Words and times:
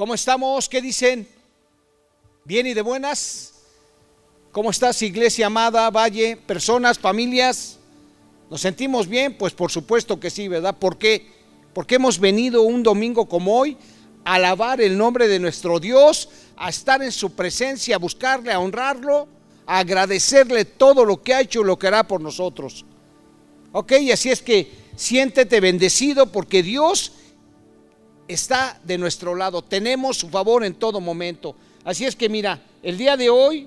¿Cómo 0.00 0.14
estamos? 0.14 0.66
¿Qué 0.66 0.80
dicen? 0.80 1.28
¿Bien 2.46 2.66
y 2.66 2.72
de 2.72 2.80
buenas? 2.80 3.52
¿Cómo 4.50 4.70
estás, 4.70 5.02
iglesia 5.02 5.44
amada, 5.44 5.90
Valle, 5.90 6.38
personas, 6.38 6.98
familias? 6.98 7.76
¿Nos 8.48 8.62
sentimos 8.62 9.06
bien? 9.06 9.36
Pues 9.36 9.52
por 9.52 9.70
supuesto 9.70 10.18
que 10.18 10.30
sí, 10.30 10.48
¿verdad? 10.48 10.74
¿Por 10.78 10.96
qué? 10.96 11.26
Porque 11.74 11.96
hemos 11.96 12.18
venido 12.18 12.62
un 12.62 12.82
domingo 12.82 13.28
como 13.28 13.54
hoy 13.58 13.76
a 14.24 14.36
alabar 14.36 14.80
el 14.80 14.96
nombre 14.96 15.28
de 15.28 15.38
nuestro 15.38 15.78
Dios, 15.78 16.30
a 16.56 16.70
estar 16.70 17.02
en 17.02 17.12
su 17.12 17.34
presencia, 17.34 17.96
a 17.96 17.98
buscarle, 17.98 18.54
a 18.54 18.58
honrarlo, 18.58 19.28
a 19.66 19.80
agradecerle 19.80 20.64
todo 20.64 21.04
lo 21.04 21.22
que 21.22 21.34
ha 21.34 21.42
hecho 21.42 21.60
y 21.60 21.64
lo 21.64 21.78
que 21.78 21.88
hará 21.88 22.08
por 22.08 22.22
nosotros. 22.22 22.86
Ok, 23.72 23.92
y 24.00 24.12
así 24.12 24.30
es 24.30 24.40
que 24.40 24.72
siéntete 24.96 25.60
bendecido 25.60 26.32
porque 26.32 26.62
Dios 26.62 27.12
está 28.32 28.80
de 28.84 28.98
nuestro 28.98 29.34
lado. 29.34 29.62
Tenemos 29.62 30.18
su 30.18 30.28
favor 30.28 30.64
en 30.64 30.74
todo 30.74 31.00
momento. 31.00 31.54
Así 31.84 32.04
es 32.04 32.16
que 32.16 32.28
mira, 32.28 32.62
el 32.82 32.96
día 32.96 33.16
de 33.16 33.30
hoy, 33.30 33.66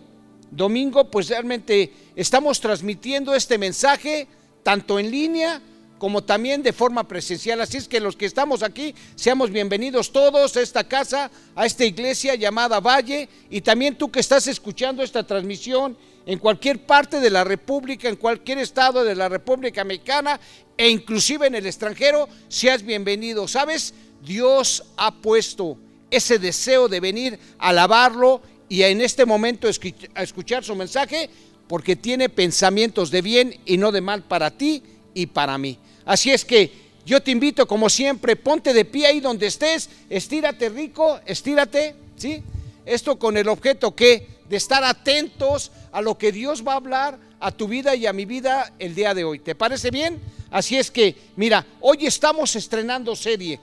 domingo, 0.52 1.10
pues 1.10 1.30
realmente 1.30 1.92
estamos 2.16 2.60
transmitiendo 2.60 3.36
este 3.36 3.58
mensaje 3.58 4.28
tanto 4.64 5.00
en 5.00 5.12
línea 5.12 5.62
como 5.98 6.22
también 6.22 6.62
de 6.64 6.74
forma 6.74 7.08
presencial. 7.08 7.62
Así 7.62 7.78
es 7.78 7.88
que 7.88 8.00
los 8.00 8.18
que 8.18 8.26
estamos 8.26 8.62
aquí, 8.62 8.94
seamos 9.16 9.52
bienvenidos 9.52 10.12
todos 10.12 10.58
a 10.58 10.62
esta 10.62 10.84
casa, 10.84 11.32
a 11.56 11.66
esta 11.66 11.86
iglesia 11.86 12.36
llamada 12.36 12.82
Valle, 12.82 13.30
y 13.50 13.62
también 13.62 13.98
tú 13.98 14.12
que 14.12 14.20
estás 14.20 14.48
escuchando 14.48 15.02
esta 15.02 15.26
transmisión 15.26 15.98
en 16.26 16.40
cualquier 16.40 16.86
parte 16.86 17.20
de 17.20 17.30
la 17.30 17.44
República, 17.44 18.10
en 18.10 18.16
cualquier 18.16 18.58
estado 18.58 19.04
de 19.04 19.16
la 19.16 19.30
República 19.30 19.84
Mexicana 19.84 20.40
e 20.76 20.90
inclusive 20.90 21.48
en 21.48 21.56
el 21.56 21.66
extranjero, 21.66 22.28
seas 22.48 22.84
bienvenido. 22.84 23.48
¿Sabes? 23.48 23.94
Dios 24.24 24.84
ha 24.98 25.14
puesto 25.14 25.78
ese 26.10 26.40
deseo 26.40 26.88
de 26.88 27.00
venir 27.00 27.40
a 27.58 27.70
alabarlo 27.70 28.42
y 28.70 28.84
en 28.84 29.02
este 29.02 29.26
momento 29.26 29.68
a 29.68 30.24
escuchar 30.24 30.64
su 30.64 30.76
mensaje 30.76 31.30
porque 31.68 31.96
tiene 31.96 32.30
pensamientos 32.30 33.12
de 33.12 33.22
bien 33.22 33.60
y 33.66 33.78
no 33.78 33.92
de 33.92 34.02
mal 34.02 34.24
para 34.24 34.52
ti 34.52 34.84
y 35.14 35.26
para 35.28 35.58
mí. 35.58 35.78
Así 36.06 36.32
es 36.32 36.46
que 36.46 36.72
yo 37.06 37.22
te 37.22 37.32
invito 37.32 37.68
como 37.68 37.90
siempre, 37.90 38.36
ponte 38.36 38.74
de 38.74 38.86
pie 38.86 39.08
ahí 39.08 39.20
donde 39.20 39.48
estés, 39.48 39.90
estírate 40.10 40.70
rico, 40.70 41.20
estírate, 41.26 41.96
¿sí? 42.16 42.42
Esto 42.86 43.18
con 43.18 43.38
el 43.38 43.48
objeto 43.48 43.96
que 43.96 44.28
de 44.48 44.58
estar 44.58 44.84
atentos 44.84 45.72
a 45.92 46.02
lo 46.02 46.18
que 46.18 46.32
Dios 46.32 46.66
va 46.66 46.74
a 46.74 46.78
hablar 46.78 47.20
a 47.40 47.52
tu 47.52 47.68
vida 47.68 47.96
y 47.96 48.06
a 48.06 48.14
mi 48.14 48.26
vida 48.26 48.74
el 48.80 48.96
día 48.96 49.14
de 49.14 49.24
hoy. 49.24 49.40
¿Te 49.40 49.56
parece 49.56 49.92
bien? 49.92 50.22
Así 50.52 50.78
es 50.78 50.92
que, 50.92 51.16
mira, 51.36 51.66
hoy 51.82 52.06
estamos 52.06 52.56
estrenando 52.56 53.16
serie. 53.16 53.60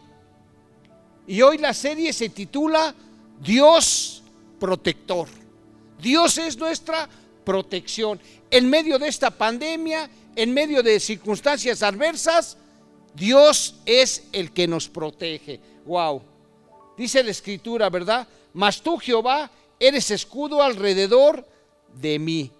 Y 1.30 1.42
hoy 1.42 1.58
la 1.58 1.72
serie 1.72 2.12
se 2.12 2.28
titula 2.28 2.92
Dios 3.40 4.20
protector. 4.58 5.28
Dios 6.02 6.36
es 6.38 6.58
nuestra 6.58 7.08
protección. 7.44 8.18
En 8.50 8.68
medio 8.68 8.98
de 8.98 9.06
esta 9.06 9.30
pandemia, 9.30 10.10
en 10.34 10.52
medio 10.52 10.82
de 10.82 10.98
circunstancias 10.98 11.84
adversas, 11.84 12.56
Dios 13.14 13.76
es 13.86 14.24
el 14.32 14.50
que 14.50 14.66
nos 14.66 14.88
protege. 14.88 15.60
Wow. 15.86 16.20
Dice 16.98 17.22
la 17.22 17.30
escritura, 17.30 17.88
¿verdad? 17.90 18.26
Mas 18.52 18.82
tú, 18.82 18.98
Jehová, 18.98 19.52
eres 19.78 20.10
escudo 20.10 20.60
alrededor 20.60 21.46
de 21.94 22.18
mí. 22.18 22.50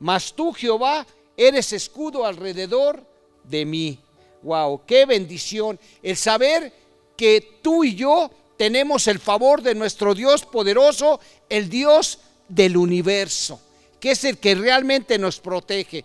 Mas 0.00 0.32
tú, 0.34 0.52
Jehová, 0.52 1.06
eres 1.36 1.72
escudo 1.72 2.26
alrededor 2.26 3.06
de 3.44 3.64
mí. 3.64 4.00
Wow, 4.42 4.82
qué 4.84 5.06
bendición 5.06 5.78
el 6.02 6.16
saber 6.16 6.85
que 7.16 7.58
tú 7.62 7.84
y 7.84 7.94
yo 7.94 8.30
tenemos 8.56 9.06
el 9.08 9.18
favor 9.18 9.62
de 9.62 9.74
nuestro 9.74 10.14
Dios 10.14 10.44
poderoso, 10.44 11.20
el 11.48 11.68
Dios 11.68 12.20
del 12.48 12.76
universo, 12.76 13.60
que 14.00 14.12
es 14.12 14.24
el 14.24 14.38
que 14.38 14.54
realmente 14.54 15.18
nos 15.18 15.40
protege. 15.40 16.04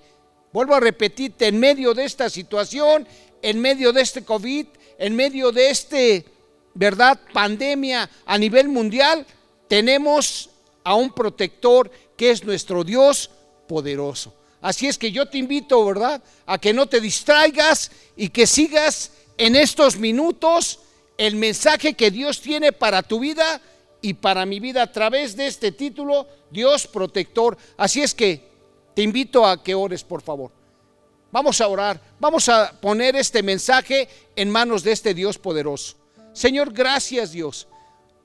Vuelvo 0.51 0.75
a 0.75 0.79
repetirte, 0.79 1.47
en 1.47 1.59
medio 1.59 1.94
de 1.94 2.05
esta 2.05 2.29
situación, 2.29 3.07
en 3.41 3.59
medio 3.59 3.94
de 3.94 4.01
este 4.01 4.23
COVID, 4.23 4.67
en 4.97 5.16
medio 5.16 5.51
de 5.51 5.69
este, 5.69 6.25
¿verdad?, 6.73 7.19
pandemia 7.33 8.09
a 8.25 8.38
nivel 8.38 8.67
mundial, 8.67 9.25
tenemos 9.67 10.49
a 10.83 10.95
un 10.95 11.11
protector 11.13 11.89
que 12.17 12.31
es 12.31 12.43
nuestro 12.43 12.83
Dios 12.83 13.31
poderoso. 13.67 14.33
Así 14.61 14.88
es 14.88 14.97
que 14.97 15.11
yo 15.11 15.28
te 15.28 15.38
invito, 15.38 15.83
¿verdad?, 15.85 16.22
a 16.45 16.57
que 16.57 16.73
no 16.73 16.88
te 16.88 16.99
distraigas 16.99 17.91
y 18.16 18.29
que 18.29 18.45
sigas 18.45 19.11
en 19.38 19.55
estos 19.55 19.97
minutos 19.97 20.80
el 21.21 21.35
mensaje 21.35 21.93
que 21.93 22.09
Dios 22.09 22.41
tiene 22.41 22.71
para 22.71 23.03
tu 23.03 23.19
vida 23.19 23.61
y 24.01 24.15
para 24.15 24.43
mi 24.43 24.59
vida 24.59 24.81
a 24.81 24.91
través 24.91 25.35
de 25.35 25.45
este 25.45 25.71
título, 25.71 26.27
Dios 26.49 26.87
protector. 26.87 27.55
Así 27.77 28.01
es 28.01 28.15
que 28.15 28.49
te 28.95 29.03
invito 29.03 29.45
a 29.45 29.61
que 29.61 29.75
ores, 29.75 30.03
por 30.03 30.23
favor. 30.23 30.51
Vamos 31.31 31.61
a 31.61 31.67
orar, 31.67 32.01
vamos 32.19 32.49
a 32.49 32.73
poner 32.81 33.15
este 33.15 33.43
mensaje 33.43 34.09
en 34.35 34.49
manos 34.49 34.81
de 34.81 34.93
este 34.93 35.13
Dios 35.13 35.37
poderoso. 35.37 35.95
Señor, 36.33 36.73
gracias 36.73 37.33
Dios, 37.33 37.67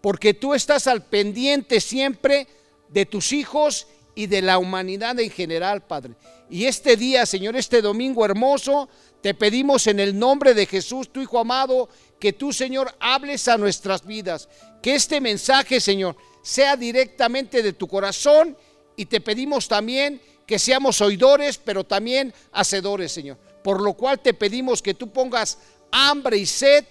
porque 0.01 0.33
tú 0.33 0.55
estás 0.55 0.87
al 0.87 1.05
pendiente 1.05 1.83
siempre 1.83 2.47
de 2.89 3.05
tus 3.05 3.35
hijos 3.35 3.89
y 4.15 4.27
de 4.27 4.41
la 4.41 4.57
humanidad 4.57 5.21
en 5.21 5.31
general, 5.31 5.83
Padre. 5.83 6.15
Y 6.49 6.65
este 6.65 6.97
día, 6.97 7.27
Señor, 7.27 7.57
este 7.57 7.83
domingo 7.83 8.25
hermoso, 8.25 8.89
te 9.27 9.35
pedimos 9.35 9.89
en 9.89 9.99
el 9.99 10.17
nombre 10.17 10.55
de 10.55 10.67
Jesús, 10.67 11.13
tu 11.13 11.21
Hijo 11.21 11.41
amado, 11.41 11.89
que 12.21 12.33
tú, 12.33 12.53
Señor, 12.53 12.95
hables 13.01 13.49
a 13.49 13.59
nuestras 13.59 14.07
vidas. 14.07 14.49
Que 14.81 14.95
este 14.95 15.21
mensaje, 15.21 15.81
Señor, 15.81 16.17
sea 16.43 16.77
directamente 16.77 17.61
de 17.61 17.73
tu 17.73 17.89
corazón 17.89 18.57
y 18.95 19.07
te 19.07 19.21
pedimos 19.21 19.67
también 19.67 20.23
que 20.47 20.61
seamos 20.61 21.01
oidores, 21.01 21.59
pero 21.59 21.83
también 21.83 22.33
hacedores, 22.53 23.11
Señor. 23.11 23.37
Por 23.65 23.81
lo 23.81 23.95
cual 23.95 24.21
te 24.21 24.33
pedimos 24.33 24.81
que 24.81 24.95
tú 24.95 25.11
pongas 25.11 25.59
hambre 25.91 26.37
y 26.37 26.47
sed 26.47 26.85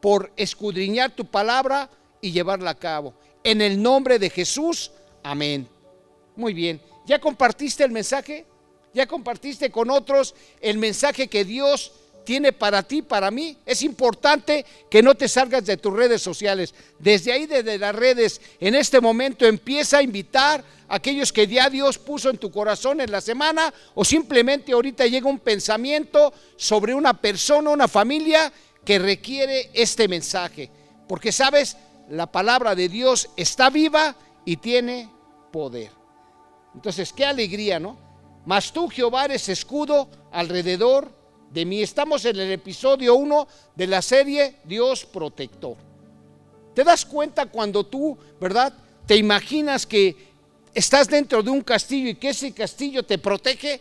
por 0.00 0.32
escudriñar 0.36 1.10
tu 1.10 1.24
palabra 1.24 1.90
y 2.20 2.30
llevarla 2.30 2.70
a 2.70 2.78
cabo. 2.78 3.14
En 3.42 3.60
el 3.60 3.82
nombre 3.82 4.20
de 4.20 4.30
Jesús, 4.30 4.92
amén. 5.24 5.68
Muy 6.36 6.54
bien. 6.54 6.80
¿Ya 7.04 7.18
compartiste 7.18 7.82
el 7.82 7.90
mensaje? 7.90 8.46
¿Ya 8.94 9.06
compartiste 9.06 9.70
con 9.70 9.90
otros 9.90 10.34
el 10.60 10.78
mensaje 10.78 11.28
que 11.28 11.44
Dios 11.44 11.92
tiene 12.24 12.52
para 12.52 12.82
ti, 12.82 13.02
para 13.02 13.30
mí. 13.30 13.56
Es 13.64 13.82
importante 13.82 14.64
que 14.90 15.02
no 15.02 15.14
te 15.14 15.28
salgas 15.28 15.64
de 15.66 15.76
tus 15.76 15.92
redes 15.92 16.22
sociales. 16.22 16.74
Desde 16.98 17.32
ahí, 17.32 17.46
desde 17.46 17.78
las 17.78 17.94
redes, 17.94 18.40
en 18.58 18.74
este 18.74 19.00
momento 19.00 19.46
empieza 19.46 19.98
a 19.98 20.02
invitar 20.02 20.64
a 20.88 20.96
aquellos 20.96 21.32
que 21.32 21.46
ya 21.46 21.70
Dios 21.70 21.98
puso 21.98 22.30
en 22.30 22.38
tu 22.38 22.50
corazón 22.50 23.00
en 23.00 23.10
la 23.10 23.20
semana 23.20 23.72
o 23.94 24.04
simplemente 24.04 24.72
ahorita 24.72 25.06
llega 25.06 25.28
un 25.28 25.38
pensamiento 25.38 26.32
sobre 26.56 26.94
una 26.94 27.14
persona, 27.14 27.70
una 27.70 27.88
familia 27.88 28.52
que 28.84 28.98
requiere 28.98 29.70
este 29.74 30.08
mensaje. 30.08 30.70
Porque 31.06 31.32
sabes, 31.32 31.76
la 32.10 32.30
palabra 32.30 32.74
de 32.74 32.88
Dios 32.88 33.30
está 33.36 33.70
viva 33.70 34.16
y 34.44 34.56
tiene 34.56 35.10
poder. 35.52 35.90
Entonces, 36.74 37.12
qué 37.12 37.24
alegría, 37.24 37.78
¿no? 37.78 37.96
Mas 38.44 38.72
tú, 38.72 38.88
Jehová, 38.88 39.24
eres 39.24 39.48
escudo 39.48 40.08
alrededor 40.30 41.10
de 41.50 41.64
mí. 41.64 41.82
Estamos 41.82 42.24
en 42.24 42.38
el 42.38 42.52
episodio 42.52 43.14
1 43.14 43.48
de 43.74 43.86
la 43.86 44.02
serie 44.02 44.56
Dios 44.64 45.06
protector. 45.06 45.76
¿Te 46.74 46.84
das 46.84 47.06
cuenta 47.06 47.46
cuando 47.46 47.86
tú, 47.86 48.18
verdad, 48.40 48.74
te 49.06 49.16
imaginas 49.16 49.86
que 49.86 50.32
estás 50.74 51.08
dentro 51.08 51.42
de 51.42 51.50
un 51.50 51.62
castillo 51.62 52.10
y 52.10 52.16
que 52.16 52.30
ese 52.30 52.52
castillo 52.52 53.04
te 53.04 53.16
protege? 53.16 53.80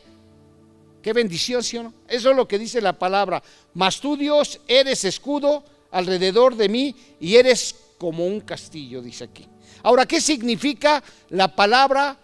Qué 1.02 1.12
bendición, 1.12 1.62
¿sí 1.62 1.78
o 1.78 1.84
no? 1.84 1.94
Eso 2.08 2.30
es 2.30 2.36
lo 2.36 2.48
que 2.48 2.60
dice 2.60 2.80
la 2.80 2.94
palabra. 2.94 3.44
Mas 3.74 4.00
tú, 4.00 4.16
Dios, 4.16 4.62
eres 4.68 5.04
escudo 5.04 5.64
alrededor 5.92 6.56
de 6.56 6.70
mí 6.70 6.96
y 7.20 7.36
eres 7.36 7.76
como 7.98 8.26
un 8.26 8.40
castillo, 8.40 9.02
dice 9.02 9.26
aquí. 9.26 9.46
Ahora, 9.82 10.06
¿qué 10.06 10.22
significa 10.22 11.04
la 11.30 11.54
palabra 11.54 12.18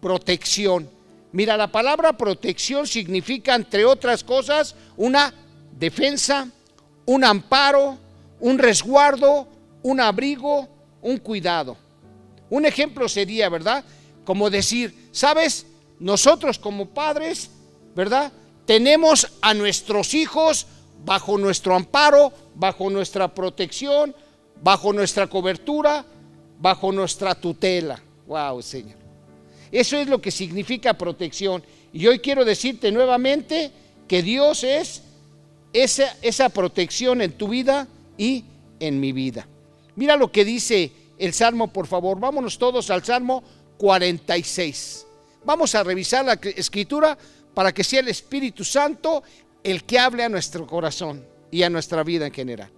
protección? 0.00 0.97
Mira, 1.32 1.56
la 1.56 1.70
palabra 1.70 2.14
protección 2.14 2.86
significa, 2.86 3.54
entre 3.54 3.84
otras 3.84 4.24
cosas, 4.24 4.74
una 4.96 5.32
defensa, 5.78 6.48
un 7.04 7.24
amparo, 7.24 7.98
un 8.40 8.58
resguardo, 8.58 9.46
un 9.82 10.00
abrigo, 10.00 10.68
un 11.02 11.18
cuidado. 11.18 11.76
Un 12.50 12.64
ejemplo 12.64 13.08
sería, 13.08 13.48
¿verdad? 13.48 13.84
Como 14.24 14.50
decir, 14.50 15.08
¿sabes? 15.12 15.66
Nosotros 15.98 16.58
como 16.58 16.86
padres, 16.86 17.50
¿verdad? 17.94 18.32
Tenemos 18.64 19.28
a 19.40 19.54
nuestros 19.54 20.14
hijos 20.14 20.66
bajo 21.04 21.38
nuestro 21.38 21.74
amparo, 21.74 22.32
bajo 22.54 22.90
nuestra 22.90 23.32
protección, 23.32 24.14
bajo 24.62 24.92
nuestra 24.92 25.26
cobertura, 25.26 26.04
bajo 26.58 26.92
nuestra 26.92 27.34
tutela. 27.34 28.00
Wow, 28.26 28.62
Señor. 28.62 28.97
Eso 29.70 29.96
es 29.96 30.08
lo 30.08 30.20
que 30.20 30.30
significa 30.30 30.94
protección. 30.94 31.62
Y 31.92 32.06
hoy 32.06 32.18
quiero 32.18 32.44
decirte 32.44 32.90
nuevamente 32.92 33.70
que 34.06 34.22
Dios 34.22 34.64
es 34.64 35.02
esa, 35.72 36.16
esa 36.22 36.48
protección 36.48 37.22
en 37.22 37.32
tu 37.32 37.48
vida 37.48 37.88
y 38.16 38.44
en 38.80 39.00
mi 39.00 39.12
vida. 39.12 39.46
Mira 39.96 40.16
lo 40.16 40.30
que 40.30 40.44
dice 40.44 40.92
el 41.18 41.32
Salmo, 41.32 41.72
por 41.72 41.86
favor. 41.86 42.18
Vámonos 42.18 42.58
todos 42.58 42.90
al 42.90 43.04
Salmo 43.04 43.42
46. 43.78 45.06
Vamos 45.44 45.74
a 45.74 45.82
revisar 45.82 46.24
la 46.24 46.34
escritura 46.34 47.16
para 47.54 47.72
que 47.72 47.84
sea 47.84 48.00
el 48.00 48.08
Espíritu 48.08 48.64
Santo 48.64 49.22
el 49.62 49.84
que 49.84 49.98
hable 49.98 50.24
a 50.24 50.28
nuestro 50.28 50.66
corazón 50.66 51.24
y 51.50 51.62
a 51.62 51.70
nuestra 51.70 52.02
vida 52.04 52.26
en 52.26 52.32
general. 52.32 52.70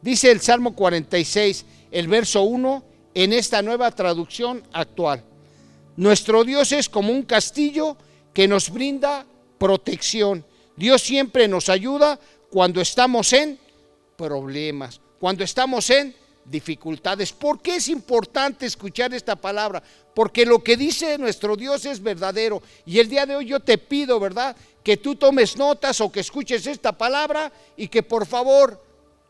Dice 0.00 0.30
el 0.30 0.40
Salmo 0.40 0.74
46, 0.74 1.64
el 1.90 2.08
verso 2.08 2.42
1, 2.42 2.84
en 3.14 3.32
esta 3.32 3.62
nueva 3.62 3.90
traducción 3.90 4.62
actual. 4.72 5.24
Nuestro 5.96 6.44
Dios 6.44 6.72
es 6.72 6.88
como 6.88 7.12
un 7.12 7.22
castillo 7.22 7.96
que 8.34 8.46
nos 8.46 8.70
brinda 8.70 9.26
protección. 9.58 10.44
Dios 10.76 11.02
siempre 11.02 11.48
nos 11.48 11.68
ayuda 11.68 12.20
cuando 12.50 12.80
estamos 12.80 13.32
en 13.32 13.58
problemas, 14.16 15.00
cuando 15.18 15.42
estamos 15.42 15.88
en 15.90 16.14
dificultades. 16.44 17.32
¿Por 17.32 17.60
qué 17.60 17.76
es 17.76 17.88
importante 17.88 18.66
escuchar 18.66 19.12
esta 19.14 19.36
palabra? 19.36 19.82
Porque 20.14 20.46
lo 20.46 20.62
que 20.62 20.76
dice 20.76 21.18
nuestro 21.18 21.56
Dios 21.56 21.84
es 21.86 22.02
verdadero. 22.02 22.62
Y 22.84 22.98
el 22.98 23.08
día 23.08 23.26
de 23.26 23.36
hoy 23.36 23.46
yo 23.46 23.60
te 23.60 23.78
pido, 23.78 24.20
¿verdad? 24.20 24.56
Que 24.82 24.96
tú 24.96 25.16
tomes 25.16 25.56
notas 25.56 26.00
o 26.00 26.12
que 26.12 26.20
escuches 26.20 26.66
esta 26.66 26.92
palabra 26.92 27.52
y 27.76 27.88
que 27.88 28.02
por 28.02 28.26
favor 28.26 28.82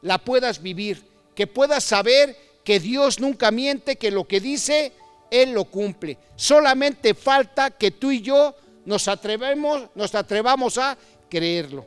la 0.03 0.19
puedas 0.19 0.61
vivir. 0.61 1.03
Que 1.35 1.47
puedas 1.47 1.85
saber 1.85 2.37
que 2.65 2.81
Dios 2.81 3.21
nunca 3.21 3.51
miente, 3.51 3.97
que 3.97 4.11
lo 4.11 4.27
que 4.27 4.41
dice, 4.41 4.93
Él 5.31 5.53
lo 5.53 5.65
cumple. 5.65 6.19
Solamente 6.37 7.15
falta 7.15 7.71
que 7.71 7.91
tú 7.93 8.11
y 8.11 8.21
yo 8.21 8.55
nos 8.85 9.09
atrevemos, 9.09 9.89
nos 9.95 10.15
atrevamos 10.15 10.79
a 10.79 10.97
creerlo. 11.29 11.87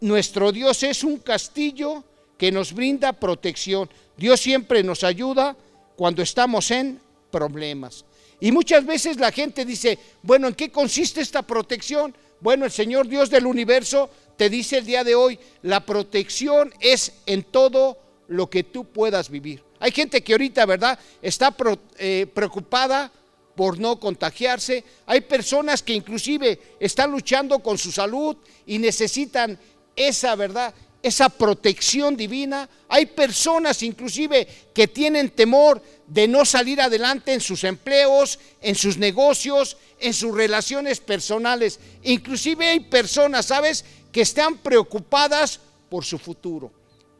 Nuestro 0.00 0.52
Dios 0.52 0.82
es 0.82 1.04
un 1.04 1.18
castillo 1.18 2.04
que 2.36 2.50
nos 2.50 2.72
brinda 2.72 3.12
protección. 3.12 3.88
Dios 4.16 4.40
siempre 4.40 4.82
nos 4.82 5.04
ayuda 5.04 5.56
cuando 5.96 6.22
estamos 6.22 6.70
en 6.70 7.00
problemas. 7.30 8.04
Y 8.40 8.52
muchas 8.52 8.84
veces 8.84 9.18
la 9.18 9.30
gente 9.30 9.64
dice, 9.64 9.98
bueno, 10.22 10.48
¿en 10.48 10.54
qué 10.54 10.70
consiste 10.70 11.20
esta 11.20 11.42
protección? 11.42 12.14
Bueno, 12.40 12.64
el 12.64 12.70
Señor 12.70 13.06
Dios 13.06 13.28
del 13.28 13.46
universo 13.46 14.10
te 14.36 14.48
dice 14.48 14.78
el 14.78 14.86
día 14.86 15.04
de 15.04 15.14
hoy, 15.14 15.38
la 15.62 15.84
protección 15.84 16.72
es 16.80 17.12
en 17.26 17.42
todo 17.42 17.98
lo 18.28 18.48
que 18.48 18.64
tú 18.64 18.86
puedas 18.86 19.28
vivir. 19.28 19.62
Hay 19.80 19.90
gente 19.90 20.22
que 20.22 20.32
ahorita, 20.32 20.64
¿verdad? 20.66 20.98
Está 21.20 21.54
eh, 21.98 22.26
preocupada 22.32 23.10
por 23.56 23.78
no 23.78 23.98
contagiarse. 23.98 24.84
Hay 25.06 25.22
personas 25.22 25.82
que 25.82 25.94
inclusive 25.94 26.76
están 26.78 27.10
luchando 27.10 27.58
con 27.58 27.76
su 27.76 27.90
salud 27.90 28.36
y 28.66 28.78
necesitan 28.78 29.58
esa, 29.96 30.36
¿verdad? 30.36 30.72
esa 31.02 31.28
protección 31.28 32.16
divina. 32.16 32.68
Hay 32.88 33.06
personas 33.06 33.82
inclusive 33.82 34.46
que 34.74 34.88
tienen 34.88 35.30
temor 35.30 35.82
de 36.06 36.28
no 36.28 36.44
salir 36.44 36.80
adelante 36.80 37.32
en 37.32 37.40
sus 37.40 37.64
empleos, 37.64 38.38
en 38.60 38.74
sus 38.74 38.96
negocios, 38.98 39.76
en 39.98 40.12
sus 40.12 40.34
relaciones 40.34 41.00
personales. 41.00 41.80
Inclusive 42.02 42.68
hay 42.68 42.80
personas, 42.80 43.46
¿sabes?, 43.46 43.84
que 44.12 44.22
están 44.22 44.58
preocupadas 44.58 45.60
por 45.88 46.04
su 46.04 46.18
futuro. 46.18 46.72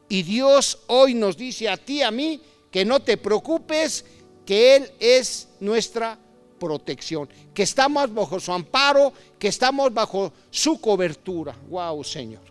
Y 0.09 0.23
Dios 0.23 0.79
hoy 0.87 1.13
nos 1.13 1.37
dice 1.37 1.69
a 1.69 1.77
ti, 1.77 2.01
a 2.01 2.11
mí, 2.11 2.41
que 2.71 2.85
no 2.85 3.01
te 3.01 3.17
preocupes, 3.17 4.05
que 4.45 4.77
Él 4.77 4.91
es 4.99 5.49
nuestra 5.59 6.17
protección, 6.57 7.27
que 7.53 7.63
estamos 7.63 8.13
bajo 8.13 8.39
su 8.39 8.51
amparo, 8.53 9.13
que 9.37 9.49
estamos 9.49 9.93
bajo 9.93 10.31
su 10.49 10.79
cobertura. 10.79 11.55
Wow, 11.69 12.03
Señor. 12.03 12.41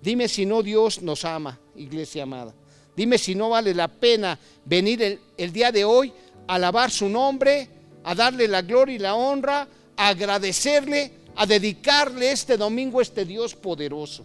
Dime 0.00 0.28
si 0.28 0.46
no 0.46 0.62
Dios 0.62 1.02
nos 1.02 1.24
ama, 1.24 1.58
iglesia 1.76 2.24
amada. 2.24 2.54
Dime 2.96 3.18
si 3.18 3.34
no 3.34 3.50
vale 3.50 3.74
la 3.74 3.88
pena 3.88 4.38
venir 4.64 5.18
el, 5.36 5.52
día 5.52 5.72
de 5.72 5.84
hoy 5.84 6.12
a 6.46 6.54
alabar 6.54 6.90
su 6.90 7.08
nombre, 7.08 7.68
a 8.04 8.14
darle 8.14 8.46
la 8.46 8.62
gloria 8.62 8.94
y 8.94 8.98
la 8.98 9.14
honra, 9.14 9.66
a 9.96 10.08
agradecerle, 10.08 11.10
a 11.36 11.46
dedicarle 11.46 12.30
este 12.30 12.56
domingo 12.56 13.00
a 13.00 13.02
este 13.02 13.24
Dios 13.24 13.54
poderoso. 13.54 14.24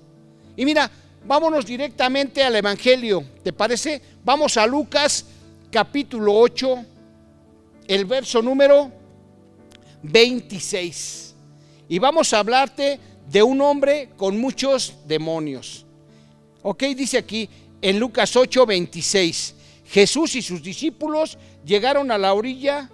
Y 0.55 0.65
mira, 0.65 0.91
vámonos 1.25 1.65
directamente 1.65 2.43
al 2.43 2.55
Evangelio, 2.55 3.23
¿te 3.43 3.53
parece? 3.53 4.01
Vamos 4.23 4.57
a 4.57 4.65
Lucas 4.65 5.25
capítulo 5.71 6.33
8, 6.35 6.85
el 7.87 8.05
verso 8.05 8.41
número 8.41 8.91
26. 10.03 11.35
Y 11.89 11.99
vamos 11.99 12.33
a 12.33 12.39
hablarte 12.39 12.99
de 13.29 13.43
un 13.43 13.61
hombre 13.61 14.09
con 14.17 14.39
muchos 14.39 14.95
demonios. 15.05 15.85
Ok, 16.61 16.83
dice 16.95 17.17
aquí 17.17 17.49
en 17.81 17.99
Lucas 17.99 18.35
8, 18.35 18.65
26. 18.65 19.55
Jesús 19.85 20.35
y 20.35 20.41
sus 20.41 20.61
discípulos 20.61 21.37
llegaron 21.65 22.11
a 22.11 22.17
la 22.17 22.33
orilla, 22.33 22.89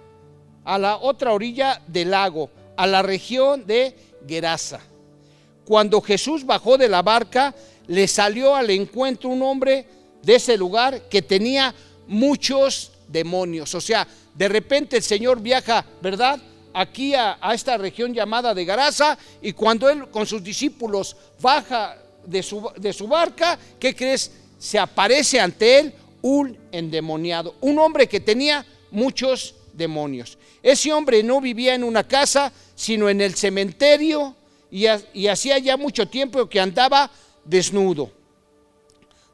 a 0.64 0.78
la 0.78 0.96
otra 0.96 1.32
orilla 1.32 1.82
del 1.86 2.10
lago, 2.10 2.50
a 2.76 2.86
la 2.86 3.02
región 3.02 3.66
de 3.66 3.94
Gerasa. 4.26 4.80
Cuando 5.64 6.00
Jesús 6.00 6.46
bajó 6.46 6.78
de 6.78 6.88
la 6.88 7.02
barca, 7.02 7.54
le 7.88 8.08
salió 8.08 8.54
al 8.54 8.70
encuentro 8.70 9.30
un 9.30 9.42
hombre 9.42 9.86
de 10.22 10.34
ese 10.34 10.56
lugar 10.56 11.08
que 11.08 11.22
tenía 11.22 11.74
muchos 12.06 12.92
demonios. 13.08 13.74
O 13.74 13.80
sea, 13.80 14.06
de 14.34 14.48
repente 14.48 14.96
el 14.96 15.02
Señor 15.02 15.40
viaja, 15.40 15.84
¿verdad? 16.02 16.40
aquí 16.76 17.14
a, 17.14 17.38
esta 17.54 17.78
región 17.78 18.12
llamada 18.12 18.52
de 18.52 18.64
Garasa 18.66 19.16
y 19.40 19.52
cuando 19.54 19.88
él 19.88 20.10
con 20.10 20.26
sus 20.26 20.44
discípulos 20.44 21.16
baja 21.40 21.96
de 22.26 22.42
su, 22.42 22.70
de 22.76 22.92
su 22.92 23.08
barca, 23.08 23.58
¿qué 23.80 23.96
crees? 23.96 24.30
Se 24.58 24.78
aparece 24.78 25.40
ante 25.40 25.78
él 25.78 25.94
un 26.20 26.56
endemoniado, 26.70 27.54
un 27.62 27.78
hombre 27.78 28.06
que 28.06 28.20
tenía 28.20 28.66
muchos 28.90 29.54
demonios. 29.72 30.36
Ese 30.62 30.92
hombre 30.92 31.22
no 31.22 31.40
vivía 31.40 31.74
en 31.74 31.82
una 31.82 32.06
casa, 32.06 32.52
sino 32.74 33.08
en 33.08 33.22
el 33.22 33.34
cementerio 33.34 34.34
y 34.70 35.28
hacía 35.28 35.58
ya 35.58 35.78
mucho 35.78 36.06
tiempo 36.08 36.46
que 36.46 36.60
andaba 36.60 37.10
desnudo. 37.46 38.10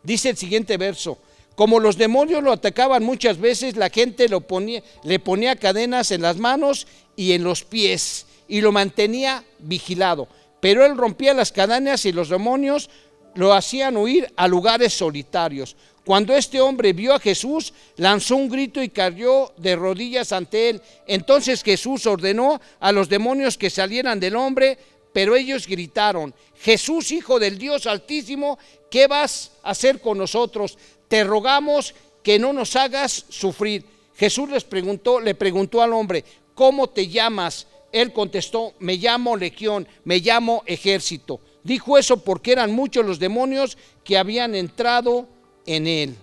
Dice 0.03 0.31
el 0.31 0.37
siguiente 0.37 0.77
verso, 0.77 1.19
como 1.55 1.81
los 1.81 1.97
demonios 1.97 2.43
lo 2.43 2.53
atacaban 2.53 3.03
muchas 3.03 3.39
veces, 3.39 3.77
la 3.77 3.91
gente 3.91 4.29
lo 4.29 4.41
ponía, 4.41 4.83
le 5.05 5.19
ponía 5.19 5.57
cadenas 5.57 6.11
en 6.11 6.23
las 6.23 6.39
manos 6.39 6.87
y 7.15 7.33
en 7.33 7.45
los 7.45 7.65
pies 7.65 8.27
y 8.49 8.61
lo 8.61 8.73
mantenía 8.73 9.45
vigilado. 9.59 10.29
Pero 10.61 10.85
él 10.85 10.97
rompía 10.97 11.35
las 11.35 11.53
cadenas 11.53 12.05
y 12.05 12.13
los 12.13 12.29
demonios 12.29 12.89
lo 13.35 13.53
hacían 13.53 13.97
huir 13.97 14.33
a 14.37 14.49
lugares 14.49 14.93
solitarios. 14.93 15.77
Cuando 16.05 16.35
este 16.35 16.61
hombre 16.61 16.93
vio 16.93 17.15
a 17.15 17.21
Jesús, 17.21 17.73
lanzó 17.97 18.37
un 18.37 18.49
grito 18.49 18.83
y 18.83 18.89
cayó 18.89 19.53
de 19.57 19.77
rodillas 19.77 20.33
ante 20.33 20.71
él. 20.71 20.83
Entonces 21.07 21.63
Jesús 21.63 22.07
ordenó 22.07 22.61
a 22.81 22.91
los 22.91 23.09
demonios 23.09 23.57
que 23.57 23.71
salieran 23.71 24.19
del 24.19 24.35
hombre, 24.35 24.79
pero 25.13 25.37
ellos 25.37 25.67
gritaron, 25.67 26.35
Jesús, 26.61 27.11
Hijo 27.11 27.39
del 27.39 27.59
Dios 27.59 27.87
Altísimo, 27.87 28.59
¿qué 28.91 29.07
vas 29.07 29.53
a 29.63 29.71
hacer 29.71 30.01
con 30.01 30.19
nosotros? 30.19 30.79
te 31.13 31.25
rogamos 31.25 31.95
que 32.23 32.39
no 32.39 32.55
nos 32.55 32.75
hagas 32.75 33.27
sufrir. 33.29 33.85
Jesús 34.17 34.49
les 34.49 34.65
preguntó, 34.65 35.21
le 35.21 35.35
preguntó 35.35 35.83
al 35.83 35.93
hombre, 35.93 36.25
¿cómo 36.55 36.89
te 36.89 37.07
llamas? 37.07 37.67
Él 37.93 38.15
contestó, 38.15 38.73
me 38.79 38.97
llamo 38.97 39.37
legión, 39.37 39.87
me 40.05 40.21
llamo 40.21 40.63
ejército. 40.65 41.39
Dijo 41.63 41.99
eso 41.99 42.25
porque 42.25 42.53
eran 42.53 42.73
muchos 42.73 43.05
los 43.05 43.19
demonios 43.19 43.77
que 44.05 44.17
habían 44.17 44.55
entrado 44.55 45.29
en 45.67 45.87
él. 45.87 46.17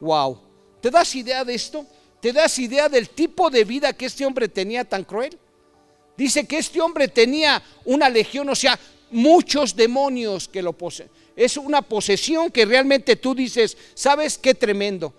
Wow. 0.00 0.40
¿Te 0.80 0.90
das 0.90 1.14
idea 1.14 1.44
de 1.44 1.54
esto? 1.54 1.84
¿Te 2.22 2.32
das 2.32 2.58
idea 2.58 2.88
del 2.88 3.10
tipo 3.10 3.50
de 3.50 3.64
vida 3.64 3.92
que 3.92 4.06
este 4.06 4.24
hombre 4.24 4.48
tenía 4.48 4.86
tan 4.86 5.04
cruel? 5.04 5.36
Dice 6.20 6.46
que 6.46 6.58
este 6.58 6.80
hombre 6.80 7.08
tenía 7.08 7.62
una 7.84 8.08
legión, 8.08 8.48
o 8.48 8.54
sea, 8.54 8.78
muchos 9.10 9.74
demonios 9.74 10.48
que 10.48 10.62
lo 10.62 10.72
poseen 10.72 11.08
es 11.40 11.56
una 11.56 11.80
posesión 11.80 12.50
que 12.50 12.66
realmente 12.66 13.16
tú 13.16 13.34
dices, 13.34 13.76
¿sabes 13.94 14.36
qué 14.36 14.54
tremendo? 14.54 15.14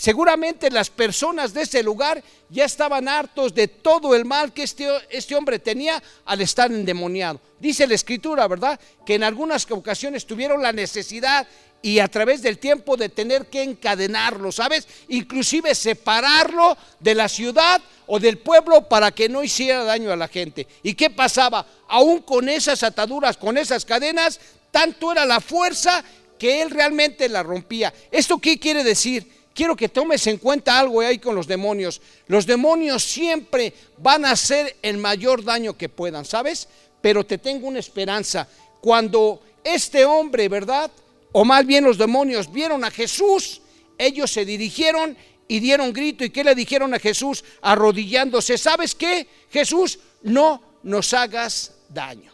Seguramente 0.00 0.70
las 0.70 0.88
personas 0.88 1.52
de 1.52 1.60
ese 1.60 1.82
lugar 1.82 2.24
ya 2.48 2.64
estaban 2.64 3.06
hartos 3.06 3.54
de 3.54 3.68
todo 3.68 4.14
el 4.14 4.24
mal 4.24 4.50
que 4.50 4.62
este, 4.62 4.88
este, 5.10 5.36
hombre 5.36 5.58
tenía 5.58 6.02
al 6.24 6.40
estar 6.40 6.72
endemoniado. 6.72 7.38
Dice 7.58 7.86
la 7.86 7.96
escritura, 7.96 8.48
¿verdad? 8.48 8.80
Que 9.04 9.16
en 9.16 9.24
algunas 9.24 9.70
ocasiones 9.70 10.24
tuvieron 10.24 10.62
la 10.62 10.72
necesidad 10.72 11.46
y 11.82 11.98
a 11.98 12.08
través 12.08 12.40
del 12.40 12.56
tiempo 12.56 12.96
de 12.96 13.10
tener 13.10 13.50
que 13.50 13.62
encadenarlo, 13.62 14.50
¿sabes? 14.52 14.88
Inclusive 15.08 15.74
separarlo 15.74 16.78
de 16.98 17.14
la 17.14 17.28
ciudad 17.28 17.82
o 18.06 18.18
del 18.18 18.38
pueblo 18.38 18.88
para 18.88 19.10
que 19.10 19.28
no 19.28 19.44
hiciera 19.44 19.84
daño 19.84 20.10
a 20.10 20.16
la 20.16 20.28
gente. 20.28 20.66
¿Y 20.82 20.94
qué 20.94 21.10
pasaba? 21.10 21.66
Aún 21.88 22.20
con 22.20 22.48
esas 22.48 22.82
ataduras, 22.84 23.36
con 23.36 23.58
esas 23.58 23.84
cadenas, 23.84 24.40
tanto 24.70 25.12
era 25.12 25.26
la 25.26 25.40
fuerza 25.40 26.02
que 26.38 26.62
él 26.62 26.70
realmente 26.70 27.28
la 27.28 27.42
rompía. 27.42 27.92
¿Esto 28.10 28.38
qué 28.38 28.58
quiere 28.58 28.82
decir? 28.82 29.39
Quiero 29.60 29.76
que 29.76 29.90
tomes 29.90 30.26
en 30.26 30.38
cuenta 30.38 30.78
algo 30.80 31.02
ahí 31.02 31.18
con 31.18 31.34
los 31.34 31.46
demonios. 31.46 32.00
Los 32.28 32.46
demonios 32.46 33.04
siempre 33.04 33.74
van 33.98 34.24
a 34.24 34.30
hacer 34.30 34.78
el 34.80 34.96
mayor 34.96 35.44
daño 35.44 35.76
que 35.76 35.90
puedan, 35.90 36.24
¿sabes? 36.24 36.66
Pero 37.02 37.26
te 37.26 37.36
tengo 37.36 37.68
una 37.68 37.78
esperanza. 37.78 38.48
Cuando 38.80 39.42
este 39.62 40.06
hombre, 40.06 40.48
¿verdad? 40.48 40.90
O 41.32 41.44
más 41.44 41.66
bien 41.66 41.84
los 41.84 41.98
demonios 41.98 42.50
vieron 42.50 42.84
a 42.84 42.90
Jesús, 42.90 43.60
ellos 43.98 44.30
se 44.30 44.46
dirigieron 44.46 45.14
y 45.46 45.60
dieron 45.60 45.92
grito. 45.92 46.24
¿Y 46.24 46.30
qué 46.30 46.42
le 46.42 46.54
dijeron 46.54 46.94
a 46.94 46.98
Jesús 46.98 47.44
arrodillándose? 47.60 48.56
¿Sabes 48.56 48.94
qué? 48.94 49.28
Jesús, 49.50 49.98
no 50.22 50.62
nos 50.84 51.12
hagas 51.12 51.72
daño. 51.90 52.32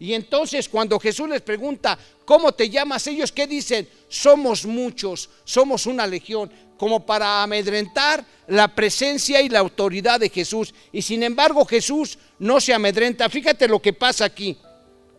Y 0.00 0.14
entonces 0.14 0.66
cuando 0.66 0.98
Jesús 0.98 1.28
les 1.28 1.42
pregunta, 1.42 1.96
¿cómo 2.24 2.52
te 2.52 2.70
llamas? 2.70 3.06
Ellos 3.06 3.30
qué 3.30 3.46
dicen? 3.46 3.86
Somos 4.08 4.64
muchos, 4.64 5.28
somos 5.44 5.84
una 5.84 6.06
legión, 6.06 6.50
como 6.78 7.04
para 7.04 7.42
amedrentar 7.42 8.24
la 8.48 8.74
presencia 8.74 9.42
y 9.42 9.50
la 9.50 9.58
autoridad 9.58 10.18
de 10.18 10.30
Jesús. 10.30 10.72
Y 10.90 11.02
sin 11.02 11.22
embargo 11.22 11.66
Jesús 11.66 12.18
no 12.38 12.62
se 12.62 12.72
amedrenta. 12.72 13.28
Fíjate 13.28 13.68
lo 13.68 13.82
que 13.82 13.92
pasa 13.92 14.24
aquí. 14.24 14.56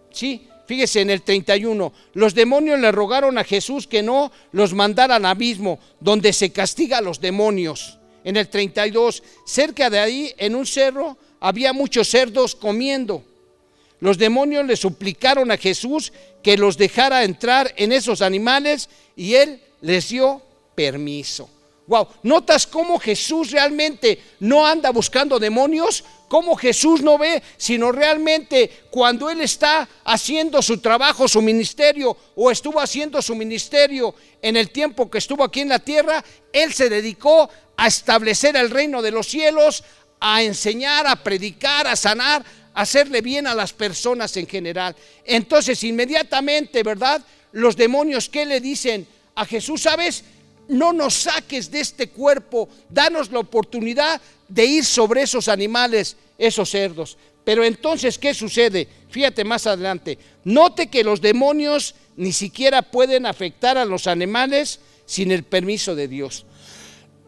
Sí, 0.10 0.48
fíjese 0.66 1.02
en 1.02 1.12
el 1.12 1.22
31. 1.22 1.94
Los 2.14 2.34
demonios 2.34 2.80
le 2.80 2.92
rogaron 2.92 3.38
a 3.38 3.44
Jesús 3.44 3.86
que 3.86 4.02
no 4.02 4.32
los 4.52 4.74
mandara 4.74 5.18
al 5.18 5.26
abismo, 5.26 5.78
donde 6.00 6.34
se 6.34 6.52
castiga 6.52 6.98
a 6.98 7.02
los 7.02 7.22
demonios. 7.22 8.00
En 8.24 8.36
el 8.36 8.50
32, 8.50 9.22
cerca 9.46 9.92
de 9.92 10.00
ahí, 10.00 10.34
en 10.38 10.56
un 10.56 10.66
cerro, 10.66 11.20
había 11.40 11.72
muchos 11.72 12.08
cerdos 12.08 12.56
comiendo. 12.56 13.24
Los 14.02 14.18
demonios 14.18 14.66
le 14.66 14.76
suplicaron 14.76 15.52
a 15.52 15.58
Jesús 15.58 16.12
que 16.44 16.58
los 16.58 16.76
dejara 16.76 17.24
entrar 17.24 17.72
en 17.78 17.92
esos 17.92 18.22
animales 18.22 18.90
y 19.16 19.36
él 19.36 19.62
les 19.80 20.10
dio 20.10 20.42
permiso. 20.76 21.48
Wow, 21.86 22.08
¿notas 22.24 22.66
cómo 22.66 22.98
Jesús 22.98 23.52
realmente 23.52 24.20
no 24.40 24.66
anda 24.66 24.90
buscando 24.90 25.38
demonios? 25.38 26.04
¿Cómo 26.28 26.56
Jesús 26.56 27.02
no 27.02 27.18
ve, 27.18 27.44
sino 27.58 27.92
realmente 27.92 28.86
cuando 28.90 29.30
Él 29.30 29.42
está 29.42 29.88
haciendo 30.06 30.62
su 30.62 30.78
trabajo, 30.78 31.28
su 31.28 31.42
ministerio, 31.42 32.16
o 32.36 32.50
estuvo 32.50 32.80
haciendo 32.80 33.22
su 33.22 33.36
ministerio 33.36 34.16
en 34.42 34.56
el 34.56 34.70
tiempo 34.70 35.12
que 35.12 35.18
estuvo 35.18 35.44
aquí 35.44 35.60
en 35.60 35.70
la 35.70 35.80
tierra, 35.80 36.24
Él 36.54 36.74
se 36.74 36.90
dedicó 36.90 37.50
a 37.76 37.88
establecer 37.88 38.56
el 38.56 38.70
reino 38.70 39.02
de 39.02 39.12
los 39.12 39.28
cielos, 39.28 39.84
a 40.22 40.42
enseñar, 40.44 41.06
a 41.08 41.22
predicar, 41.22 41.88
a 41.88 41.96
sanar, 41.96 42.46
hacerle 42.74 43.22
bien 43.22 43.48
a 43.48 43.56
las 43.56 43.74
personas 43.74 44.36
en 44.38 44.48
general. 44.48 44.96
Entonces, 45.26 45.84
inmediatamente, 45.84 46.84
¿verdad? 46.84 47.24
Los 47.52 47.76
demonios, 47.76 48.30
¿qué 48.30 48.46
le 48.46 48.60
dicen 48.60 49.08
a 49.36 49.46
Jesús? 49.46 49.82
¿Sabes? 49.82 50.24
No 50.68 50.94
nos 50.94 51.14
saques 51.16 51.70
de 51.70 51.82
este 51.82 52.10
cuerpo, 52.10 52.70
danos 52.90 53.32
la 53.32 53.40
oportunidad 53.40 54.22
de 54.48 54.66
ir 54.66 54.86
sobre 54.86 55.24
esos 55.24 55.48
animales, 55.48 56.16
esos 56.38 56.70
cerdos. 56.70 57.18
Pero 57.44 57.64
entonces, 57.64 58.18
¿qué 58.18 58.34
sucede? 58.34 58.88
Fíjate 59.10 59.44
más 59.44 59.66
adelante. 59.68 60.18
Note 60.44 60.88
que 60.88 61.04
los 61.04 61.20
demonios 61.22 61.96
ni 62.16 62.32
siquiera 62.32 62.82
pueden 62.82 63.26
afectar 63.26 63.78
a 63.78 63.86
los 63.86 64.08
animales 64.08 64.80
sin 65.06 65.32
el 65.32 65.44
permiso 65.44 65.96
de 65.96 66.08
Dios. 66.08 66.46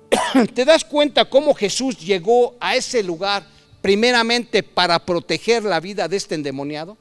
¿Te 0.54 0.66
das 0.66 0.86
cuenta 0.86 1.26
cómo 1.26 1.54
Jesús 1.54 1.98
llegó 1.98 2.56
a 2.60 2.76
ese 2.76 3.02
lugar 3.02 3.46
primeramente 3.84 4.64
para 4.64 4.98
proteger 4.98 5.62
la 5.66 5.82
vida 5.82 6.08
de 6.08 6.16
este 6.16 6.36
endemoniado? 6.36 6.98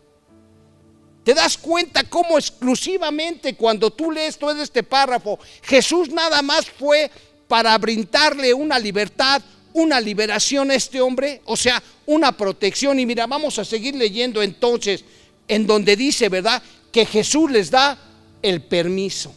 ¿Te 1.23 1.33
das 1.33 1.57
cuenta 1.57 2.03
cómo 2.03 2.37
exclusivamente 2.37 3.55
cuando 3.55 3.93
tú 3.93 4.11
lees 4.11 4.37
todo 4.37 4.61
este 4.61 4.83
párrafo, 4.83 5.39
Jesús 5.63 6.09
nada 6.09 6.43
más 6.43 6.69
fue 6.69 7.09
para 7.47 7.79
brindarle 7.79 8.53
una 8.53 8.81
libertad, 8.81 9.41
una 9.73 10.01
liberación 10.01 10.73
a 10.73 10.75
este 10.75 11.01
hombre? 11.01 11.41
O 11.45 11.57
sea, 11.57 11.81
una 12.05 12.37
protección. 12.37 12.99
Y 12.99 13.07
mira, 13.07 13.29
vamos 13.29 13.61
a 13.61 13.65
seguir 13.65 13.95
leyendo 13.95 14.43
entonces 14.43 15.05
en 15.47 15.69
donde 15.69 15.95
dice, 15.95 16.29
¿verdad? 16.29 16.61
Que 16.91 17.07
Jesús 17.07 17.49
les 17.49 17.71
da 17.71 17.97
el 18.43 18.61
permiso. 18.61 19.33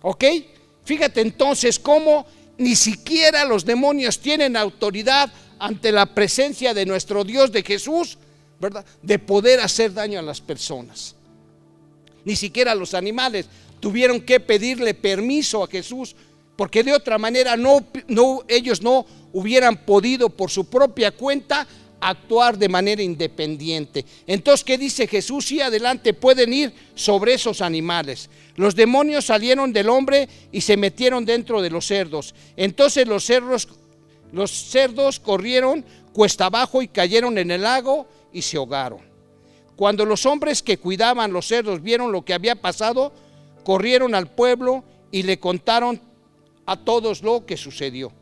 ¿Ok? 0.00 0.24
Fíjate 0.82 1.20
entonces 1.20 1.78
cómo 1.78 2.24
ni 2.56 2.74
siquiera 2.74 3.44
los 3.44 3.66
demonios 3.66 4.18
tienen 4.18 4.56
autoridad 4.56 5.30
ante 5.58 5.92
la 5.92 6.06
presencia 6.06 6.74
de 6.74 6.86
nuestro 6.86 7.24
Dios, 7.24 7.52
de 7.52 7.62
Jesús, 7.62 8.18
¿verdad? 8.60 8.84
De 9.02 9.18
poder 9.18 9.60
hacer 9.60 9.92
daño 9.92 10.18
a 10.18 10.22
las 10.22 10.40
personas. 10.40 11.14
Ni 12.24 12.36
siquiera 12.36 12.74
los 12.74 12.94
animales 12.94 13.46
tuvieron 13.80 14.20
que 14.20 14.40
pedirle 14.40 14.94
permiso 14.94 15.62
a 15.62 15.68
Jesús, 15.68 16.14
porque 16.56 16.82
de 16.82 16.92
otra 16.92 17.18
manera 17.18 17.56
no, 17.56 17.86
no, 18.08 18.42
ellos 18.48 18.82
no 18.82 19.06
hubieran 19.32 19.84
podido 19.84 20.28
por 20.28 20.50
su 20.50 20.68
propia 20.68 21.12
cuenta 21.12 21.66
actuar 22.00 22.56
de 22.58 22.68
manera 22.68 23.02
independiente. 23.02 24.04
Entonces, 24.26 24.64
¿qué 24.64 24.78
dice 24.78 25.06
Jesús? 25.06 25.46
Sí, 25.46 25.60
adelante 25.60 26.14
pueden 26.14 26.52
ir 26.52 26.72
sobre 26.94 27.34
esos 27.34 27.60
animales. 27.60 28.30
Los 28.56 28.74
demonios 28.74 29.26
salieron 29.26 29.72
del 29.72 29.88
hombre 29.88 30.28
y 30.52 30.60
se 30.60 30.76
metieron 30.76 31.24
dentro 31.24 31.62
de 31.62 31.70
los 31.70 31.86
cerdos. 31.86 32.34
Entonces 32.56 33.06
los 33.06 33.24
cerdos 33.24 33.68
los 34.32 34.50
cerdos 34.50 35.20
corrieron 35.20 35.84
cuesta 36.12 36.46
abajo 36.46 36.82
y 36.82 36.88
cayeron 36.88 37.38
en 37.38 37.50
el 37.50 37.62
lago 37.62 38.08
y 38.32 38.42
se 38.42 38.56
ahogaron. 38.56 39.00
Cuando 39.76 40.04
los 40.04 40.26
hombres 40.26 40.62
que 40.62 40.78
cuidaban 40.78 41.32
los 41.32 41.46
cerdos 41.46 41.82
vieron 41.82 42.10
lo 42.10 42.24
que 42.24 42.34
había 42.34 42.56
pasado, 42.56 43.12
corrieron 43.64 44.14
al 44.14 44.28
pueblo 44.28 44.82
y 45.12 45.22
le 45.22 45.38
contaron 45.38 46.00
a 46.66 46.76
todos 46.76 47.22
lo 47.22 47.46
que 47.46 47.56
sucedió. 47.56 48.12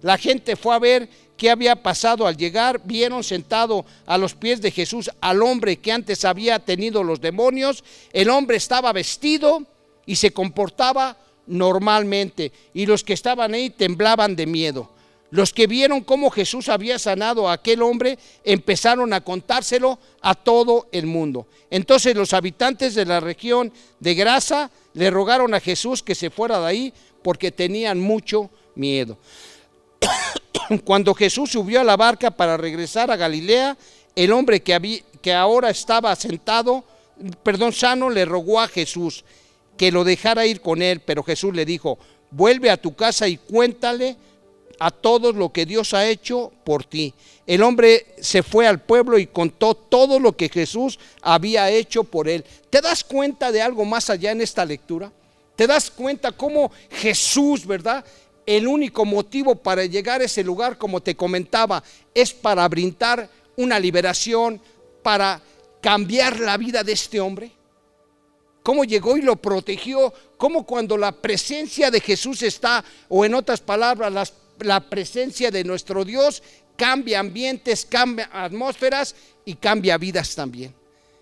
La 0.00 0.16
gente 0.16 0.56
fue 0.56 0.74
a 0.74 0.78
ver 0.78 1.08
qué 1.36 1.50
había 1.50 1.82
pasado 1.82 2.26
al 2.26 2.36
llegar, 2.36 2.80
vieron 2.84 3.22
sentado 3.22 3.84
a 4.06 4.16
los 4.18 4.34
pies 4.34 4.60
de 4.62 4.70
Jesús 4.70 5.10
al 5.20 5.42
hombre 5.42 5.76
que 5.76 5.92
antes 5.92 6.24
había 6.24 6.58
tenido 6.58 7.04
los 7.04 7.20
demonios. 7.20 7.84
El 8.12 8.30
hombre 8.30 8.56
estaba 8.56 8.92
vestido 8.92 9.64
y 10.06 10.16
se 10.16 10.32
comportaba 10.32 11.18
normalmente 11.46 12.52
y 12.72 12.86
los 12.86 13.04
que 13.04 13.12
estaban 13.12 13.52
ahí 13.52 13.70
temblaban 13.70 14.36
de 14.36 14.46
miedo. 14.46 14.93
Los 15.34 15.52
que 15.52 15.66
vieron 15.66 16.02
cómo 16.02 16.30
Jesús 16.30 16.68
había 16.68 16.96
sanado 16.96 17.48
a 17.48 17.54
aquel 17.54 17.82
hombre 17.82 18.20
empezaron 18.44 19.12
a 19.12 19.20
contárselo 19.20 19.98
a 20.20 20.36
todo 20.36 20.86
el 20.92 21.06
mundo. 21.06 21.48
Entonces 21.70 22.14
los 22.14 22.32
habitantes 22.32 22.94
de 22.94 23.04
la 23.04 23.18
región 23.18 23.72
de 23.98 24.14
Grasa 24.14 24.70
le 24.92 25.10
rogaron 25.10 25.52
a 25.52 25.58
Jesús 25.58 26.04
que 26.04 26.14
se 26.14 26.30
fuera 26.30 26.60
de 26.60 26.66
ahí 26.66 26.94
porque 27.20 27.50
tenían 27.50 27.98
mucho 27.98 28.48
miedo. 28.76 29.18
Cuando 30.84 31.12
Jesús 31.14 31.50
subió 31.50 31.80
a 31.80 31.84
la 31.84 31.96
barca 31.96 32.30
para 32.30 32.56
regresar 32.56 33.10
a 33.10 33.16
Galilea, 33.16 33.76
el 34.14 34.30
hombre 34.30 34.62
que, 34.62 35.02
que 35.20 35.34
ahora 35.34 35.68
estaba 35.68 36.14
sentado, 36.14 36.84
perdón, 37.42 37.72
sano, 37.72 38.08
le 38.08 38.24
rogó 38.24 38.60
a 38.60 38.68
Jesús 38.68 39.24
que 39.76 39.90
lo 39.90 40.04
dejara 40.04 40.46
ir 40.46 40.60
con 40.60 40.80
él, 40.80 41.00
pero 41.00 41.24
Jesús 41.24 41.52
le 41.56 41.64
dijo, 41.64 41.98
vuelve 42.30 42.70
a 42.70 42.76
tu 42.76 42.94
casa 42.94 43.26
y 43.26 43.36
cuéntale 43.36 44.16
a 44.78 44.90
todos 44.90 45.34
lo 45.34 45.52
que 45.52 45.66
Dios 45.66 45.94
ha 45.94 46.06
hecho 46.06 46.52
por 46.64 46.84
ti. 46.84 47.14
El 47.46 47.62
hombre 47.62 48.06
se 48.20 48.42
fue 48.42 48.66
al 48.66 48.80
pueblo 48.80 49.18
y 49.18 49.26
contó 49.26 49.74
todo 49.74 50.18
lo 50.18 50.36
que 50.36 50.48
Jesús 50.48 50.98
había 51.22 51.70
hecho 51.70 52.04
por 52.04 52.28
él. 52.28 52.44
¿Te 52.70 52.80
das 52.80 53.04
cuenta 53.04 53.52
de 53.52 53.62
algo 53.62 53.84
más 53.84 54.10
allá 54.10 54.32
en 54.32 54.40
esta 54.40 54.64
lectura? 54.64 55.12
¿Te 55.56 55.66
das 55.66 55.90
cuenta 55.90 56.32
cómo 56.32 56.72
Jesús, 56.90 57.66
verdad? 57.66 58.04
El 58.46 58.66
único 58.66 59.04
motivo 59.04 59.54
para 59.54 59.84
llegar 59.84 60.20
a 60.20 60.24
ese 60.24 60.42
lugar, 60.42 60.76
como 60.76 61.00
te 61.00 61.14
comentaba, 61.14 61.82
es 62.12 62.32
para 62.32 62.66
brindar 62.68 63.28
una 63.56 63.78
liberación, 63.78 64.60
para 65.02 65.40
cambiar 65.80 66.40
la 66.40 66.56
vida 66.56 66.82
de 66.82 66.92
este 66.92 67.20
hombre. 67.20 67.52
Cómo 68.62 68.84
llegó 68.84 69.16
y 69.18 69.22
lo 69.22 69.36
protegió, 69.36 70.12
cómo 70.38 70.64
cuando 70.64 70.96
la 70.96 71.12
presencia 71.12 71.90
de 71.90 72.00
Jesús 72.00 72.42
está, 72.42 72.82
o 73.08 73.24
en 73.24 73.34
otras 73.34 73.60
palabras, 73.60 74.10
las 74.12 74.32
la 74.60 74.80
presencia 74.88 75.50
de 75.50 75.64
nuestro 75.64 76.04
Dios 76.04 76.42
cambia 76.76 77.20
ambientes, 77.20 77.86
cambia 77.88 78.28
atmósferas 78.32 79.14
y 79.44 79.54
cambia 79.54 79.98
vidas 79.98 80.34
también. 80.34 80.74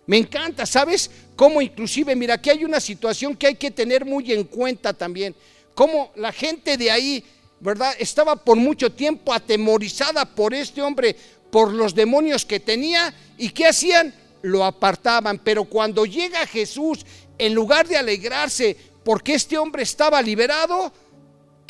Me 0.07 0.19
encanta, 0.19 0.67
¿sabes? 0.67 1.11
Cómo 1.37 1.63
inclusive, 1.63 2.17
mira, 2.17 2.35
aquí 2.35 2.51
hay 2.51 2.65
una 2.65 2.81
situación 2.81 3.37
que 3.37 3.47
hay 3.47 3.55
que 3.55 3.71
tener 3.71 4.05
muy 4.05 4.33
en 4.33 4.45
cuenta 4.45 4.93
también. 4.93 5.35
Cómo 5.75 6.11
la 6.17 6.33
gente 6.33 6.77
de 6.77 6.91
ahí, 6.91 7.25
¿verdad? 7.61 7.95
Estaba 7.99 8.37
por 8.37 8.57
mucho 8.57 8.91
tiempo 8.91 9.33
atemorizada 9.33 10.25
por 10.25 10.55
este 10.55 10.83
hombre, 10.83 11.17
por 11.51 11.73
los 11.73 11.95
demonios 11.95 12.45
que 12.45 12.61
tenía 12.61 13.15
y 13.39 13.51
¿qué 13.51 13.67
hacían? 13.67 14.15
Lo 14.43 14.65
apartaban. 14.65 15.39
Pero 15.39 15.65
cuando 15.65 16.05
llega 16.05 16.47
Jesús, 16.47 17.07
en 17.39 17.55
lugar 17.55 17.87
de 17.87 17.97
alegrarse 17.97 18.77
porque 19.05 19.35
este 19.35 19.59
hombre 19.59 19.83
estaba 19.83 20.21
liberado, 20.23 20.93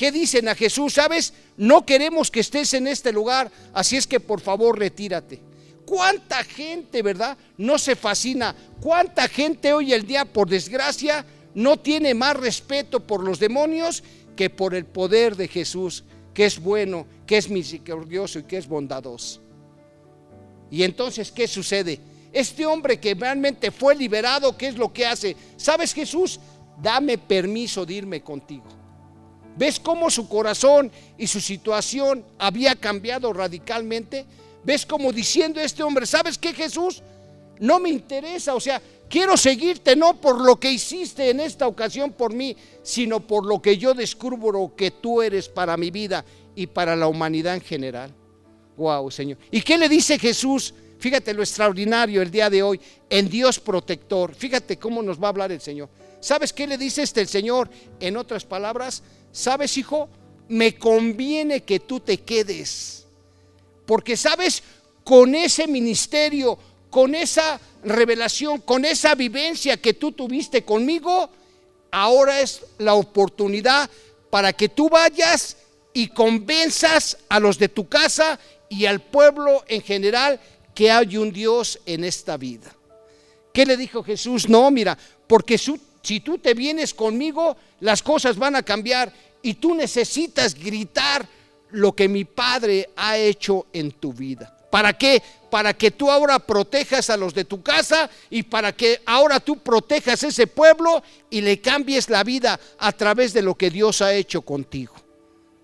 ¿Qué 0.02 0.10
dicen 0.10 0.48
a 0.48 0.56
Jesús? 0.56 0.94
¿Sabes? 0.94 1.32
No 1.56 1.86
queremos 1.86 2.28
que 2.28 2.40
estés 2.40 2.74
en 2.74 2.88
este 2.88 3.12
lugar, 3.12 3.52
así 3.72 3.96
es 3.96 4.04
que 4.04 4.18
por 4.18 4.40
favor 4.40 4.76
retírate. 4.76 5.40
¿Cuánta 5.86 6.42
gente, 6.42 7.02
verdad? 7.02 7.38
No 7.56 7.78
se 7.78 7.94
fascina. 7.94 8.52
¿Cuánta 8.80 9.28
gente 9.28 9.72
hoy 9.72 9.92
el 9.92 10.04
día, 10.04 10.24
por 10.24 10.48
desgracia, 10.48 11.24
no 11.54 11.78
tiene 11.78 12.14
más 12.14 12.36
respeto 12.36 12.98
por 12.98 13.22
los 13.22 13.38
demonios 13.38 14.02
que 14.34 14.50
por 14.50 14.74
el 14.74 14.86
poder 14.86 15.36
de 15.36 15.46
Jesús, 15.46 16.02
que 16.34 16.46
es 16.46 16.58
bueno, 16.58 17.06
que 17.24 17.36
es 17.36 17.48
misericordioso 17.48 18.40
y 18.40 18.42
que 18.42 18.56
es 18.56 18.66
bondadoso? 18.66 19.40
Y 20.68 20.82
entonces, 20.82 21.30
¿qué 21.30 21.46
sucede? 21.46 22.00
Este 22.32 22.66
hombre 22.66 22.98
que 22.98 23.14
realmente 23.14 23.70
fue 23.70 23.94
liberado, 23.94 24.58
¿qué 24.58 24.66
es 24.66 24.76
lo 24.76 24.92
que 24.92 25.06
hace? 25.06 25.36
¿Sabes 25.56 25.94
Jesús? 25.94 26.40
Dame 26.82 27.18
permiso 27.18 27.86
de 27.86 27.94
irme 27.94 28.20
contigo. 28.20 28.81
¿Ves 29.56 29.78
cómo 29.78 30.10
su 30.10 30.28
corazón 30.28 30.90
y 31.18 31.26
su 31.26 31.40
situación 31.40 32.24
había 32.38 32.74
cambiado 32.74 33.32
radicalmente? 33.32 34.24
¿Ves 34.64 34.86
como 34.86 35.12
diciendo 35.12 35.60
este 35.60 35.82
hombre, 35.82 36.06
¿sabes 36.06 36.38
qué 36.38 36.52
Jesús? 36.52 37.02
No 37.58 37.78
me 37.78 37.90
interesa, 37.90 38.54
o 38.54 38.60
sea, 38.60 38.80
quiero 39.08 39.36
seguirte 39.36 39.94
no 39.94 40.20
por 40.20 40.40
lo 40.40 40.58
que 40.58 40.72
hiciste 40.72 41.30
en 41.30 41.40
esta 41.40 41.66
ocasión 41.66 42.12
por 42.12 42.32
mí, 42.32 42.56
sino 42.82 43.20
por 43.20 43.46
lo 43.46 43.60
que 43.60 43.76
yo 43.76 43.94
descubro 43.94 44.72
que 44.76 44.90
tú 44.90 45.22
eres 45.22 45.48
para 45.48 45.76
mi 45.76 45.90
vida 45.90 46.24
y 46.54 46.66
para 46.66 46.96
la 46.96 47.06
humanidad 47.08 47.54
en 47.54 47.60
general. 47.60 48.12
Wow, 48.76 49.10
Señor. 49.10 49.38
¿Y 49.50 49.60
qué 49.60 49.76
le 49.76 49.88
dice 49.88 50.18
Jesús? 50.18 50.74
Fíjate 50.98 51.34
lo 51.34 51.42
extraordinario 51.42 52.22
el 52.22 52.30
día 52.30 52.48
de 52.48 52.62
hoy 52.62 52.80
en 53.10 53.28
Dios 53.28 53.58
protector. 53.58 54.34
Fíjate 54.34 54.78
cómo 54.78 55.02
nos 55.02 55.20
va 55.20 55.26
a 55.26 55.30
hablar 55.30 55.52
el 55.52 55.60
Señor. 55.60 55.88
¿Sabes 56.20 56.52
qué 56.52 56.66
le 56.66 56.78
dice 56.78 57.02
este 57.02 57.20
el 57.20 57.28
Señor? 57.28 57.68
En 57.98 58.16
otras 58.16 58.44
palabras, 58.44 59.02
¿sabes, 59.32 59.76
hijo? 59.76 60.08
Me 60.48 60.76
conviene 60.76 61.62
que 61.62 61.80
tú 61.80 61.98
te 61.98 62.18
quedes. 62.18 63.06
Porque, 63.86 64.16
¿sabes? 64.16 64.62
Con 65.02 65.34
ese 65.34 65.66
ministerio, 65.66 66.58
con 66.90 67.14
esa 67.14 67.60
revelación, 67.82 68.60
con 68.60 68.84
esa 68.84 69.14
vivencia 69.14 69.76
que 69.76 69.94
tú 69.94 70.12
tuviste 70.12 70.64
conmigo, 70.64 71.30
ahora 71.90 72.40
es 72.40 72.62
la 72.78 72.94
oportunidad 72.94 73.90
para 74.30 74.52
que 74.52 74.68
tú 74.68 74.88
vayas 74.88 75.56
y 75.92 76.08
convenzas 76.08 77.18
a 77.28 77.40
los 77.40 77.58
de 77.58 77.68
tu 77.68 77.88
casa 77.88 78.38
y 78.68 78.86
al 78.86 79.00
pueblo 79.00 79.64
en 79.68 79.82
general 79.82 80.40
que 80.74 80.90
hay 80.90 81.16
un 81.16 81.32
Dios 81.32 81.80
en 81.86 82.04
esta 82.04 82.36
vida. 82.36 82.74
¿Qué 83.52 83.66
le 83.66 83.76
dijo 83.76 84.02
Jesús? 84.02 84.48
No, 84.48 84.70
mira, 84.70 84.96
porque 85.26 85.58
si 86.02 86.20
tú 86.20 86.38
te 86.38 86.54
vienes 86.54 86.94
conmigo, 86.94 87.56
las 87.80 88.02
cosas 88.02 88.36
van 88.36 88.56
a 88.56 88.62
cambiar 88.62 89.12
y 89.42 89.54
tú 89.54 89.74
necesitas 89.74 90.54
gritar 90.54 91.26
lo 91.70 91.92
que 91.92 92.08
mi 92.08 92.24
Padre 92.24 92.90
ha 92.96 93.16
hecho 93.16 93.66
en 93.72 93.92
tu 93.92 94.12
vida. 94.12 94.58
¿Para 94.70 94.94
qué? 94.94 95.22
Para 95.50 95.74
que 95.74 95.90
tú 95.90 96.10
ahora 96.10 96.38
protejas 96.38 97.10
a 97.10 97.16
los 97.16 97.34
de 97.34 97.44
tu 97.44 97.62
casa 97.62 98.08
y 98.30 98.42
para 98.42 98.72
que 98.72 99.02
ahora 99.04 99.38
tú 99.38 99.58
protejas 99.58 100.22
ese 100.22 100.46
pueblo 100.46 101.02
y 101.28 101.42
le 101.42 101.60
cambies 101.60 102.08
la 102.08 102.24
vida 102.24 102.58
a 102.78 102.92
través 102.92 103.34
de 103.34 103.42
lo 103.42 103.54
que 103.54 103.70
Dios 103.70 104.00
ha 104.00 104.14
hecho 104.14 104.40
contigo. 104.42 104.94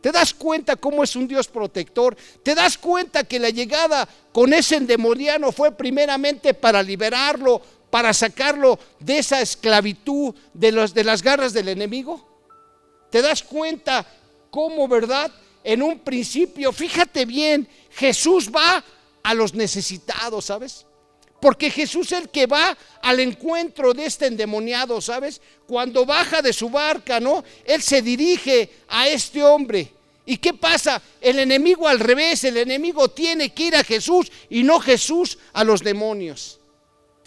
¿Te 0.02 0.12
das 0.12 0.32
cuenta 0.34 0.76
cómo 0.76 1.02
es 1.02 1.16
un 1.16 1.26
Dios 1.26 1.48
protector? 1.48 2.16
¿Te 2.42 2.54
das 2.54 2.78
cuenta 2.78 3.24
que 3.24 3.38
la 3.38 3.50
llegada 3.50 4.06
con 4.30 4.52
ese 4.52 4.76
endemoniano 4.76 5.52
fue 5.52 5.72
primeramente 5.72 6.54
para 6.54 6.82
liberarlo, 6.82 7.60
para 7.90 8.12
sacarlo 8.12 8.78
de 8.98 9.18
esa 9.18 9.40
esclavitud, 9.40 10.34
de, 10.52 10.72
las 11.04 11.22
garras 11.22 11.52
del 11.52 11.68
enemigo? 11.68 12.26
¿Te 13.10 13.22
das 13.22 13.42
cuenta 13.42 14.06
cómo, 14.50 14.86
verdad? 14.88 15.32
En 15.64 15.82
un 15.82 15.98
principio, 16.00 16.72
fíjate 16.72 17.24
bien, 17.24 17.68
Jesús 17.90 18.50
va 18.54 18.84
a 19.22 19.34
los 19.34 19.54
necesitados, 19.54 20.46
¿sabes? 20.46 20.86
Porque 21.40 21.70
Jesús 21.70 22.12
es 22.12 22.20
el 22.20 22.28
que 22.30 22.46
va 22.46 22.76
al 23.02 23.20
encuentro 23.20 23.94
de 23.94 24.06
este 24.06 24.26
endemoniado, 24.26 25.00
¿sabes? 25.00 25.40
Cuando 25.66 26.04
baja 26.04 26.42
de 26.42 26.52
su 26.52 26.68
barca, 26.68 27.20
¿no? 27.20 27.44
Él 27.64 27.80
se 27.80 28.02
dirige 28.02 28.70
a 28.88 29.08
este 29.08 29.42
hombre. 29.42 29.92
¿Y 30.26 30.36
qué 30.36 30.52
pasa? 30.52 31.00
El 31.20 31.38
enemigo 31.38 31.88
al 31.88 32.00
revés, 32.00 32.44
el 32.44 32.58
enemigo 32.58 33.08
tiene 33.08 33.54
que 33.54 33.64
ir 33.64 33.76
a 33.76 33.84
Jesús 33.84 34.30
y 34.50 34.62
no 34.62 34.78
Jesús 34.78 35.38
a 35.52 35.64
los 35.64 35.82
demonios. 35.82 36.57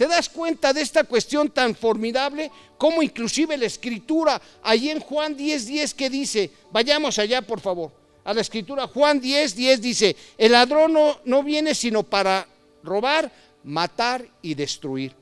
¿Te 0.01 0.08
das 0.08 0.29
cuenta 0.29 0.74
de 0.74 0.81
esta 0.81 1.03
cuestión 1.03 1.51
tan 1.51 1.75
formidable? 1.75 2.50
Como 2.75 3.03
inclusive 3.03 3.55
la 3.55 3.67
escritura, 3.67 4.41
allí 4.63 4.89
en 4.89 5.00
Juan 5.00 5.38
10, 5.38 5.67
10 5.67 5.93
que 5.93 6.10
dice, 6.10 6.50
vayamos 6.72 7.20
allá 7.20 7.43
por 7.43 7.60
favor, 7.60 7.91
a 8.24 8.33
la 8.33 8.42
escritura, 8.42 8.87
Juan 8.87 9.22
10, 9.22 9.55
10 9.55 9.79
dice, 9.79 10.16
el 10.40 10.53
ladrón 10.53 10.94
no, 10.94 11.20
no 11.25 11.44
viene 11.44 11.75
sino 11.75 12.01
para 12.01 12.48
robar, 12.81 13.31
matar 13.64 14.25
y 14.42 14.55
destruir. 14.55 15.14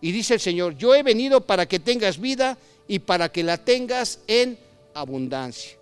Y 0.00 0.12
dice 0.12 0.34
el 0.34 0.40
Señor, 0.40 0.76
yo 0.76 0.94
he 0.94 1.02
venido 1.02 1.40
para 1.40 1.66
que 1.66 1.80
tengas 1.80 2.20
vida 2.20 2.56
y 2.86 3.00
para 3.00 3.32
que 3.32 3.42
la 3.42 3.58
tengas 3.58 4.20
en 4.28 4.56
abundancia. 4.94 5.72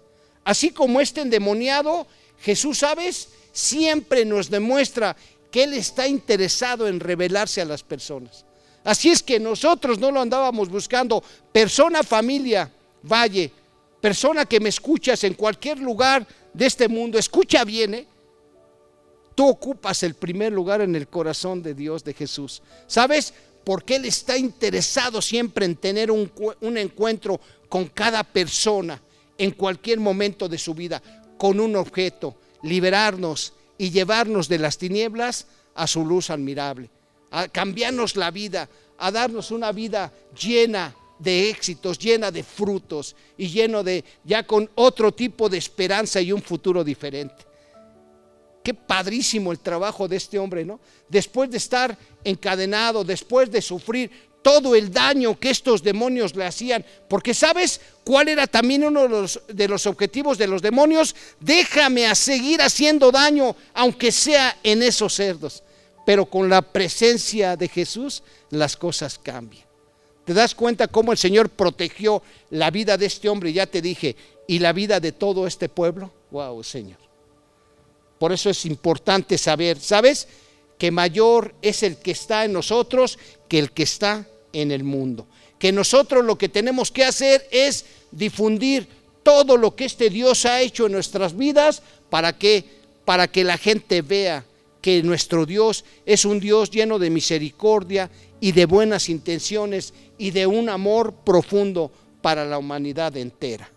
Así 0.43 0.71
como 0.71 1.03
este 1.03 1.21
endemoniado, 1.21 2.07
Jesús, 2.41 2.79
¿sabes? 2.79 3.29
Siempre 3.53 4.25
nos 4.25 4.49
demuestra 4.49 5.17
que 5.51 5.65
Él 5.65 5.75
está 5.75 6.07
interesado 6.07 6.89
en 6.89 7.01
revelarse 7.01 7.61
a 7.61 7.65
las 7.65 7.83
personas. 7.83 8.45
Así 8.85 9.11
es 9.11 9.23
que 9.23 9.39
nosotros 9.41 9.99
no 9.99 10.11
lo 10.11 10.21
andábamos 10.21 10.69
buscando. 10.69 11.23
Persona, 11.53 12.03
familia, 12.03 12.71
valle, 13.03 13.51
persona 14.01 14.47
que 14.47 14.61
me 14.61 14.69
escuchas 14.69 15.25
en 15.25 15.35
cualquier 15.35 15.79
lugar 15.79 16.27
de 16.53 16.67
este 16.67 16.89
mundo, 16.89 17.19
escucha 17.19 17.65
bien, 17.65 17.95
¿eh? 17.95 18.07
tú 19.35 19.49
ocupas 19.49 20.03
el 20.03 20.15
primer 20.15 20.53
lugar 20.53 20.81
en 20.81 20.97
el 20.97 21.07
corazón 21.07 21.63
de 21.63 21.75
Dios, 21.75 22.03
de 22.03 22.15
Jesús. 22.15 22.63
¿Sabes? 22.87 23.33
Porque 23.63 23.97
Él 23.97 24.05
está 24.05 24.37
interesado 24.37 25.23
siempre 25.23 25.65
en 25.65 25.77
tener 25.77 26.11
un, 26.11 26.31
encuentro 26.77 27.41
con 27.69 27.87
cada 27.87 28.25
persona 28.25 29.01
en 29.37 29.53
cualquier 29.53 30.01
momento 30.01 30.49
de 30.49 30.59
su 30.59 30.75
vida, 30.75 31.01
con 31.37 31.61
un 31.61 31.77
objeto, 31.77 32.35
liberarnos 32.63 33.53
y 33.79 33.91
llevarnos 33.91 34.49
de 34.49 34.59
las 34.59 34.77
tinieblas 34.77 35.47
a 35.75 35.87
su 35.87 36.05
luz 36.05 36.31
admirable, 36.31 36.91
a 37.31 37.49
cambiarnos 37.49 38.17
la 38.17 38.31
vida, 38.31 38.69
a 38.99 39.11
darnos 39.11 39.51
una 39.53 39.73
vida 39.73 40.13
llena 40.39 40.95
de 41.19 41.51
éxitos, 41.51 41.99
llena 41.99 42.31
de 42.31 42.43
frutos 42.43 43.15
y 43.37 43.49
lleno 43.49 43.83
de 43.83 44.05
ya 44.25 44.47
con 44.47 44.69
otro 44.75 45.13
tipo 45.13 45.49
de 45.49 45.59
esperanza 45.59 46.21
y 46.21 46.33
un 46.33 46.43
futuro 46.43 46.85
diferente. 46.85 47.47
Qué 48.63 48.75
padrísimo 48.75 49.51
el 49.51 49.61
trabajo 49.61 50.07
de 50.09 50.17
este 50.17 50.39
hombre, 50.39 50.65
¿no? 50.65 50.79
Después 51.09 51.51
de 51.51 51.57
estar 51.57 51.97
encadenado, 52.23 53.03
después 53.03 53.51
de 53.51 53.63
sufrir 53.63 54.11
todo 54.43 54.75
el 54.75 54.93
daño 54.93 55.39
que 55.39 55.51
estos 55.51 55.83
demonios 55.83 56.35
le 56.35 56.45
hacían, 56.45 56.85
porque 57.09 57.35
sabes 57.35 57.81
cuál 58.05 58.29
era 58.29 58.47
también 58.47 58.85
uno 58.85 59.03
de 59.49 59.69
los, 59.69 59.87
objetivos 59.87 60.39
de 60.39 60.47
los 60.47 60.63
demonios, 60.63 61.15
déjame 61.41 62.07
a 62.07 62.15
seguir 62.15 62.63
haciendo 62.63 63.11
daño, 63.11 63.55
aunque 63.75 64.13
sea 64.13 64.57
en 64.63 64.83
esos 64.83 65.15
cerdos, 65.15 65.63
pero 66.07 66.27
con 66.27 66.49
la 66.49 66.63
presencia 66.63 67.57
de 67.57 67.69
Jesús 67.69 68.23
las 68.51 68.77
cosas 68.77 69.19
cambian. 69.19 69.67
¿Te 70.25 70.35
das 70.35 70.55
cuenta 70.55 70.89
cómo 70.89 71.13
el 71.13 71.19
Señor 71.19 71.49
protegió 71.49 72.23
la 72.51 72.71
vida 72.71 72.97
de 72.97 73.07
este 73.07 73.29
hombre? 73.29 73.53
Ya 73.53 73.67
te 73.67 73.81
dije, 73.81 74.15
y 74.47 74.59
la 74.59 74.73
vida 74.73 75.01
de 75.01 75.13
todo 75.13 75.47
este 75.47 75.69
pueblo. 75.69 76.11
Wow, 76.31 76.63
Señor. 76.63 76.99
Por 78.19 78.33
eso 78.33 78.51
es 78.51 78.67
importante 78.67 79.39
saber, 79.39 79.79
¿sabes? 79.79 80.29
Que 80.79 80.91
mayor 80.91 81.55
es 81.61 81.83
el 81.83 81.99
que 81.99 82.13
está 82.13 82.45
en 82.45 82.53
nosotros 82.53 83.19
que 83.49 83.59
el 83.59 83.73
que 83.73 83.83
está 83.83 84.27
en 84.53 84.71
el 84.71 84.85
mundo. 84.85 85.27
Que 85.59 85.73
nosotros 85.73 86.25
lo 86.25 86.39
que 86.39 86.49
tenemos 86.49 86.91
que 86.91 87.05
hacer 87.05 87.47
es 87.51 87.85
difundir 88.13 88.89
todo 89.23 89.57
lo 89.57 89.75
que 89.75 89.85
este 89.85 90.09
Dios 90.09 90.47
ha 90.47 90.61
hecho 90.61 90.87
en 90.87 90.93
nuestras 90.93 91.37
vidas 91.37 91.83
para 92.09 92.39
que 92.39 92.79
para 93.05 93.27
que 93.27 93.43
la 93.43 93.57
gente 93.57 94.03
vea 94.03 94.45
que 94.83 95.03
nuestro 95.03 95.47
Dios 95.47 95.85
es 96.05 96.27
un 96.27 96.41
Dios 96.41 96.71
lleno 96.71 96.99
de 96.99 97.09
misericordia 97.09 98.11
y 98.39 98.53
de 98.53 98.67
buenas 98.67 99.09
intenciones 99.09 99.95
y 100.19 100.31
de 100.31 100.47
un 100.47 100.69
amor 100.69 101.15
profundo 101.25 101.91
para 102.21 102.45
la 102.45 102.59
humanidad 102.59 103.17
entera. 103.17 103.71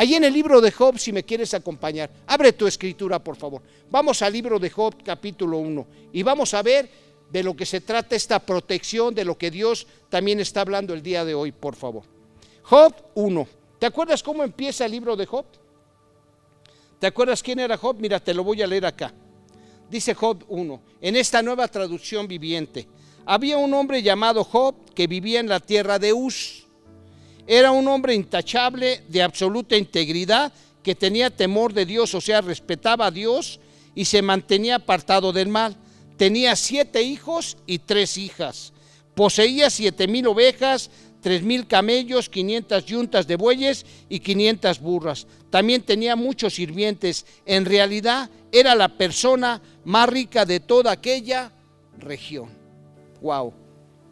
Ahí 0.00 0.14
en 0.14 0.24
el 0.24 0.32
libro 0.32 0.62
de 0.62 0.72
Job, 0.72 0.98
si 0.98 1.12
me 1.12 1.24
quieres 1.24 1.52
acompañar, 1.52 2.08
abre 2.26 2.54
tu 2.54 2.66
escritura, 2.66 3.22
por 3.22 3.36
favor. 3.36 3.60
Vamos 3.90 4.22
al 4.22 4.32
libro 4.32 4.58
de 4.58 4.70
Job, 4.70 4.94
capítulo 5.04 5.58
1, 5.58 5.86
y 6.14 6.22
vamos 6.22 6.54
a 6.54 6.62
ver 6.62 6.88
de 7.30 7.42
lo 7.42 7.54
que 7.54 7.66
se 7.66 7.82
trata 7.82 8.16
esta 8.16 8.38
protección, 8.38 9.14
de 9.14 9.26
lo 9.26 9.36
que 9.36 9.50
Dios 9.50 9.86
también 10.08 10.40
está 10.40 10.62
hablando 10.62 10.94
el 10.94 11.02
día 11.02 11.22
de 11.26 11.34
hoy, 11.34 11.52
por 11.52 11.76
favor. 11.76 12.04
Job 12.62 12.94
1. 13.14 13.46
¿Te 13.78 13.84
acuerdas 13.84 14.22
cómo 14.22 14.42
empieza 14.42 14.86
el 14.86 14.92
libro 14.92 15.16
de 15.16 15.26
Job? 15.26 15.44
¿Te 16.98 17.06
acuerdas 17.06 17.42
quién 17.42 17.58
era 17.58 17.76
Job? 17.76 17.96
Mira, 17.98 18.20
te 18.20 18.32
lo 18.32 18.42
voy 18.42 18.62
a 18.62 18.66
leer 18.66 18.86
acá. 18.86 19.12
Dice 19.90 20.14
Job 20.14 20.46
1, 20.48 20.80
en 21.02 21.16
esta 21.16 21.42
nueva 21.42 21.68
traducción 21.68 22.26
viviente. 22.26 22.88
Había 23.26 23.58
un 23.58 23.74
hombre 23.74 24.02
llamado 24.02 24.44
Job 24.44 24.76
que 24.94 25.06
vivía 25.06 25.40
en 25.40 25.48
la 25.50 25.60
tierra 25.60 25.98
de 25.98 26.14
Uz 26.14 26.59
era 27.46 27.70
un 27.70 27.88
hombre 27.88 28.14
intachable, 28.14 29.02
de 29.08 29.22
absoluta 29.22 29.76
integridad, 29.76 30.52
que 30.82 30.94
tenía 30.94 31.30
temor 31.30 31.72
de 31.72 31.86
Dios, 31.86 32.14
o 32.14 32.20
sea, 32.20 32.40
respetaba 32.40 33.06
a 33.06 33.10
Dios 33.10 33.60
y 33.94 34.04
se 34.04 34.22
mantenía 34.22 34.76
apartado 34.76 35.32
del 35.32 35.48
mal. 35.48 35.76
Tenía 36.16 36.56
siete 36.56 37.02
hijos 37.02 37.56
y 37.66 37.78
tres 37.78 38.16
hijas. 38.18 38.72
Poseía 39.14 39.70
siete 39.70 40.06
mil 40.06 40.26
ovejas, 40.26 40.90
tres 41.20 41.42
mil 41.42 41.66
camellos, 41.66 42.28
quinientas 42.28 42.86
yuntas 42.86 43.26
de 43.26 43.36
bueyes 43.36 43.84
y 44.08 44.20
quinientas 44.20 44.80
burras. 44.80 45.26
También 45.50 45.82
tenía 45.82 46.16
muchos 46.16 46.54
sirvientes. 46.54 47.26
En 47.44 47.64
realidad 47.64 48.30
era 48.52 48.74
la 48.74 48.88
persona 48.88 49.60
más 49.84 50.08
rica 50.08 50.44
de 50.44 50.60
toda 50.60 50.92
aquella 50.92 51.52
región. 51.98 52.50
Wow, 53.20 53.52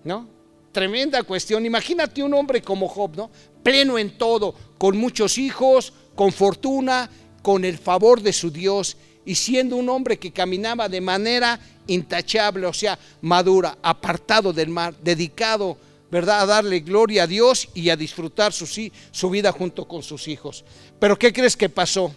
¿no? 0.04 0.37
Tremenda 0.78 1.24
cuestión. 1.24 1.66
Imagínate 1.66 2.22
un 2.22 2.32
hombre 2.34 2.62
como 2.62 2.86
Job, 2.86 3.16
¿no? 3.16 3.32
Pleno 3.64 3.98
en 3.98 4.16
todo, 4.16 4.54
con 4.78 4.96
muchos 4.96 5.36
hijos, 5.36 5.92
con 6.14 6.30
fortuna, 6.30 7.10
con 7.42 7.64
el 7.64 7.78
favor 7.78 8.22
de 8.22 8.32
su 8.32 8.52
Dios 8.52 8.96
y 9.26 9.34
siendo 9.34 9.74
un 9.74 9.88
hombre 9.88 10.20
que 10.20 10.30
caminaba 10.30 10.88
de 10.88 11.00
manera 11.00 11.58
intachable, 11.88 12.64
o 12.64 12.72
sea, 12.72 12.96
madura, 13.22 13.76
apartado 13.82 14.52
del 14.52 14.68
mal, 14.68 14.94
dedicado, 15.02 15.76
¿verdad?, 16.12 16.42
a 16.42 16.46
darle 16.46 16.78
gloria 16.78 17.24
a 17.24 17.26
Dios 17.26 17.68
y 17.74 17.90
a 17.90 17.96
disfrutar 17.96 18.52
su, 18.52 18.64
su 19.10 19.30
vida 19.30 19.50
junto 19.50 19.88
con 19.88 20.04
sus 20.04 20.28
hijos. 20.28 20.64
Pero 21.00 21.18
¿qué 21.18 21.32
crees 21.32 21.56
que 21.56 21.68
pasó? 21.68 22.14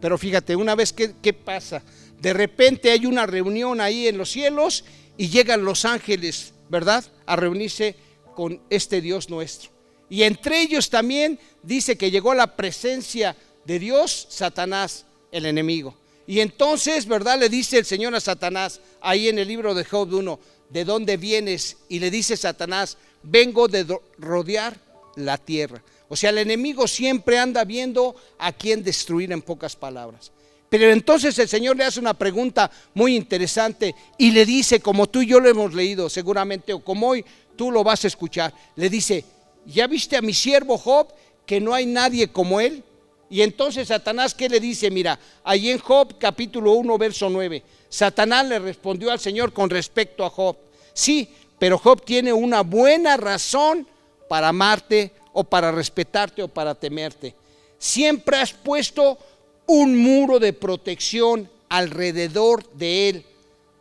Pero 0.00 0.18
fíjate, 0.18 0.56
una 0.56 0.74
vez 0.74 0.92
que 0.92 1.14
¿qué 1.22 1.32
pasa? 1.32 1.84
De 2.20 2.32
repente 2.32 2.90
hay 2.90 3.06
una 3.06 3.26
reunión 3.26 3.80
ahí 3.80 4.08
en 4.08 4.18
los 4.18 4.32
cielos 4.32 4.84
y 5.16 5.28
llegan 5.28 5.64
los 5.64 5.84
ángeles, 5.84 6.52
¿verdad?, 6.68 7.04
a 7.26 7.36
reunirse 7.36 7.96
con 8.34 8.60
este 8.70 9.00
Dios 9.00 9.28
nuestro. 9.28 9.70
Y 10.08 10.22
entre 10.22 10.60
ellos 10.60 10.88
también 10.88 11.38
dice 11.62 11.96
que 11.96 12.10
llegó 12.10 12.34
la 12.34 12.56
presencia 12.56 13.36
de 13.64 13.78
Dios, 13.78 14.26
Satanás, 14.30 15.04
el 15.32 15.46
enemigo. 15.46 15.96
Y 16.26 16.40
entonces, 16.40 17.06
¿verdad? 17.06 17.38
Le 17.38 17.48
dice 17.48 17.78
el 17.78 17.84
Señor 17.84 18.14
a 18.14 18.20
Satanás, 18.20 18.80
ahí 19.00 19.28
en 19.28 19.38
el 19.38 19.48
libro 19.48 19.74
de 19.74 19.84
Job 19.84 20.12
1, 20.12 20.40
¿de 20.70 20.84
dónde 20.84 21.16
vienes? 21.16 21.76
Y 21.88 21.98
le 21.98 22.10
dice 22.10 22.36
Satanás, 22.36 22.98
vengo 23.22 23.68
de 23.68 23.86
rodear 24.18 24.78
la 25.16 25.38
tierra. 25.38 25.82
O 26.08 26.16
sea, 26.16 26.30
el 26.30 26.38
enemigo 26.38 26.86
siempre 26.86 27.38
anda 27.38 27.64
viendo 27.64 28.14
a 28.38 28.52
quién 28.52 28.82
destruir 28.82 29.32
en 29.32 29.42
pocas 29.42 29.74
palabras. 29.74 30.30
Pero 30.68 30.90
entonces 30.90 31.38
el 31.38 31.48
Señor 31.48 31.76
le 31.76 31.84
hace 31.84 32.00
una 32.00 32.14
pregunta 32.14 32.70
muy 32.94 33.14
interesante 33.14 33.94
y 34.18 34.32
le 34.32 34.44
dice, 34.44 34.80
como 34.80 35.06
tú 35.06 35.22
y 35.22 35.26
yo 35.26 35.40
lo 35.40 35.48
hemos 35.48 35.74
leído 35.74 36.08
seguramente, 36.08 36.72
o 36.72 36.80
como 36.80 37.08
hoy 37.08 37.24
tú 37.56 37.70
lo 37.70 37.84
vas 37.84 38.04
a 38.04 38.08
escuchar, 38.08 38.52
le 38.74 38.90
dice, 38.90 39.24
¿ya 39.64 39.86
viste 39.86 40.16
a 40.16 40.22
mi 40.22 40.34
siervo 40.34 40.76
Job 40.76 41.08
que 41.46 41.60
no 41.60 41.72
hay 41.72 41.86
nadie 41.86 42.28
como 42.28 42.60
él? 42.60 42.82
Y 43.30 43.42
entonces 43.42 43.88
Satanás, 43.88 44.34
¿qué 44.34 44.48
le 44.48 44.60
dice? 44.60 44.90
Mira, 44.90 45.18
ahí 45.44 45.70
en 45.70 45.78
Job 45.78 46.16
capítulo 46.18 46.72
1, 46.72 46.98
verso 46.98 47.28
9, 47.30 47.62
Satanás 47.88 48.46
le 48.46 48.58
respondió 48.58 49.10
al 49.10 49.20
Señor 49.20 49.52
con 49.52 49.70
respecto 49.70 50.24
a 50.24 50.30
Job, 50.30 50.56
sí, 50.92 51.28
pero 51.58 51.78
Job 51.78 52.04
tiene 52.04 52.32
una 52.32 52.62
buena 52.62 53.16
razón 53.16 53.86
para 54.28 54.48
amarte 54.48 55.12
o 55.32 55.44
para 55.44 55.72
respetarte 55.72 56.42
o 56.42 56.48
para 56.48 56.74
temerte. 56.74 57.34
Siempre 57.78 58.36
has 58.38 58.52
puesto 58.52 59.18
un 59.66 59.96
muro 59.96 60.38
de 60.38 60.52
protección 60.52 61.48
alrededor 61.68 62.68
de 62.72 63.08
él, 63.08 63.24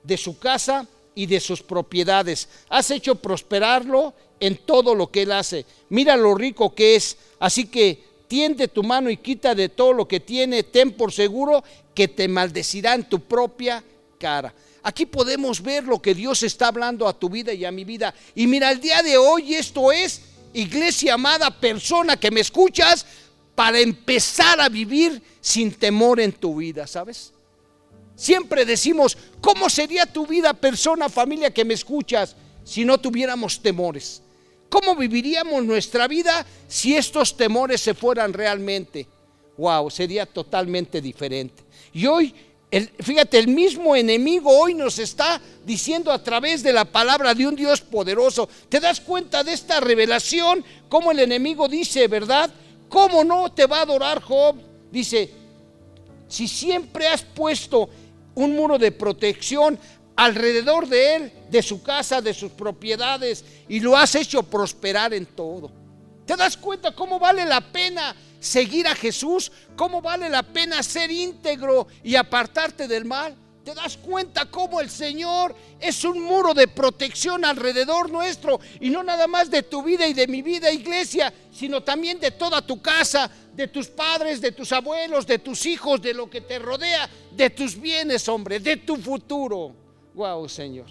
de 0.04 0.18
su 0.18 0.38
casa 0.40 0.88
y 1.14 1.26
de 1.26 1.40
sus 1.40 1.62
propiedades. 1.62 2.50
Has 2.70 2.92
hecho 2.92 3.16
prosperarlo 3.16 4.14
en 4.40 4.58
todo 4.58 4.96
lo 4.96 5.12
que 5.12 5.24
él 5.24 5.32
hace. 5.32 5.66
Mira 5.90 6.16
lo 6.18 6.36
rico 6.36 6.74
que 6.74 6.96
es. 6.96 7.18
Así 7.40 7.68
que 7.68 8.04
tiende 8.28 8.68
tu 8.68 8.84
mano 8.84 9.10
y 9.10 9.18
quita 9.18 9.56
de 9.56 9.70
todo 9.70 9.94
lo 9.94 10.08
que 10.08 10.20
tiene. 10.20 10.64
Ten 10.64 10.92
por 10.92 11.12
seguro 11.12 11.64
que 11.94 12.08
te 12.08 12.28
maldecirá 12.28 12.94
en 12.96 13.08
tu 13.08 13.22
propia 13.22 13.84
cara. 14.20 14.54
Aquí 14.84 15.06
podemos 15.06 15.62
ver 15.62 15.86
lo 15.86 16.00
que 16.00 16.14
Dios 16.14 16.44
está 16.44 16.68
hablando 16.68 17.08
a 17.08 17.18
tu 17.18 17.30
vida 17.30 17.54
y 17.54 17.66
a 17.66 17.72
mi 17.72 17.84
vida. 17.84 18.14
Y 18.36 18.46
mira, 18.46 18.72
el 18.72 18.80
día 18.80 19.02
de 19.02 19.18
hoy 19.18 19.56
esto 19.56 19.92
es, 19.92 20.22
iglesia 20.54 21.16
amada, 21.16 21.50
persona 21.60 22.18
que 22.18 22.30
me 22.30 22.42
escuchas, 22.42 23.06
para 23.56 23.80
empezar 23.80 24.60
a 24.60 24.70
vivir 24.70 25.22
sin 25.40 25.72
temor 25.72 26.20
en 26.20 26.34
tu 26.34 26.58
vida, 26.58 26.86
¿sabes? 26.86 27.32
Siempre 28.16 28.66
decimos, 28.66 29.18
¿cómo 29.42 29.70
sería 29.70 30.06
tu 30.06 30.28
vida, 30.28 30.54
persona, 30.54 31.10
familia 31.10 31.54
que 31.54 31.66
me 31.66 31.74
escuchas, 31.74 32.36
si 32.64 32.86
no 32.86 32.98
tuviéramos 32.98 33.62
temores? 33.62 34.22
¿Cómo 34.70 34.96
viviríamos 34.96 35.64
nuestra 35.64 36.08
vida 36.08 36.46
si 36.68 36.96
estos 36.96 37.38
temores 37.38 37.82
se 37.82 37.94
fueran 37.94 38.34
realmente? 38.34 39.08
Wow, 39.58 39.90
sería 39.90 40.26
totalmente 40.26 41.02
diferente. 41.02 41.64
Y 41.94 42.08
hoy, 42.08 42.34
fíjate, 43.00 43.38
el 43.38 43.48
mismo 43.48 43.96
enemigo 43.96 44.50
hoy 44.50 44.74
nos 44.74 45.00
está 45.00 45.42
diciendo 45.66 46.12
a 46.12 46.22
través 46.22 46.62
de 46.62 46.74
la 46.74 46.84
palabra 46.84 47.34
de 47.34 47.48
un 47.48 47.56
Dios 47.56 47.80
poderoso. 47.82 48.50
¿Te 48.68 48.80
das 48.80 49.00
cuenta 49.00 49.44
de 49.44 49.54
esta 49.54 49.80
revelación? 49.80 50.64
Cómo 50.90 51.12
el 51.12 51.20
enemigo 51.20 51.70
dice, 51.70 52.08
¿verdad? 52.08 52.52
¿Cómo 52.96 53.26
no 53.26 53.52
te 53.52 53.66
va 53.66 53.80
a 53.80 53.82
adorar 53.82 54.22
Job? 54.22 54.56
Dice, 54.90 55.30
si 56.30 56.48
siempre 56.48 57.10
has 57.10 57.24
puesto 57.24 57.90
un 58.36 58.56
muro 58.56 58.78
de 58.78 58.94
protección 58.94 59.78
alrededor 60.16 60.88
de 60.88 61.16
él, 61.16 61.34
de 61.50 61.62
su 61.62 61.84
casa, 61.84 62.22
de 62.22 62.34
sus 62.34 62.54
propiedades, 62.54 63.44
y 63.68 63.82
lo 63.82 63.98
has 63.98 64.16
hecho 64.16 64.44
prosperar 64.44 65.14
en 65.14 65.26
todo. 65.26 65.70
¿Te 66.26 66.38
das 66.38 66.56
cuenta 66.56 66.96
cómo 66.96 67.20
vale 67.20 67.44
la 67.44 67.60
pena 67.60 68.16
seguir 68.40 68.88
a 68.88 68.96
Jesús? 68.96 69.52
¿Cómo 69.76 70.02
vale 70.02 70.30
la 70.30 70.44
pena 70.44 70.82
ser 70.82 71.12
íntegro 71.12 71.88
y 72.02 72.16
apartarte 72.16 72.88
del 72.88 73.04
mal? 73.04 73.36
¿Te 73.66 73.74
das 73.74 73.98
cuenta 73.98 74.46
cómo 74.46 74.80
el 74.80 74.92
Señor 74.92 75.56
es 75.80 76.04
un 76.04 76.22
muro 76.22 76.54
de 76.54 76.68
protección 76.68 77.44
alrededor 77.44 78.12
nuestro? 78.12 78.60
Y 78.80 78.92
no 78.92 79.02
nada 79.02 79.26
más 79.26 79.50
de 79.50 79.64
tu 79.64 79.82
vida 79.82 80.08
y 80.08 80.14
de 80.14 80.28
mi 80.28 80.44
vida, 80.44 80.72
iglesia, 80.72 81.34
sino 81.52 81.82
también 81.82 82.20
de 82.20 82.30
toda 82.30 82.62
tu 82.62 82.80
casa, 82.80 83.28
de 83.56 83.68
tus 83.68 83.88
padres, 83.88 84.40
de 84.40 84.52
tus 84.52 84.72
abuelos, 84.72 85.26
de 85.26 85.40
tus 85.40 85.66
hijos, 85.66 86.00
de 86.00 86.14
lo 86.14 86.30
que 86.30 86.42
te 86.42 86.60
rodea, 86.60 87.10
de 87.32 87.50
tus 87.50 87.76
bienes, 87.82 88.30
hombre, 88.30 88.60
de 88.60 88.78
tu 88.78 88.98
futuro. 88.98 89.76
Wow, 90.14 90.48
Señor. 90.48 90.86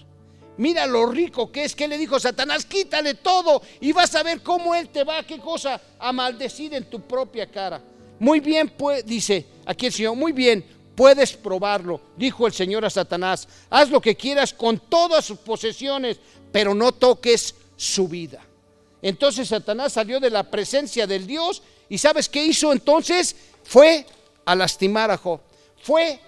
Mira 0.57 0.85
lo 0.85 1.07
rico 1.07 1.53
que 1.53 1.63
es 1.63 1.77
que 1.77 1.87
le 1.87 1.97
dijo 1.97 2.19
Satanás, 2.19 2.67
quítale 2.67 3.15
todo 3.15 3.63
y 3.81 3.93
vas 3.93 4.13
a 4.17 4.25
ver 4.25 4.43
cómo 4.43 4.75
él 4.75 4.89
te 4.89 5.05
va, 5.05 5.23
qué 5.23 5.39
cosa, 5.39 5.81
a 5.97 6.13
maldecir 6.13 6.75
en 6.75 6.91
tu 6.91 7.01
propia 7.03 7.49
cara. 7.49 7.81
Muy 8.19 8.41
bien, 8.41 8.69
pues, 8.69 9.07
dice 9.07 9.47
aquí 9.65 9.87
el 9.87 9.93
Señor, 9.93 10.17
muy 10.17 10.33
bien, 10.33 10.65
puedes 10.94 11.33
probarlo, 11.35 12.00
dijo 12.16 12.46
el 12.46 12.52
Señor 12.52 12.85
a 12.85 12.90
Satanás, 12.90 13.48
haz 13.70 13.90
lo 13.90 14.00
que 14.00 14.16
quieras 14.16 14.52
con 14.52 14.78
todas 14.78 15.24
sus 15.24 15.38
posesiones, 15.38 16.18
pero 16.52 16.74
no 16.74 16.92
toques 16.92 17.54
su 17.76 18.09
vida. 18.09 18.44
Entonces 19.02 19.48
Satanás 19.48 19.92
salió 19.92 20.20
de 20.20 20.30
la 20.30 20.50
presencia 20.50 21.07
del 21.07 21.26
Dios 21.26 21.62
y 21.88 21.98
¿sabes 21.98 22.28
qué 22.28 22.44
hizo 22.44 22.72
entonces? 22.72 23.37
Fue 23.62 24.07
a 24.44 24.54
lastimar 24.54 25.11
a 25.11 25.16
Job, 25.16 25.40
fue 25.83 26.20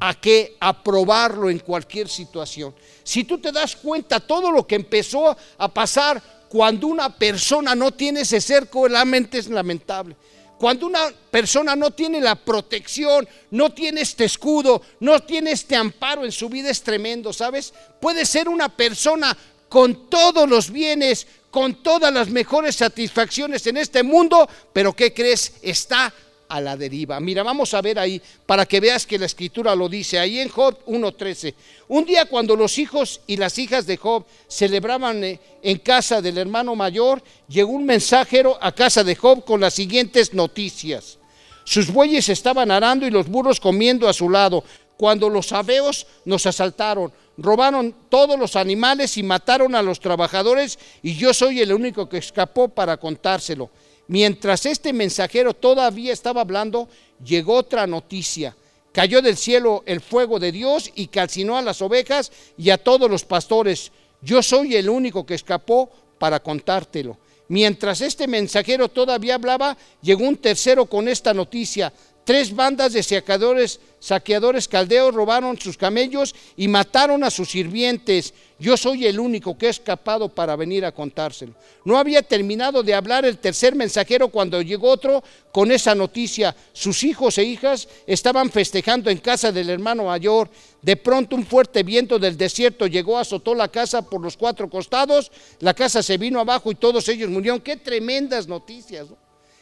a 0.00 0.14
que 0.14 0.56
aprobarlo 0.60 1.50
en 1.50 1.58
cualquier 1.58 2.08
situación. 2.08 2.74
Si 3.02 3.24
tú 3.24 3.38
te 3.38 3.50
das 3.50 3.76
cuenta 3.76 4.20
todo 4.20 4.50
lo 4.50 4.66
que 4.66 4.74
empezó 4.74 5.36
a 5.56 5.68
pasar 5.68 6.22
cuando 6.48 6.86
una 6.86 7.14
persona 7.14 7.74
no 7.74 7.90
tiene 7.92 8.20
ese 8.20 8.40
cerco, 8.40 8.88
realmente 8.88 9.38
es 9.38 9.48
lamentable. 9.48 10.16
Cuando 10.58 10.86
una 10.86 11.12
persona 11.30 11.76
no 11.76 11.92
tiene 11.92 12.20
la 12.20 12.34
protección, 12.34 13.28
no 13.52 13.70
tiene 13.70 14.00
este 14.00 14.24
escudo, 14.24 14.82
no 15.00 15.20
tiene 15.20 15.52
este 15.52 15.76
amparo 15.76 16.24
en 16.24 16.32
su 16.32 16.48
vida 16.48 16.68
es 16.70 16.82
tremendo, 16.82 17.32
¿sabes? 17.32 17.72
Puede 18.00 18.26
ser 18.26 18.48
una 18.48 18.68
persona 18.68 19.36
con 19.68 20.10
todos 20.10 20.48
los 20.48 20.70
bienes, 20.70 21.26
con 21.50 21.82
todas 21.82 22.12
las 22.12 22.28
mejores 22.30 22.76
satisfacciones 22.76 23.66
en 23.68 23.76
este 23.76 24.02
mundo, 24.02 24.48
pero 24.72 24.94
¿qué 24.94 25.14
crees? 25.14 25.54
Está 25.62 26.12
a 26.48 26.60
la 26.60 26.76
deriva. 26.76 27.20
Mira, 27.20 27.42
vamos 27.42 27.74
a 27.74 27.82
ver 27.82 27.98
ahí 27.98 28.20
para 28.46 28.64
que 28.66 28.80
veas 28.80 29.06
que 29.06 29.18
la 29.18 29.26
escritura 29.26 29.74
lo 29.74 29.88
dice. 29.88 30.18
Ahí 30.18 30.38
en 30.38 30.48
Job 30.48 30.78
1.13. 30.86 31.54
Un 31.88 32.04
día 32.04 32.24
cuando 32.24 32.56
los 32.56 32.78
hijos 32.78 33.20
y 33.26 33.36
las 33.36 33.58
hijas 33.58 33.86
de 33.86 33.96
Job 33.96 34.24
celebraban 34.48 35.22
eh, 35.24 35.40
en 35.62 35.78
casa 35.78 36.22
del 36.22 36.38
hermano 36.38 36.74
mayor, 36.74 37.22
llegó 37.48 37.72
un 37.72 37.84
mensajero 37.84 38.58
a 38.60 38.72
casa 38.72 39.04
de 39.04 39.14
Job 39.14 39.44
con 39.44 39.60
las 39.60 39.74
siguientes 39.74 40.32
noticias. 40.32 41.18
Sus 41.64 41.92
bueyes 41.92 42.28
estaban 42.30 42.70
arando 42.70 43.06
y 43.06 43.10
los 43.10 43.28
burros 43.28 43.60
comiendo 43.60 44.08
a 44.08 44.14
su 44.14 44.30
lado. 44.30 44.64
Cuando 44.96 45.28
los 45.28 45.52
abeos 45.52 46.06
nos 46.24 46.46
asaltaron, 46.46 47.12
robaron 47.36 47.94
todos 48.08 48.38
los 48.38 48.56
animales 48.56 49.16
y 49.16 49.22
mataron 49.22 49.74
a 49.74 49.82
los 49.82 50.00
trabajadores 50.00 50.78
y 51.02 51.14
yo 51.14 51.32
soy 51.32 51.60
el 51.60 51.72
único 51.72 52.08
que 52.08 52.18
escapó 52.18 52.68
para 52.68 52.96
contárselo. 52.96 53.70
Mientras 54.08 54.66
este 54.66 54.92
mensajero 54.92 55.54
todavía 55.54 56.12
estaba 56.12 56.40
hablando, 56.40 56.88
llegó 57.22 57.54
otra 57.54 57.86
noticia. 57.86 58.56
Cayó 58.90 59.20
del 59.20 59.36
cielo 59.36 59.82
el 59.86 60.00
fuego 60.00 60.38
de 60.38 60.50
Dios 60.50 60.90
y 60.94 61.08
calcinó 61.08 61.56
a 61.56 61.62
las 61.62 61.82
ovejas 61.82 62.32
y 62.56 62.70
a 62.70 62.78
todos 62.78 63.10
los 63.10 63.24
pastores. 63.24 63.92
Yo 64.22 64.42
soy 64.42 64.74
el 64.76 64.88
único 64.88 65.24
que 65.26 65.34
escapó 65.34 65.90
para 66.18 66.40
contártelo. 66.40 67.18
Mientras 67.48 68.00
este 68.00 68.26
mensajero 68.26 68.88
todavía 68.88 69.36
hablaba, 69.36 69.76
llegó 70.02 70.24
un 70.26 70.36
tercero 70.36 70.86
con 70.86 71.06
esta 71.06 71.32
noticia. 71.32 71.92
Tres 72.28 72.54
bandas 72.54 72.92
de 72.92 73.02
saqueadores, 73.02 73.80
saqueadores 74.00 74.68
caldeos 74.68 75.14
robaron 75.14 75.58
sus 75.58 75.78
camellos 75.78 76.34
y 76.58 76.68
mataron 76.68 77.24
a 77.24 77.30
sus 77.30 77.48
sirvientes. 77.48 78.34
Yo 78.58 78.76
soy 78.76 79.06
el 79.06 79.18
único 79.18 79.56
que 79.56 79.64
he 79.64 79.70
escapado 79.70 80.28
para 80.28 80.54
venir 80.54 80.84
a 80.84 80.92
contárselo. 80.92 81.54
No 81.86 81.96
había 81.96 82.20
terminado 82.20 82.82
de 82.82 82.92
hablar 82.92 83.24
el 83.24 83.38
tercer 83.38 83.74
mensajero 83.74 84.28
cuando 84.28 84.60
llegó 84.60 84.90
otro 84.90 85.24
con 85.52 85.72
esa 85.72 85.94
noticia. 85.94 86.54
Sus 86.74 87.02
hijos 87.02 87.38
e 87.38 87.44
hijas 87.44 87.88
estaban 88.06 88.50
festejando 88.50 89.08
en 89.08 89.20
casa 89.20 89.50
del 89.50 89.70
hermano 89.70 90.04
mayor. 90.04 90.50
De 90.82 90.98
pronto 90.98 91.34
un 91.34 91.46
fuerte 91.46 91.82
viento 91.82 92.18
del 92.18 92.36
desierto 92.36 92.86
llegó, 92.86 93.16
azotó 93.16 93.54
la 93.54 93.68
casa 93.68 94.02
por 94.02 94.20
los 94.20 94.36
cuatro 94.36 94.68
costados. 94.68 95.32
La 95.60 95.72
casa 95.72 96.02
se 96.02 96.18
vino 96.18 96.40
abajo 96.40 96.70
y 96.70 96.74
todos 96.74 97.08
ellos 97.08 97.30
murieron. 97.30 97.62
Qué 97.62 97.78
tremendas 97.78 98.46
noticias. 98.46 99.06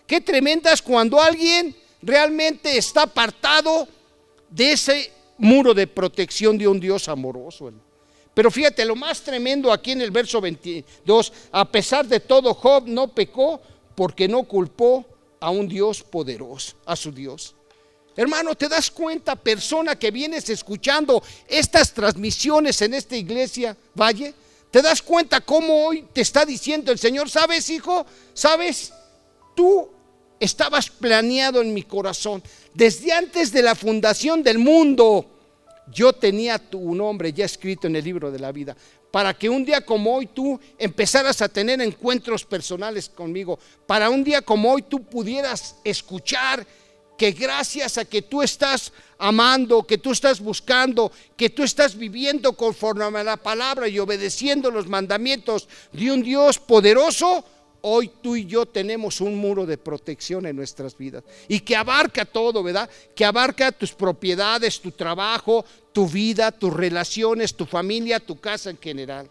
Qué 0.05 0.21
tremendas 0.21 0.83
cuando 0.83 1.21
alguien 1.21 1.77
realmente 2.03 2.77
está 2.77 3.03
apartado 3.03 3.89
de 4.51 4.73
ese 4.73 5.13
muro 5.39 5.75
de 5.75 5.87
protección 5.87 6.57
de 6.57 6.69
un 6.69 6.81
Dios 6.81 7.09
amoroso. 7.09 7.73
Pero 8.35 8.51
fíjate, 8.51 8.85
lo 8.85 8.97
más 8.97 9.23
tremendo 9.23 9.73
aquí 9.73 9.93
en 9.93 10.03
el 10.03 10.11
verso 10.11 10.41
22, 10.41 11.33
a 11.53 11.65
pesar 11.71 12.07
de 12.07 12.21
todo, 12.21 12.55
Job 12.55 12.85
no 12.87 13.09
pecó 13.09 13.61
porque 13.95 14.29
no 14.29 14.45
culpó 14.45 15.05
a 15.41 15.51
un 15.51 15.69
Dios 15.69 16.03
poderoso, 16.03 16.77
a 16.85 16.97
su 16.97 17.13
Dios. 17.13 17.55
Hermano, 18.15 18.55
¿te 18.55 18.69
das 18.69 18.91
cuenta, 18.91 19.37
persona 19.37 19.99
que 19.99 20.11
vienes 20.11 20.49
escuchando 20.49 21.23
estas 21.47 21.93
transmisiones 21.93 22.81
en 22.81 22.95
esta 22.95 23.17
iglesia, 23.17 23.77
Valle? 23.95 24.35
¿Te 24.71 24.83
das 24.83 25.03
cuenta 25.03 25.41
cómo 25.41 25.87
hoy 25.87 26.07
te 26.13 26.23
está 26.23 26.45
diciendo 26.45 26.93
el 26.93 26.99
Señor, 26.99 27.31
sabes, 27.31 27.69
hijo? 27.71 28.07
¿Sabes? 28.35 28.93
Tú 29.55 29.89
estabas 30.41 30.91
planeado 30.91 31.63
en 31.63 31.73
mi 31.73 31.83
corazón. 31.83 32.43
Desde 32.75 33.13
antes 33.13 33.53
de 33.53 33.63
la 33.63 33.75
fundación 33.75 34.43
del 34.43 34.59
mundo, 34.59 35.27
yo 35.93 36.13
tenía 36.13 36.59
tu 36.59 36.95
nombre 36.95 37.33
ya 37.33 37.45
escrito 37.45 37.87
en 37.87 37.97
el 37.97 38.05
libro 38.05 38.31
de 38.31 38.39
la 38.39 38.53
vida, 38.53 38.77
para 39.11 39.35
que 39.35 39.49
un 39.49 39.65
día 39.65 39.81
como 39.81 40.15
hoy 40.15 40.27
tú 40.27 40.59
empezaras 40.79 41.41
a 41.41 41.49
tener 41.49 41.81
encuentros 41.81 42.45
personales 42.45 43.09
conmigo, 43.09 43.59
para 43.87 44.11
un 44.11 44.25
día 44.25 44.43
como 44.43 44.73
hoy 44.73 44.83
tú 44.83 45.03
pudieras 45.05 45.77
escuchar 45.85 46.67
que 47.17 47.33
gracias 47.33 47.97
a 47.99 48.05
que 48.05 48.23
tú 48.23 48.43
estás 48.43 48.93
amando, 49.19 49.87
que 49.87 49.97
tú 49.97 50.13
estás 50.13 50.41
buscando, 50.41 51.11
que 51.37 51.49
tú 51.49 51.63
estás 51.63 51.97
viviendo 51.97 52.53
conforme 52.53 53.19
a 53.19 53.25
la 53.25 53.39
palabra 53.39 53.89
y 53.89 53.99
obedeciendo 53.99 54.71
los 54.71 54.87
mandamientos 54.87 55.69
de 55.93 56.11
un 56.11 56.23
Dios 56.23 56.59
poderoso, 56.59 57.45
hoy 57.89 58.11
tú 58.21 58.35
y 58.35 58.47
yo 58.47 58.67
tenemos 58.67 59.21
un 59.21 59.37
muro 59.37 59.65
de 59.65 59.79
protección 59.79 60.45
en 60.45 60.57
nuestras 60.57 60.99
vidas 60.99 61.23
y 61.47 61.61
que 61.61 61.77
abarca 61.77 62.25
todo, 62.25 62.61
¿verdad? 62.61 62.91
Que 63.15 63.25
abarca 63.25 63.71
tus 63.71 63.93
propiedades, 63.93 64.81
tu 64.81 64.91
trabajo, 64.91 65.65
tu 65.93 66.09
vida, 66.09 66.51
tus 66.51 66.73
relaciones, 66.73 67.55
tu 67.55 67.65
familia, 67.65 68.19
tu 68.19 68.41
casa 68.41 68.71
en 68.71 68.79
general. 68.79 69.31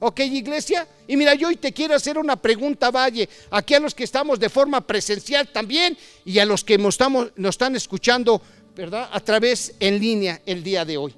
¿Ok, 0.00 0.20
iglesia? 0.20 0.88
Y 1.06 1.16
mira, 1.16 1.34
yo 1.34 1.46
hoy 1.46 1.56
te 1.56 1.72
quiero 1.72 1.94
hacer 1.94 2.18
una 2.18 2.34
pregunta, 2.34 2.90
Valle, 2.90 3.28
aquí 3.52 3.74
a 3.74 3.80
los 3.80 3.94
que 3.94 4.02
estamos 4.02 4.40
de 4.40 4.50
forma 4.50 4.80
presencial 4.80 5.48
también 5.52 5.96
y 6.24 6.40
a 6.40 6.44
los 6.44 6.64
que 6.64 6.76
nos, 6.76 6.94
estamos, 6.94 7.30
nos 7.36 7.54
están 7.54 7.76
escuchando, 7.76 8.42
¿verdad? 8.74 9.08
A 9.12 9.20
través 9.20 9.72
en 9.78 10.00
línea 10.00 10.42
el 10.46 10.64
día 10.64 10.84
de 10.84 10.96
hoy. 10.96 11.14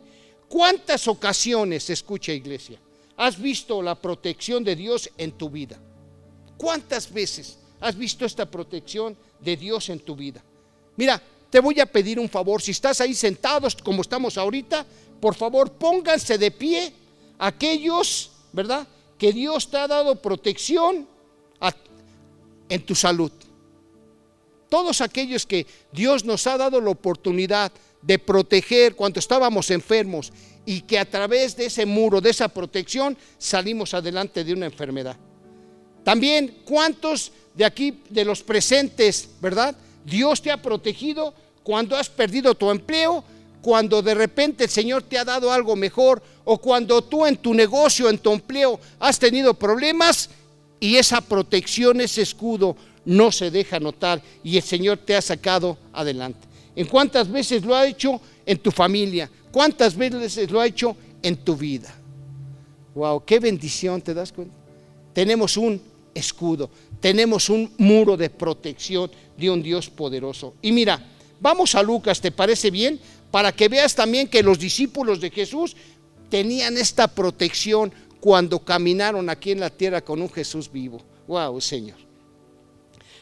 ¿Cuántas 0.47 1.09
ocasiones, 1.09 1.89
escucha 1.89 2.33
iglesia, 2.33 2.79
has 3.17 3.41
visto 3.41 3.81
la 3.81 3.95
protección 3.95 4.63
de 4.63 4.77
Dios 4.77 5.11
en 5.17 5.33
tu 5.33 5.49
vida? 5.49 5.81
¿Cuántas 6.57 7.13
veces 7.13 7.59
has 7.81 7.97
visto 7.97 8.25
esta 8.25 8.47
protección 8.47 9.17
de 9.41 9.57
Dios 9.57 9.89
en 9.89 10.01
tu 10.01 10.17
vida? 10.17 10.43
Mira, 10.97 11.23
te 11.51 11.61
voy 11.61 11.81
a 11.81 11.87
pedir 11.87 12.19
un 12.19 12.29
favor, 12.29 12.61
si 12.61 12.71
estás 12.71 13.01
ahí 13.01 13.15
sentados 13.15 13.77
como 13.77 14.03
estamos 14.03 14.37
ahorita, 14.39 14.85
por 15.21 15.35
favor 15.35 15.73
pónganse 15.73 16.39
de 16.39 16.51
pie 16.51 16.93
aquellos 17.39 18.31
¿verdad? 18.57 18.89
Que 19.19 19.35
Dios 19.35 19.71
te 19.71 19.77
ha 19.77 19.87
dado 19.87 20.17
protección 20.17 21.07
en 22.69 22.87
tu 22.87 22.95
salud. 22.95 23.31
Todos 24.71 25.01
aquellos 25.03 25.45
que 25.45 25.67
Dios 25.93 26.25
nos 26.25 26.47
ha 26.47 26.57
dado 26.57 26.81
la 26.81 26.91
oportunidad 26.91 27.71
de 28.01 28.19
proteger 28.19 28.97
cuando 28.97 29.21
estábamos 29.21 29.71
enfermos 29.71 30.33
y 30.65 30.81
que 30.81 30.99
a 30.99 31.09
través 31.09 31.55
de 31.55 31.67
ese 31.67 31.85
muro, 31.85 32.21
de 32.21 32.31
esa 32.31 32.49
protección, 32.49 33.17
salimos 33.39 33.93
adelante 33.93 34.43
de 34.43 34.55
una 34.55 34.67
enfermedad. 34.67 35.17
También, 36.07 36.59
¿cuántos 36.65 37.33
de 37.53 37.65
aquí, 37.65 38.01
de 38.11 38.25
los 38.25 38.41
presentes, 38.41 39.29
verdad? 39.41 39.75
Dios 40.05 40.41
te 40.41 40.53
ha 40.53 40.63
protegido 40.63 41.35
cuando 41.65 41.97
has 41.97 42.09
perdido 42.09 42.55
tu 42.55 42.71
empleo 42.71 43.25
cuando 43.61 44.01
de 44.01 44.15
repente 44.15 44.63
el 44.63 44.71
Señor 44.71 45.03
te 45.03 45.19
ha 45.19 45.25
dado 45.25 45.51
algo 45.51 45.75
mejor 45.75 46.23
o 46.45 46.59
cuando 46.59 47.03
tú 47.03 47.27
en 47.27 47.37
tu 47.37 47.53
negocio, 47.53 48.09
en 48.09 48.19
tu 48.19 48.33
empleo 48.33 48.79
has 49.01 49.19
tenido 49.19 49.55
problemas 49.55 50.31
y 50.79 50.95
esa 50.95 51.21
protección, 51.21 52.01
ese 52.01 52.23
escudo 52.23 52.77
no 53.05 53.33
se 53.33 53.51
deja 53.51 53.81
notar 53.81 54.23
y 54.45 54.57
el 54.57 54.63
Señor 54.63 54.99
te 54.99 55.17
ha 55.17 55.21
sacado 55.21 55.77
adelante. 55.93 56.47
¿En 56.77 56.87
cuántas 56.87 57.29
veces 57.29 57.65
lo 57.65 57.75
ha 57.75 57.89
hecho 57.89 58.21
en 58.47 58.59
tu 58.59 58.71
familia? 58.71 59.29
¿Cuántas 59.51 59.97
veces 59.97 60.49
lo 60.49 60.61
ha 60.61 60.67
hecho 60.69 60.97
en 61.21 61.37
tu 61.37 61.57
vida? 61.57 61.93
Wow, 62.95 63.25
qué 63.25 63.41
bendición, 63.41 64.01
¿te 64.01 64.15
das 64.15 64.31
cuenta? 64.31 64.55
Tenemos 65.13 65.57
un 65.57 65.83
escudo, 66.17 66.71
tenemos 67.01 67.49
un 67.49 67.73
muro 67.79 68.17
de 68.17 68.31
protección 68.31 69.11
de 69.37 69.51
un 69.51 69.63
Dios 69.63 69.91
poderoso. 69.91 70.55
Y 70.63 70.73
mira, 70.73 71.05
vamos 71.41 71.75
a 71.75 71.83
Lucas, 71.83 72.21
¿te 72.21 72.33
parece 72.33 72.71
bien? 72.71 73.01
para 73.31 73.53
que 73.53 73.69
veas 73.69 73.95
también 73.95 74.29
que 74.29 74.43
los 74.43 74.59
discípulos 74.59 75.21
de 75.21 75.31
Jesús 75.31 75.77
tenían 76.31 76.79
esta 76.79 77.07
protección 77.07 77.93
cuando 78.21 78.61
caminaron 78.61 79.29
aquí 79.29 79.53
en 79.53 79.61
la 79.61 79.71
tierra 79.71 80.01
con 80.01 80.23
un 80.23 80.31
Jesús 80.31 80.73
vivo. 80.73 81.03
Wow, 81.27 81.61
Señor. 81.61 81.99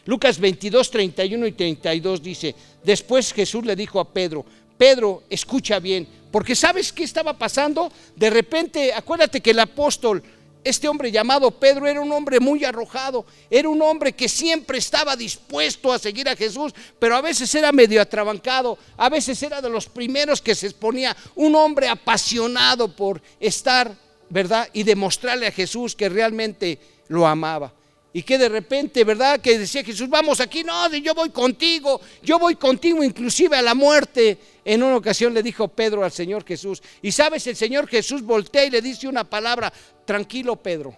Lucas 0.07 0.39
22, 0.39 0.91
31 0.91 1.47
y 1.47 1.53
32 1.53 2.23
dice, 2.23 2.55
después 2.85 3.33
Jesús 3.33 3.65
le 3.65 3.75
dijo 3.75 3.99
a 3.99 4.13
Pedro, 4.13 4.45
Pedro, 4.77 5.25
escucha 5.31 5.79
bien, 5.79 6.07
porque 6.31 6.55
¿sabes 6.55 6.93
qué 6.93 7.05
estaba 7.05 7.37
pasando? 7.37 7.91
De 8.15 8.29
repente, 8.29 8.93
acuérdate 8.93 9.41
que 9.41 9.51
el 9.51 9.59
apóstol 9.59 10.23
este 10.65 10.89
hombre 10.89 11.13
llamado 11.13 11.51
Pedro 11.51 11.87
era 11.87 12.01
un 12.01 12.11
hombre 12.11 12.41
muy 12.41 12.65
arrojado, 12.65 13.27
era 13.51 13.69
un 13.69 13.81
hombre 13.83 14.15
que 14.15 14.29
siempre 14.29 14.79
estaba 14.79 15.15
dispuesto 15.15 15.93
a 15.93 15.99
seguir 15.99 16.29
a 16.29 16.35
Jesús, 16.35 16.75
pero 16.99 17.15
a 17.17 17.21
veces 17.21 17.55
era 17.55 17.71
medio 17.71 18.01
atrabancado, 18.01 18.79
a 18.97 19.11
veces 19.11 19.43
era 19.43 19.61
de 19.61 19.69
los 19.69 19.87
primeros 19.87 20.41
que 20.41 20.55
se 20.55 20.67
exponía, 20.67 21.15
un 21.35 21.55
hombre 21.55 21.89
apasionado 21.89 22.89
por 22.89 23.21
estar, 23.39 23.95
¿verdad? 24.31 24.69
Y 24.73 24.83
demostrarle 24.83 25.47
a 25.47 25.53
Jesús 25.53 25.95
que 25.95 26.09
realmente 26.09 26.79
lo 27.09 27.27
amaba. 27.27 27.73
Y 28.17 28.23
que 28.23 28.39
de 28.39 28.49
repente, 28.49 29.03
¿verdad? 29.03 29.41
Que 29.41 29.59
decía 29.59 29.83
Jesús, 29.83 30.09
vamos 30.09 30.41
aquí, 30.41 30.63
no, 30.63 30.89
yo 30.95 31.15
voy 31.15 31.31
contigo, 31.31 32.01
yo 32.23 32.39
voy 32.39 32.55
contigo 32.55 33.03
inclusive 33.03 33.57
a 33.57 33.63
la 33.63 33.75
muerte. 33.75 34.39
En 34.65 34.83
una 34.83 34.97
ocasión 34.97 35.35
le 35.35 35.43
dijo 35.43 35.69
Pedro 35.69 36.05
al 36.05 36.13
Señor 36.13 36.45
Jesús, 36.45 36.83
y 37.03 37.13
sabes, 37.13 37.47
el 37.47 37.57
Señor 37.57 37.87
Jesús 37.87 38.23
voltea 38.23 38.65
y 38.65 38.71
le 38.71 38.81
dice 38.81 39.07
una 39.07 39.25
palabra, 39.25 39.73
tranquilo 40.05 40.57
Pedro, 40.57 40.97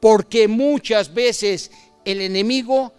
porque 0.00 0.46
muchas 0.46 1.12
veces 1.12 1.70
el 2.04 2.20
enemigo 2.20 2.92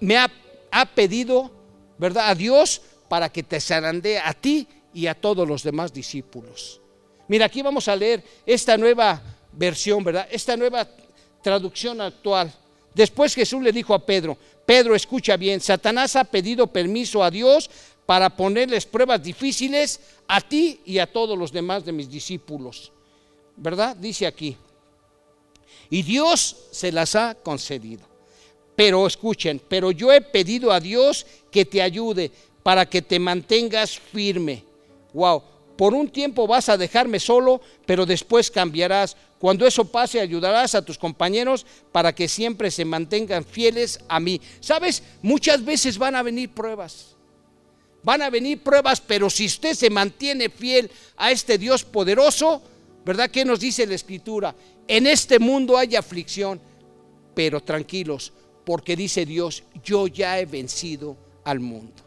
me 0.00 0.16
ha, 0.16 0.30
ha, 0.70 0.86
pedido, 0.86 1.50
¿verdad? 1.98 2.30
A 2.30 2.34
Dios 2.34 2.82
para 3.08 3.30
que 3.30 3.42
te 3.42 3.60
zarandee 3.60 4.18
a 4.18 4.32
ti 4.32 4.66
y 4.92 5.06
a 5.06 5.14
todos 5.14 5.46
los 5.46 5.62
demás 5.62 5.92
discípulos. 5.92 6.80
Mira, 7.28 7.46
aquí 7.46 7.62
vamos 7.62 7.88
a 7.88 7.96
leer 7.96 8.22
esta 8.46 8.76
nueva 8.76 9.20
versión, 9.52 10.04
¿verdad? 10.04 10.28
Esta 10.30 10.56
nueva 10.56 10.88
traducción 11.42 12.00
actual. 12.00 12.52
Después 12.94 13.34
Jesús 13.34 13.62
le 13.62 13.72
dijo 13.72 13.92
a 13.92 14.04
Pedro, 14.04 14.38
Pedro, 14.64 14.94
escucha 14.94 15.36
bien, 15.36 15.60
Satanás 15.60 16.16
ha 16.16 16.24
pedido 16.24 16.66
permiso 16.68 17.22
a 17.22 17.30
Dios 17.30 17.68
para 18.06 18.30
ponerles 18.30 18.86
pruebas 18.86 19.22
difíciles 19.22 20.00
a 20.28 20.40
ti 20.40 20.80
y 20.84 20.98
a 20.98 21.10
todos 21.10 21.38
los 21.38 21.52
demás 21.52 21.84
de 21.84 21.92
mis 21.92 22.10
discípulos. 22.10 22.92
¿Verdad? 23.56 23.96
Dice 23.96 24.26
aquí. 24.26 24.56
Y 25.90 26.02
Dios 26.02 26.56
se 26.70 26.92
las 26.92 27.14
ha 27.14 27.34
concedido. 27.34 28.02
Pero 28.76 29.06
escuchen, 29.06 29.60
pero 29.68 29.92
yo 29.92 30.12
he 30.12 30.20
pedido 30.20 30.72
a 30.72 30.80
Dios 30.80 31.24
que 31.50 31.64
te 31.64 31.80
ayude 31.80 32.30
para 32.62 32.86
que 32.86 33.02
te 33.02 33.18
mantengas 33.18 33.98
firme. 33.98 34.64
Wow, 35.12 35.42
por 35.76 35.94
un 35.94 36.08
tiempo 36.08 36.46
vas 36.46 36.68
a 36.68 36.76
dejarme 36.76 37.20
solo, 37.20 37.60
pero 37.86 38.04
después 38.04 38.50
cambiarás. 38.50 39.16
Cuando 39.38 39.66
eso 39.66 39.84
pase, 39.84 40.20
ayudarás 40.20 40.74
a 40.74 40.84
tus 40.84 40.98
compañeros 40.98 41.66
para 41.92 42.14
que 42.14 42.26
siempre 42.26 42.70
se 42.70 42.84
mantengan 42.84 43.44
fieles 43.44 44.00
a 44.08 44.18
mí. 44.18 44.40
Sabes, 44.60 45.02
muchas 45.22 45.64
veces 45.64 45.98
van 45.98 46.16
a 46.16 46.22
venir 46.22 46.50
pruebas. 46.50 47.13
Van 48.04 48.20
a 48.20 48.30
venir 48.30 48.62
pruebas, 48.62 49.00
pero 49.00 49.30
si 49.30 49.46
usted 49.46 49.74
se 49.74 49.88
mantiene 49.88 50.50
fiel 50.50 50.90
a 51.16 51.30
este 51.30 51.56
Dios 51.56 51.84
poderoso, 51.84 52.62
¿verdad? 53.04 53.30
¿Qué 53.30 53.44
nos 53.44 53.60
dice 53.60 53.86
la 53.86 53.94
Escritura? 53.94 54.54
En 54.86 55.06
este 55.06 55.38
mundo 55.38 55.78
hay 55.78 55.96
aflicción, 55.96 56.60
pero 57.34 57.62
tranquilos, 57.62 58.32
porque 58.64 58.94
dice 58.94 59.24
Dios, 59.24 59.62
yo 59.82 60.06
ya 60.06 60.38
he 60.38 60.44
vencido 60.44 61.16
al 61.44 61.60
mundo. 61.60 62.02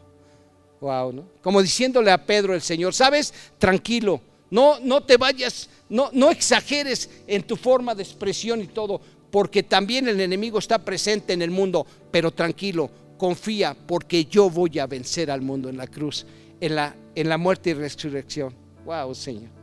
Wow, 0.80 1.12
¿no? 1.12 1.24
Como 1.42 1.60
diciéndole 1.60 2.12
a 2.12 2.24
Pedro 2.24 2.54
el 2.54 2.62
Señor, 2.62 2.94
¿sabes? 2.94 3.34
Tranquilo, 3.58 4.20
no, 4.50 4.78
no 4.78 5.02
te 5.02 5.16
vayas, 5.16 5.68
no, 5.88 6.10
no 6.12 6.30
exageres 6.30 7.10
en 7.26 7.42
tu 7.42 7.56
forma 7.56 7.96
de 7.96 8.04
expresión 8.04 8.62
y 8.62 8.68
todo, 8.68 9.00
porque 9.32 9.64
también 9.64 10.06
el 10.06 10.20
enemigo 10.20 10.60
está 10.60 10.78
presente 10.78 11.32
en 11.32 11.42
el 11.42 11.50
mundo, 11.50 11.84
pero 12.12 12.30
tranquilo, 12.30 12.88
confía, 13.18 13.76
porque 13.86 14.24
yo 14.24 14.48
voy 14.48 14.78
a 14.78 14.86
vencer 14.86 15.30
al 15.30 15.42
mundo 15.42 15.68
en 15.68 15.76
la 15.76 15.86
cruz, 15.86 16.24
en 16.60 16.76
la, 16.76 16.96
en 17.14 17.28
la 17.28 17.36
muerte 17.36 17.70
y 17.70 17.74
resurrección. 17.74 18.54
Wow, 18.86 19.14
Señor. 19.14 19.58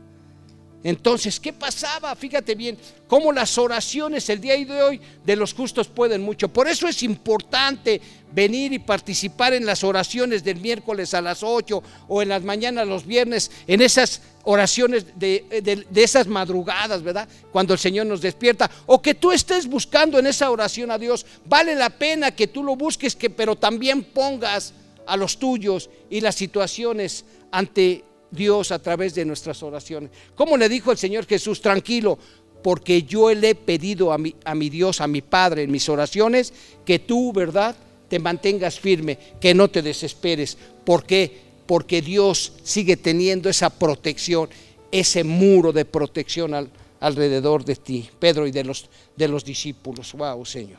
Entonces, 0.84 1.40
¿qué 1.40 1.52
pasaba? 1.52 2.14
Fíjate 2.14 2.54
bien, 2.54 2.78
cómo 3.08 3.32
las 3.32 3.58
oraciones 3.58 4.28
el 4.28 4.40
día 4.40 4.54
de 4.54 4.82
hoy 4.82 5.00
de 5.24 5.34
los 5.34 5.52
justos 5.52 5.88
pueden 5.88 6.22
mucho. 6.22 6.46
Por 6.46 6.68
eso 6.68 6.86
es 6.86 7.02
importante 7.02 8.00
venir 8.32 8.72
y 8.72 8.78
participar 8.78 9.52
en 9.52 9.66
las 9.66 9.82
oraciones 9.82 10.44
del 10.44 10.60
miércoles 10.60 11.12
a 11.12 11.20
las 11.20 11.42
8 11.42 11.82
o 12.06 12.22
en 12.22 12.28
las 12.28 12.44
mañanas 12.44 12.86
los 12.86 13.04
viernes, 13.04 13.50
en 13.66 13.82
esas 13.82 14.20
oraciones 14.46 15.06
de, 15.16 15.84
de, 15.90 16.02
esas 16.02 16.26
madrugadas, 16.28 17.02
¿verdad? 17.02 17.28
Cuando 17.50 17.74
el 17.74 17.80
Señor 17.80 18.06
nos 18.06 18.20
despierta. 18.20 18.70
O 18.86 19.02
que 19.02 19.14
tú 19.14 19.32
estés 19.32 19.66
buscando 19.66 20.18
en 20.18 20.26
esa 20.26 20.50
oración 20.50 20.90
a 20.90 20.98
Dios. 20.98 21.26
Vale 21.44 21.74
la 21.74 21.90
pena 21.90 22.30
que 22.30 22.46
tú 22.46 22.62
lo 22.62 22.76
busques, 22.76 23.16
que, 23.16 23.28
pero 23.28 23.56
también 23.56 24.04
pongas 24.04 24.72
a 25.04 25.16
los 25.16 25.38
tuyos 25.38 25.90
y 26.08 26.20
las 26.20 26.36
situaciones 26.36 27.24
ante 27.50 28.04
Dios 28.30 28.70
a 28.70 28.78
través 28.78 29.14
de 29.16 29.24
nuestras 29.24 29.62
oraciones. 29.64 30.10
Como 30.36 30.56
le 30.56 30.68
dijo 30.68 30.92
el 30.92 30.98
Señor 30.98 31.26
Jesús, 31.26 31.60
tranquilo, 31.60 32.16
porque 32.62 33.02
yo 33.02 33.34
le 33.34 33.50
he 33.50 33.54
pedido 33.56 34.12
a 34.12 34.18
mi, 34.18 34.34
a 34.44 34.54
mi 34.54 34.70
Dios, 34.70 35.00
a 35.00 35.08
mi 35.08 35.22
Padre 35.22 35.64
en 35.64 35.72
mis 35.72 35.88
oraciones, 35.88 36.52
que 36.84 37.00
tú, 37.00 37.32
¿verdad?, 37.32 37.74
te 38.08 38.20
mantengas 38.20 38.78
firme, 38.78 39.18
que 39.40 39.54
no 39.54 39.68
te 39.68 39.82
desesperes. 39.82 40.56
¿Por 40.84 41.04
qué? 41.04 41.45
Porque 41.66 42.02
Dios 42.02 42.52
sigue 42.62 42.96
teniendo 42.96 43.48
esa 43.48 43.70
protección, 43.70 44.48
ese 44.90 45.24
muro 45.24 45.72
de 45.72 45.84
protección 45.84 46.70
alrededor 47.00 47.64
de 47.64 47.76
ti, 47.76 48.08
Pedro, 48.18 48.46
y 48.46 48.50
de 48.50 48.64
los, 48.64 48.88
de 49.16 49.28
los 49.28 49.44
discípulos. 49.44 50.12
Wow, 50.12 50.44
Señor. 50.44 50.78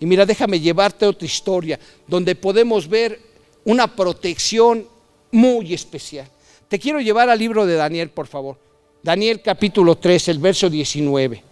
Y 0.00 0.06
mira, 0.06 0.26
déjame 0.26 0.58
llevarte 0.58 1.06
otra 1.06 1.26
historia 1.26 1.78
donde 2.08 2.34
podemos 2.34 2.88
ver 2.88 3.20
una 3.64 3.94
protección 3.94 4.86
muy 5.30 5.74
especial. 5.74 6.28
Te 6.68 6.78
quiero 6.78 7.00
llevar 7.00 7.28
al 7.28 7.38
libro 7.38 7.66
de 7.66 7.76
Daniel, 7.76 8.10
por 8.10 8.26
favor. 8.26 8.58
Daniel 9.02 9.42
capítulo 9.42 9.96
3, 9.96 10.28
el 10.28 10.38
verso 10.38 10.70
19. 10.70 11.42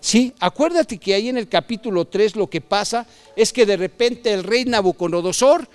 Sí, 0.00 0.32
acuérdate 0.40 0.98
que 0.98 1.14
ahí 1.14 1.28
en 1.28 1.38
el 1.38 1.48
capítulo 1.48 2.04
3 2.04 2.36
lo 2.36 2.50
que 2.50 2.60
pasa 2.60 3.06
es 3.36 3.52
que 3.52 3.64
de 3.64 3.76
repente 3.76 4.32
el 4.32 4.42
rey 4.42 4.64
Nabucodonosor, 4.64 5.68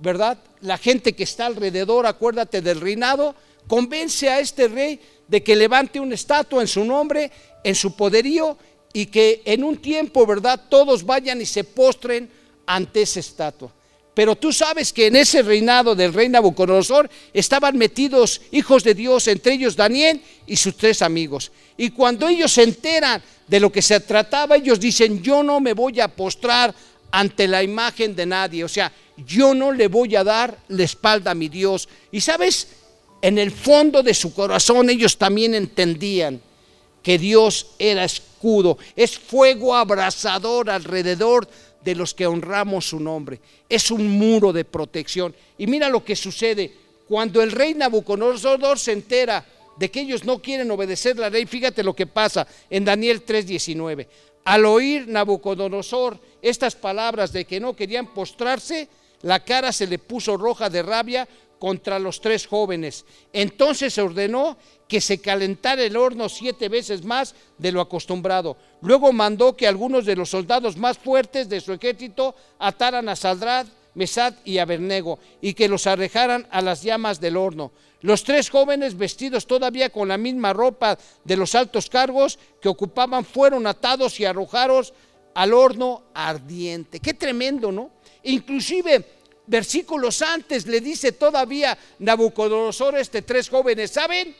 ¿verdad? 0.00 0.38
La 0.60 0.78
gente 0.78 1.12
que 1.12 1.24
está 1.24 1.46
alrededor, 1.46 2.06
acuérdate 2.06 2.60
del 2.62 2.80
reinado, 2.80 3.34
convence 3.66 4.28
a 4.28 4.40
este 4.40 4.68
rey 4.68 5.00
de 5.28 5.42
que 5.42 5.56
levante 5.56 6.00
una 6.00 6.14
estatua 6.14 6.62
en 6.62 6.68
su 6.68 6.84
nombre, 6.84 7.30
en 7.62 7.74
su 7.74 7.94
poderío, 7.94 8.56
y 8.92 9.06
que 9.06 9.42
en 9.44 9.62
un 9.62 9.76
tiempo, 9.76 10.26
¿verdad? 10.26 10.60
Todos 10.68 11.04
vayan 11.04 11.40
y 11.40 11.46
se 11.46 11.64
postren 11.64 12.28
ante 12.66 13.02
esa 13.02 13.20
estatua. 13.20 13.72
Pero 14.14 14.34
tú 14.34 14.52
sabes 14.52 14.92
que 14.92 15.06
en 15.06 15.16
ese 15.16 15.42
reinado 15.42 15.94
del 15.94 16.12
rey 16.12 16.28
Nabucodonosor 16.28 17.08
estaban 17.32 17.78
metidos 17.78 18.40
hijos 18.50 18.82
de 18.82 18.94
Dios, 18.94 19.28
entre 19.28 19.54
ellos 19.54 19.76
Daniel 19.76 20.20
y 20.46 20.56
sus 20.56 20.76
tres 20.76 21.00
amigos. 21.00 21.52
Y 21.76 21.90
cuando 21.90 22.28
ellos 22.28 22.52
se 22.52 22.64
enteran 22.64 23.22
de 23.46 23.60
lo 23.60 23.70
que 23.70 23.82
se 23.82 24.00
trataba, 24.00 24.56
ellos 24.56 24.80
dicen, 24.80 25.22
yo 25.22 25.42
no 25.42 25.60
me 25.60 25.72
voy 25.72 26.00
a 26.00 26.08
postrar 26.08 26.74
ante 27.10 27.48
la 27.48 27.62
imagen 27.62 28.14
de 28.14 28.26
nadie. 28.26 28.64
O 28.64 28.68
sea, 28.68 28.92
yo 29.16 29.54
no 29.54 29.72
le 29.72 29.88
voy 29.88 30.16
a 30.16 30.24
dar 30.24 30.58
la 30.68 30.84
espalda 30.84 31.32
a 31.32 31.34
mi 31.34 31.48
Dios. 31.48 31.88
Y 32.10 32.20
sabes, 32.20 32.68
en 33.22 33.38
el 33.38 33.50
fondo 33.50 34.02
de 34.02 34.14
su 34.14 34.32
corazón 34.32 34.90
ellos 34.90 35.18
también 35.18 35.54
entendían 35.54 36.40
que 37.02 37.18
Dios 37.18 37.68
era 37.78 38.04
escudo, 38.04 38.78
es 38.94 39.18
fuego 39.18 39.74
abrasador 39.74 40.70
alrededor 40.70 41.48
de 41.82 41.94
los 41.94 42.14
que 42.14 42.26
honramos 42.26 42.88
su 42.88 43.00
nombre. 43.00 43.40
Es 43.68 43.90
un 43.90 44.08
muro 44.08 44.52
de 44.52 44.64
protección. 44.64 45.34
Y 45.56 45.66
mira 45.66 45.88
lo 45.88 46.04
que 46.04 46.16
sucede 46.16 46.72
cuando 47.08 47.42
el 47.42 47.52
rey 47.52 47.74
Nabucodonosor 47.74 48.78
se 48.78 48.92
entera 48.92 49.44
de 49.76 49.90
que 49.90 50.00
ellos 50.00 50.24
no 50.24 50.40
quieren 50.40 50.70
obedecer 50.70 51.18
la 51.18 51.30
ley. 51.30 51.46
Fíjate 51.46 51.82
lo 51.82 51.94
que 51.94 52.06
pasa 52.06 52.46
en 52.68 52.84
Daniel 52.84 53.24
3:19. 53.24 54.06
Al 54.44 54.64
oír 54.66 55.08
Nabucodonosor 55.08 56.18
estas 56.42 56.74
palabras 56.74 57.32
de 57.32 57.44
que 57.44 57.60
no 57.60 57.74
querían 57.74 58.14
postrarse, 58.14 58.88
la 59.22 59.40
cara 59.44 59.72
se 59.72 59.86
le 59.86 59.98
puso 59.98 60.36
roja 60.36 60.70
de 60.70 60.82
rabia 60.82 61.28
contra 61.58 61.98
los 61.98 62.20
tres 62.20 62.46
jóvenes. 62.46 63.04
Entonces 63.32 63.94
se 63.94 64.02
ordenó 64.02 64.56
que 64.88 65.00
se 65.00 65.20
calentara 65.20 65.82
el 65.82 65.96
horno 65.96 66.28
siete 66.28 66.68
veces 66.68 67.04
más 67.04 67.34
de 67.58 67.70
lo 67.70 67.80
acostumbrado. 67.80 68.56
Luego 68.80 69.12
mandó 69.12 69.56
que 69.56 69.68
algunos 69.68 70.04
de 70.04 70.16
los 70.16 70.30
soldados 70.30 70.76
más 70.76 70.98
fuertes 70.98 71.48
de 71.48 71.60
su 71.60 71.72
ejército 71.72 72.34
ataran 72.58 73.08
a 73.08 73.14
Saldrad, 73.14 73.66
Mesad 73.94 74.34
y 74.44 74.58
Abernego 74.58 75.18
y 75.40 75.54
que 75.54 75.68
los 75.68 75.86
arrejaran 75.86 76.46
a 76.50 76.62
las 76.62 76.82
llamas 76.82 77.20
del 77.20 77.36
horno. 77.36 77.72
Los 78.00 78.24
tres 78.24 78.48
jóvenes, 78.48 78.96
vestidos 78.96 79.46
todavía 79.46 79.90
con 79.90 80.08
la 80.08 80.16
misma 80.16 80.54
ropa 80.54 80.98
de 81.24 81.36
los 81.36 81.54
altos 81.54 81.90
cargos 81.90 82.38
que 82.62 82.70
ocupaban, 82.70 83.24
fueron 83.24 83.66
atados 83.66 84.18
y 84.18 84.24
arrojados 84.24 84.94
al 85.40 85.54
horno 85.54 86.02
ardiente. 86.12 87.00
Qué 87.00 87.14
tremendo, 87.14 87.72
¿no? 87.72 87.90
Inclusive 88.24 89.02
versículos 89.46 90.20
antes 90.20 90.66
le 90.66 90.82
dice 90.82 91.12
todavía 91.12 91.78
Nabucodonosor 91.98 92.96
a 92.96 93.00
este 93.00 93.22
tres 93.22 93.48
jóvenes, 93.48 93.90
¿saben? 93.90 94.36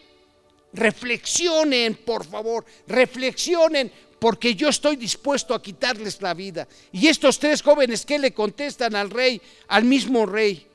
Reflexionen, 0.75 1.95
por 2.05 2.27
favor, 2.27 2.67
reflexionen, 2.87 3.91
porque 4.19 4.55
yo 4.55 4.69
estoy 4.69 4.97
dispuesto 4.97 5.55
a 5.55 5.63
quitarles 5.63 6.21
la 6.21 6.35
vida. 6.35 6.69
Y 6.93 7.09
estos 7.09 7.39
tres 7.39 7.63
jóvenes, 7.63 8.05
¿qué 8.05 8.19
le 8.19 8.35
contestan 8.35 8.95
al 8.95 9.09
rey, 9.09 9.41
al 9.69 9.85
mismo 9.85 10.27
rey 10.27 10.67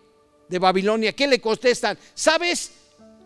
de 0.49 0.57
Babilonia? 0.57 1.13
¿Qué 1.13 1.27
le 1.27 1.39
contestan? 1.39 1.99
¿Sabes? 2.15 2.71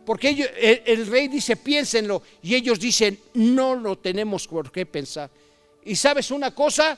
Porque 0.05 0.31
el, 0.31 0.81
el, 0.85 1.07
rey 1.07 1.29
dice, 1.29 1.55
piénsenlo, 1.55 2.23
y 2.43 2.55
ellos 2.55 2.77
dicen, 2.77 3.17
no 3.35 3.73
lo 3.73 3.97
tenemos 3.97 4.49
por 4.49 4.69
qué 4.69 4.85
pensar. 4.85 5.29
Y 5.89 5.95
sabes 5.95 6.29
una 6.29 6.53
cosa, 6.53 6.95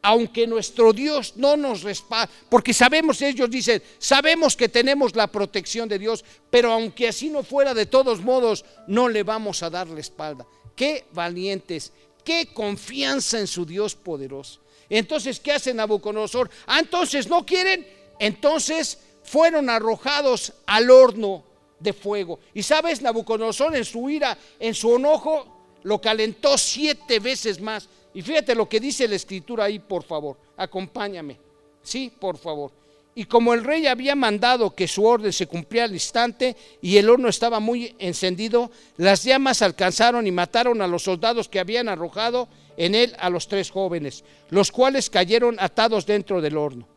aunque 0.00 0.46
nuestro 0.46 0.94
Dios 0.94 1.34
no 1.36 1.58
nos 1.58 1.82
respalda, 1.82 2.32
porque 2.48 2.72
sabemos, 2.72 3.20
ellos 3.20 3.50
dicen, 3.50 3.82
sabemos 3.98 4.56
que 4.56 4.70
tenemos 4.70 5.14
la 5.14 5.26
protección 5.26 5.90
de 5.90 5.98
Dios, 5.98 6.24
pero 6.48 6.72
aunque 6.72 7.08
así 7.08 7.28
no 7.28 7.42
fuera, 7.42 7.74
de 7.74 7.84
todos 7.84 8.22
modos, 8.22 8.64
no 8.86 9.10
le 9.10 9.24
vamos 9.24 9.62
a 9.62 9.68
dar 9.68 9.88
la 9.88 10.00
espalda. 10.00 10.46
Qué 10.74 11.04
valientes, 11.12 11.92
qué 12.24 12.48
confianza 12.54 13.38
en 13.38 13.46
su 13.46 13.66
Dios 13.66 13.94
poderoso. 13.94 14.62
Entonces, 14.88 15.38
¿qué 15.38 15.52
hace 15.52 15.74
Nabucodonosor? 15.74 16.48
Ah, 16.66 16.78
entonces, 16.78 17.28
¿no 17.28 17.44
quieren? 17.44 17.86
Entonces 18.18 19.00
fueron 19.22 19.68
arrojados 19.68 20.54
al 20.64 20.90
horno 20.90 21.44
de 21.78 21.92
fuego. 21.92 22.40
Y 22.54 22.62
sabes, 22.62 23.02
Nabucodonosor 23.02 23.76
en 23.76 23.84
su 23.84 24.08
ira, 24.08 24.38
en 24.58 24.74
su 24.74 24.96
enojo, 24.96 25.54
lo 25.84 26.00
calentó 26.00 26.58
siete 26.58 27.20
veces 27.20 27.60
más. 27.60 27.88
Y 28.14 28.22
fíjate 28.22 28.54
lo 28.54 28.68
que 28.68 28.80
dice 28.80 29.08
la 29.08 29.16
escritura 29.16 29.64
ahí, 29.64 29.80
por 29.80 30.04
favor, 30.04 30.36
acompáñame. 30.56 31.38
Sí, 31.82 32.12
por 32.18 32.38
favor. 32.38 32.70
Y 33.16 33.26
como 33.26 33.54
el 33.54 33.62
rey 33.62 33.86
había 33.86 34.16
mandado 34.16 34.74
que 34.74 34.88
su 34.88 35.04
orden 35.04 35.32
se 35.32 35.46
cumplía 35.46 35.84
al 35.84 35.92
instante 35.92 36.56
y 36.80 36.96
el 36.96 37.08
horno 37.08 37.28
estaba 37.28 37.60
muy 37.60 37.94
encendido, 37.98 38.70
las 38.96 39.22
llamas 39.22 39.62
alcanzaron 39.62 40.26
y 40.26 40.32
mataron 40.32 40.82
a 40.82 40.88
los 40.88 41.04
soldados 41.04 41.48
que 41.48 41.60
habían 41.60 41.88
arrojado 41.88 42.48
en 42.76 42.94
él 42.94 43.14
a 43.18 43.30
los 43.30 43.46
tres 43.46 43.70
jóvenes, 43.70 44.24
los 44.50 44.72
cuales 44.72 45.10
cayeron 45.10 45.56
atados 45.60 46.06
dentro 46.06 46.40
del 46.40 46.56
horno. 46.56 46.88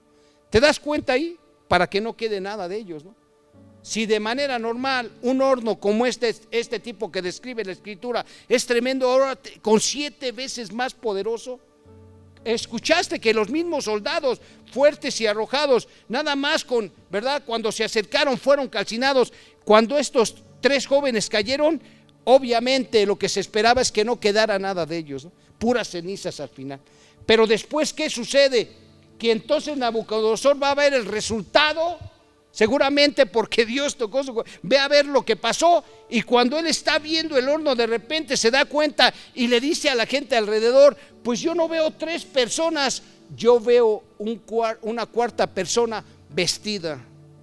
¿Te 0.50 0.60
das 0.60 0.80
cuenta 0.80 1.14
ahí? 1.14 1.38
Para 1.68 1.88
que 1.88 2.02
no 2.02 2.16
quede 2.16 2.42
nada 2.42 2.68
de 2.68 2.78
ellos, 2.78 3.04
¿no? 3.04 3.14
Si 3.88 4.06
de 4.06 4.20
manera 4.20 4.60
normal 4.60 5.10
un 5.22 5.42
horno 5.42 5.80
como 5.80 6.06
este, 6.06 6.36
este 6.52 6.82
tipo 6.82 7.10
que 7.10 7.22
describe 7.22 7.64
la 7.64 7.72
escritura 7.72 8.26
es 8.50 8.66
tremendo, 8.66 9.10
ahora 9.10 9.40
con 9.62 9.80
siete 9.80 10.34
veces 10.34 10.74
más 10.74 10.94
poderoso, 10.94 11.58
escuchaste 12.44 13.22
que 13.22 13.34
los 13.34 13.50
mismos 13.50 13.86
soldados 13.86 14.42
fuertes 14.74 15.22
y 15.22 15.26
arrojados, 15.26 15.88
nada 16.10 16.36
más 16.36 16.66
con, 16.66 16.92
¿verdad? 17.10 17.44
Cuando 17.46 17.72
se 17.72 17.86
acercaron 17.86 18.38
fueron 18.38 18.68
calcinados. 18.68 19.32
Cuando 19.64 19.98
estos 19.98 20.36
tres 20.60 20.86
jóvenes 20.86 21.30
cayeron, 21.30 21.82
obviamente 22.26 23.06
lo 23.06 23.18
que 23.18 23.30
se 23.30 23.40
esperaba 23.40 23.80
es 23.80 23.94
que 23.94 24.04
no 24.04 24.20
quedara 24.20 24.60
nada 24.60 24.86
de 24.86 24.98
ellos, 24.98 25.30
puras 25.58 25.90
cenizas 25.90 26.42
al 26.42 26.50
final. 26.50 26.82
Pero 27.26 27.48
después, 27.48 27.94
¿qué 27.94 28.10
sucede? 28.10 28.70
Que 29.18 29.32
entonces 29.32 29.78
Nabucodonosor 29.78 30.62
va 30.62 30.72
a 30.72 30.76
ver 30.76 30.94
el 30.94 31.06
resultado 31.06 32.17
Seguramente 32.58 33.28
porque 33.28 33.68
Dios 33.68 33.96
tocó 33.96 34.24
su 34.24 34.44
Ve 34.64 34.80
a 34.80 34.88
ver 34.88 35.06
lo 35.06 35.24
que 35.24 35.36
pasó 35.36 35.84
y 36.10 36.24
cuando 36.24 36.58
él 36.58 36.66
está 36.66 36.98
viendo 36.98 37.38
el 37.38 37.48
horno 37.48 37.76
de 37.76 37.86
repente 37.86 38.36
se 38.36 38.50
da 38.50 38.66
cuenta 38.66 39.14
y 39.36 39.46
le 39.46 39.62
dice 39.62 39.92
a 39.92 39.96
la 39.96 40.08
gente 40.08 40.36
alrededor, 40.36 40.98
pues 41.22 41.40
yo 41.40 41.54
no 41.54 41.68
veo 41.68 41.92
tres 41.92 42.26
personas, 42.26 43.04
yo 43.36 43.60
veo 43.60 44.04
un 44.18 44.42
una 44.82 45.06
cuarta 45.06 45.46
persona 45.46 46.04
vestida, 46.34 47.00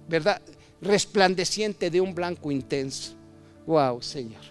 ¿verdad? 0.09 0.41
Resplandeciente 0.81 1.89
de 1.89 2.01
un 2.01 2.13
blanco 2.13 2.51
intenso. 2.51 3.13
Wow, 3.65 4.01
Señor. 4.01 4.41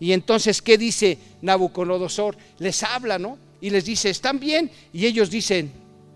Y 0.00 0.12
entonces, 0.12 0.60
¿qué 0.60 0.76
dice 0.76 1.16
Nabucodonosor? 1.42 2.36
Les 2.58 2.82
habla, 2.82 3.20
¿no? 3.20 3.38
Y 3.60 3.70
les 3.70 3.84
dice, 3.84 4.10
¿están 4.10 4.40
bien? 4.40 4.68
Y 4.92 5.06
ellos 5.06 5.30
dicen, 5.30 5.70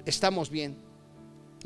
estamos 0.05 0.51
bien. 0.51 0.86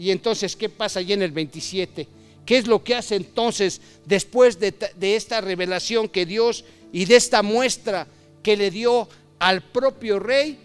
Y 0.01 0.11
entonces, 0.13 0.57
¿qué 0.57 0.71
pasa 0.71 1.01
allí 1.01 1.13
en 1.13 1.21
el 1.21 1.31
27? 1.31 2.09
¿Qué 2.47 2.57
es 2.57 2.67
lo 2.67 2.83
que 2.83 2.95
hace 2.95 3.17
entonces 3.17 3.83
después 4.07 4.59
de, 4.59 4.75
esta 5.15 5.43
revelación 5.43 6.09
que 6.09 6.25
Dios 6.25 6.65
y 6.91 7.05
de 7.05 7.17
esta 7.17 7.43
muestra 7.43 8.07
que 8.43 8.57
le 8.57 8.71
dio 8.71 9.07
al 9.39 9.61
propio 9.61 10.19
rey 10.19 10.59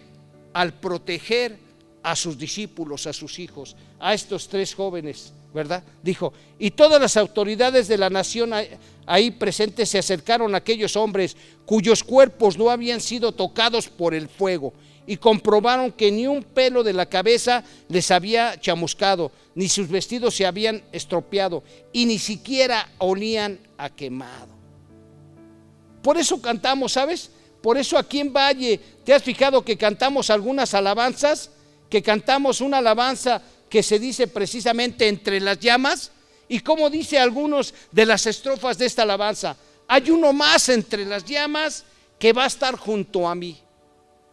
al 0.53 0.75
proteger 0.75 1.57
a 2.01 2.15
sus 2.15 2.37
discípulos, 2.37 3.07
a 3.07 3.11
sus 3.11 3.37
hijos, 3.37 3.75
a 3.99 4.13
estos 4.13 4.47
tres 4.47 4.73
jóvenes, 4.73 5.33
¿verdad? 5.53 5.83
Dijo, 6.01 6.31
y 6.57 6.71
todas 6.71 7.01
las 7.01 7.17
autoridades 7.17 7.89
de 7.89 7.97
la 7.97 8.09
nación 8.09 8.53
ahí 9.05 9.31
presentes 9.31 9.89
se 9.89 9.99
acercaron 9.99 10.55
a 10.55 10.59
aquellos 10.59 10.95
hombres 10.95 11.35
cuyos 11.65 12.05
cuerpos 12.05 12.57
no 12.57 12.69
habían 12.69 13.01
sido 13.01 13.33
tocados 13.33 13.89
por 13.89 14.13
el 14.13 14.29
fuego 14.29 14.73
y 15.07 15.17
comprobaron 15.17 15.91
que 15.91 16.11
ni 16.11 16.27
un 16.27 16.43
pelo 16.43 16.83
de 16.83 16.93
la 16.93 17.05
cabeza 17.05 17.63
les 17.89 18.09
había 18.11 18.59
chamuscado, 18.59 19.31
ni 19.53 19.69
sus 19.69 19.87
vestidos 19.87 20.35
se 20.35 20.45
habían 20.45 20.83
estropeado 20.91 21.63
y 21.93 22.05
ni 22.05 22.19
siquiera 22.19 22.89
olían 22.97 23.59
a 23.77 23.89
quemado. 23.89 24.55
Por 26.01 26.17
eso 26.17 26.41
cantamos, 26.41 26.93
¿sabes? 26.93 27.29
Por 27.61 27.77
eso 27.77 27.97
aquí 27.97 28.19
en 28.19 28.31
Valle, 28.31 28.79
¿te 29.03 29.13
has 29.13 29.23
fijado 29.23 29.65
que 29.65 29.77
cantamos 29.77 30.29
algunas 30.29 30.73
alabanzas? 30.73 31.49
Que 31.89 32.03
cantamos 32.03 32.61
una 32.61 32.77
alabanza 32.77 33.41
que 33.69 33.81
se 33.81 33.97
dice 33.97 34.27
precisamente 34.27 35.07
entre 35.07 35.39
las 35.39 35.59
llamas. 35.59 36.11
Y 36.47 36.59
como 36.59 36.91
dice 36.91 37.17
algunos 37.17 37.73
de 37.91 38.05
las 38.05 38.27
estrofas 38.27 38.77
de 38.77 38.85
esta 38.85 39.01
alabanza, 39.01 39.57
hay 39.87 40.11
uno 40.11 40.31
más 40.31 40.69
entre 40.69 41.05
las 41.05 41.25
llamas 41.25 41.85
que 42.19 42.33
va 42.33 42.43
a 42.43 42.47
estar 42.47 42.75
junto 42.75 43.27
a 43.27 43.33
mí. 43.33 43.57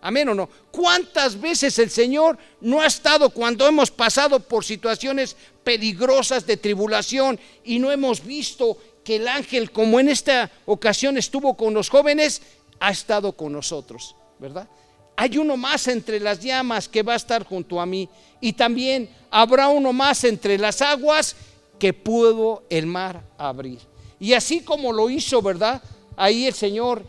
Amén 0.03 0.29
o 0.29 0.35
no. 0.35 0.49
¿Cuántas 0.73 1.41
veces 1.41 1.79
el 1.79 1.89
Señor 1.89 2.37
no 2.61 2.81
ha 2.81 2.87
estado 2.87 3.31
cuando 3.31 3.67
hemos 3.69 3.91
pasado 3.91 4.41
por 4.41 4.65
situaciones 4.65 5.37
peligrosas 5.63 6.45
de 6.45 6.57
tribulación 6.57 7.39
y 7.65 7.79
no 7.79 7.93
hemos 7.93 8.25
visto 8.25 8.77
que 9.05 9.17
el 9.17 9.29
ángel, 9.29 9.71
como 9.71 10.01
en 10.01 10.09
esta 10.09 10.51
ocasión 10.67 11.17
estuvo 11.17 11.57
con 11.57 11.73
los 11.73 11.89
jóvenes, 11.89 12.43
ha 12.81 12.91
estado 12.91 13.33
con 13.33 13.53
nosotros, 13.53 14.17
¿verdad? 14.41 14.69
Hay 15.17 15.39
uno 15.39 15.57
más 15.57 15.87
entre 15.87 16.19
las 16.19 16.41
llamas 16.41 16.89
que 16.89 17.05
va 17.05 17.13
a 17.13 17.17
estar 17.17 17.45
junto 17.45 17.81
a 17.81 17.87
mí 17.87 18.09
y 18.41 18.55
también 18.55 19.09
habrá 19.31 19.69
uno 19.69 19.93
más 19.93 20.25
entre 20.25 20.59
las 20.59 20.83
aguas 20.83 21.37
que 21.79 21.93
pudo 21.93 22.65
el 22.71 22.87
mar 22.87 23.23
abrir. 23.39 23.79
Y 24.19 24.33
así 24.33 24.61
como 24.61 24.93
lo 24.93 25.11
hizo, 25.11 25.41
¿verdad? 25.43 25.81
Ahí 26.17 26.47
el 26.47 26.55
Señor 26.55 27.05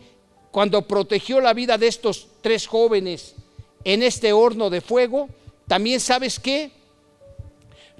cuando 0.54 0.82
protegió 0.82 1.40
la 1.40 1.52
vida 1.52 1.76
de 1.76 1.88
estos 1.88 2.28
tres 2.40 2.68
jóvenes 2.68 3.34
en 3.82 4.04
este 4.04 4.32
horno 4.32 4.70
de 4.70 4.80
fuego, 4.80 5.28
también 5.66 5.98
sabes 5.98 6.38
qué? 6.38 6.70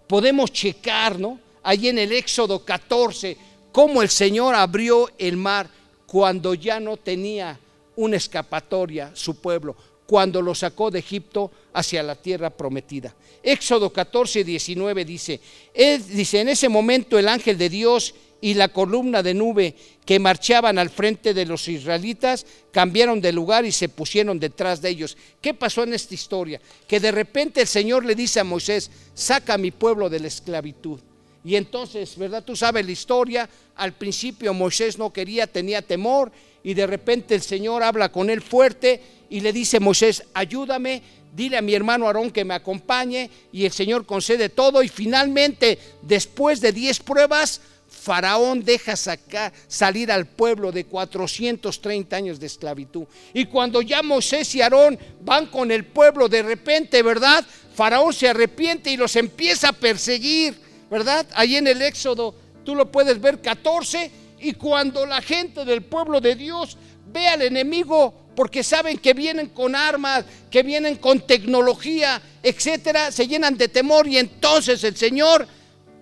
Podemos 0.07 0.53
checar, 0.53 1.19
¿no? 1.19 1.41
Ahí 1.65 1.89
en 1.89 1.99
el 1.99 2.13
Éxodo 2.13 2.65
14, 2.65 3.37
cómo 3.73 4.03
el 4.03 4.09
Señor 4.09 4.55
abrió 4.55 5.11
el 5.19 5.37
mar 5.37 5.69
cuando 6.07 6.55
ya 6.55 6.79
no 6.79 6.97
tenía 6.97 7.59
una 7.97 8.19
escapatoria 8.19 9.11
su 9.15 9.35
pueblo, 9.41 9.75
cuando 10.07 10.41
lo 10.41 10.55
sacó 10.55 10.93
de 10.93 11.01
Egipto 11.01 11.51
hacia 11.73 12.05
la 12.05 12.15
tierra 12.15 12.51
prometida. 12.51 13.17
Éxodo 13.43 13.93
14, 13.93 14.45
19 14.45 15.05
dice, 15.05 15.41
él, 15.75 16.07
dice, 16.07 16.43
en 16.43 16.51
ese 16.51 16.69
momento 16.69 17.19
el 17.19 17.27
ángel 17.27 17.59
de 17.59 17.69
Dios 17.69 18.15
y 18.45 18.53
la 18.53 18.69
columna 18.69 19.23
de 19.23 19.33
nube 19.33 19.75
que 20.05 20.19
marchaban 20.19 20.79
al 20.79 20.91
frente 20.91 21.33
de 21.33 21.47
los 21.47 21.67
israelitas 21.67 22.45
cambiaron 22.73 23.23
de 23.23 23.33
lugar 23.33 23.65
y 23.65 23.73
se 23.73 23.89
pusieron 23.89 24.39
detrás 24.39 24.83
de 24.83 24.91
ellos. 24.91 25.17
¿Qué 25.41 25.55
pasó 25.55 25.83
en 25.83 25.95
esta 25.95 26.13
historia? 26.13 26.61
Que 26.87 27.01
de 27.01 27.11
repente 27.11 27.63
el 27.63 27.67
Señor 27.67 28.05
le 28.05 28.15
dice 28.15 28.41
a 28.41 28.45
Moisés, 28.45 28.91
saca 29.15 29.55
a 29.55 29.59
mi 29.59 29.71
pueblo 29.71 30.11
de 30.11 30.21
la 30.21 30.29
esclavitud. 30.29 31.01
Y 31.43 31.57
entonces, 31.57 32.19
¿verdad? 32.19 32.45
Tú 32.45 32.55
sabes 32.55 32.85
la 32.85 32.93
historia, 32.93 33.49
al 33.77 33.95
principio 33.95 34.53
Moisés 34.53 34.99
no 34.99 35.11
quería, 35.11 35.47
tenía 35.47 35.81
temor, 35.81 36.31
y 36.63 36.75
de 36.75 36.87
repente 36.87 37.35
el 37.35 37.43
Señor 37.43 37.83
habla 37.83 38.13
con 38.13 38.29
él 38.29 38.43
fuerte 38.43 39.01
y 39.31 39.41
le 39.41 39.55
dice, 39.55 39.81
Moisés, 39.81 40.23
ayúdame, 40.35 41.03
dile 41.35 41.57
a 41.57 41.63
mi 41.63 41.75
hermano 41.75 42.07
Aarón 42.07 42.31
que 42.31 42.45
me 42.45 42.53
acompañe, 42.53 43.31
y 43.53 43.65
el 43.65 43.73
Señor 43.73 44.05
concede 44.05 44.51
todo, 44.51 44.83
y 44.83 44.89
finalmente, 44.89 45.79
después 46.03 46.61
de 46.61 46.73
diez 46.73 47.01
pruebas, 47.01 47.63
Faraón 48.05 48.63
deja 48.63 48.97
sacar, 48.97 49.51
salir 49.67 50.13
al 50.13 50.27
pueblo 50.27 50.71
de 50.71 50.85
430 50.85 52.15
años 52.15 52.39
de 52.39 52.47
esclavitud. 52.47 53.07
Y 53.33 53.47
cuando 53.47 53.81
ya 53.81 54.03
Moisés 54.03 54.55
y 54.55 54.61
Aarón 54.61 54.99
van 55.23 55.47
con 55.47 55.71
el 55.71 55.87
pueblo, 55.87 56.29
de 56.29 56.43
repente, 56.43 57.03
¿verdad? 57.03 57.47
Faraón 57.75 58.13
se 58.13 58.29
arrepiente 58.29 58.91
y 58.91 58.99
los 58.99 59.17
empieza 59.17 59.71
a 59.71 59.73
perseguir, 59.73 60.55
¿verdad? 60.91 61.27
Ahí 61.33 61.57
en 61.57 61.67
el 61.67 61.81
Éxodo, 61.81 62.35
tú 62.63 62.75
lo 62.75 62.93
puedes 62.93 63.19
ver 63.19 63.41
14. 63.41 64.11
Y 64.41 64.53
cuando 64.53 65.07
la 65.07 65.23
gente 65.23 65.65
del 65.65 65.83
pueblo 65.83 66.21
de 66.21 66.37
Dios 66.37 66.77
ve 67.11 67.27
al 67.27 67.41
enemigo, 67.41 68.13
porque 68.37 68.63
saben 68.63 68.99
que 68.99 69.15
vienen 69.15 69.49
con 69.49 69.75
armas, 69.75 70.27
que 70.51 70.63
vienen 70.63 70.97
con 70.97 71.21
tecnología, 71.21 72.21
etcétera, 72.43 73.11
se 73.11 73.27
llenan 73.27 73.57
de 73.57 73.69
temor 73.69 74.07
y 74.07 74.19
entonces 74.19 74.85
el 74.85 74.95
Señor 74.95 75.49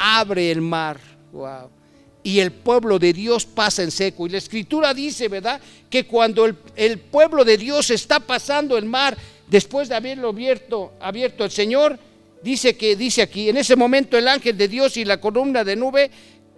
abre 0.00 0.50
el 0.50 0.62
mar. 0.62 0.98
Wow 1.30 1.81
y 2.22 2.40
el 2.40 2.52
pueblo 2.52 2.98
de 2.98 3.12
Dios 3.12 3.46
pasa 3.46 3.82
en 3.82 3.90
seco. 3.90 4.26
Y 4.26 4.30
la 4.30 4.38
escritura 4.38 4.94
dice, 4.94 5.28
¿verdad? 5.28 5.60
Que 5.90 6.06
cuando 6.06 6.46
el, 6.76 6.98
pueblo 6.98 7.44
de 7.44 7.56
Dios 7.56 7.90
está 7.90 8.20
pasando 8.20 8.78
el 8.78 8.84
mar, 8.84 9.16
después 9.48 9.88
de 9.88 9.96
haberlo 9.96 10.28
abierto, 10.28 10.92
abierto 11.00 11.44
el 11.44 11.50
Señor, 11.50 11.98
dice 12.42 12.76
que, 12.76 12.96
dice 12.96 13.22
aquí, 13.22 13.48
en 13.48 13.56
ese 13.56 13.76
momento 13.76 14.16
el 14.16 14.28
ángel 14.28 14.56
de 14.56 14.68
Dios 14.68 14.96
y 14.96 15.04
la 15.04 15.20
columna 15.20 15.64
de 15.64 15.76
nube 15.76 16.10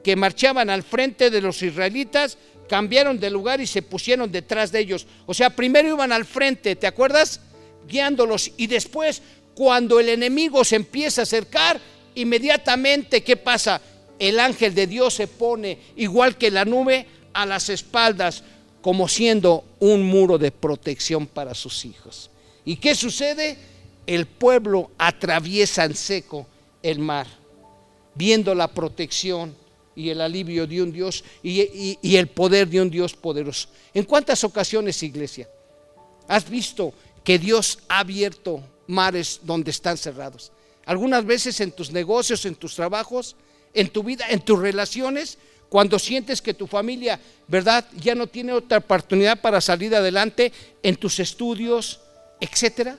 que 0.03 0.17
marchaban 0.17 0.69
al 0.69 0.83
frente 0.83 1.31
de 1.31 1.41
los 1.41 1.62
israelitas, 1.62 2.37
cambiaron 2.69 3.19
de 3.19 3.31
lugar 3.31 3.61
y 3.61 3.67
se 3.67 3.83
pusieron 3.83 4.31
detrás 4.31 4.71
de 4.71 4.81
ellos. 4.81 5.07
O 5.27 5.33
sea, 5.33 5.51
primero 5.51 5.89
iban 5.89 6.12
al 6.12 6.27
frente, 6.27 6.77
¿te 6.77 6.87
acuerdas? 6.87 7.41
Guiándolos. 7.89 8.53
Y 8.59 8.67
después, 8.67 9.23
cuando 9.55 9.99
el 9.99 10.11
enemigo 10.11 10.62
se 10.62 10.77
empieza 10.77 11.23
a 11.23 11.25
acercar, 11.25 11.81
inmediatamente, 12.15 13.23
¿qué 13.23 13.37
pasa? 13.37 13.81
El 14.19 14.41
ángel 14.41 14.75
de 14.75 14.87
Dios 14.87 15.15
se 15.15 15.27
pone, 15.27 15.79
igual 15.97 16.37
que 16.37 16.51
la 16.51 16.65
nube, 16.65 17.07
a 17.33 17.47
las 17.47 17.69
espaldas, 17.69 18.43
como 18.81 19.09
siendo 19.09 19.65
un 19.81 20.03
muro 20.03 20.39
de 20.39 20.53
protección 20.53 21.27
para 21.27 21.55
sus 21.55 21.85
hijos. 21.85 22.31
¿Y 22.65 22.77
qué 22.77 22.95
sucede? 22.95 23.57
El 24.07 24.27
pueblo 24.27 24.91
atraviesa 24.99 25.85
en 25.85 25.95
seco 25.95 26.47
el 26.83 26.99
mar, 26.99 27.27
viendo 28.15 28.55
la 28.55 28.69
protección 28.69 29.57
y 29.97 30.11
el 30.11 30.21
alivio 30.21 30.67
de 30.67 30.83
un 30.83 30.93
Dios 30.93 31.25
y, 31.43 31.99
y 32.01 32.17
el 32.17 32.29
poder 32.29 32.69
de 32.69 32.83
un 32.83 32.91
Dios 32.91 33.15
poderoso. 33.15 33.69
¿En 33.93 34.05
cuántas 34.05 34.45
ocasiones, 34.45 35.03
iglesia, 35.03 35.49
has 36.29 36.49
visto 36.49 36.93
que 37.23 37.39
Dios 37.39 37.79
ha 37.89 38.01
abierto 38.01 38.62
mares 38.87 39.41
donde 39.43 39.71
están 39.71 39.97
cerrados? 39.97 40.53
Algunas 40.85 41.25
veces 41.25 41.59
en 41.61 41.73
tus 41.73 41.91
negocios, 41.91 42.45
en 42.45 42.55
tus 42.55 42.75
trabajos, 42.75 43.37
en 43.75 43.89
tu 43.89 44.03
vida, 44.03 44.25
en 44.29 44.41
tus 44.41 44.59
relaciones, 44.59 45.39
cuando 45.68 45.99
sientes 45.99 46.41
que 46.41 46.55
tu 46.55 46.66
familia, 46.66 47.18
¿verdad?, 47.49 47.85
ya 47.97 48.14
no 48.14 48.29
tiene 48.29 48.53
otra 48.53 48.79
oportunidad 48.79 49.41
para 49.41 49.61
salir 49.61 49.95
adelante 49.95 50.53
en 50.83 50.95
tus 50.97 51.18
estudios, 51.18 52.01
etcétera. 52.41 52.97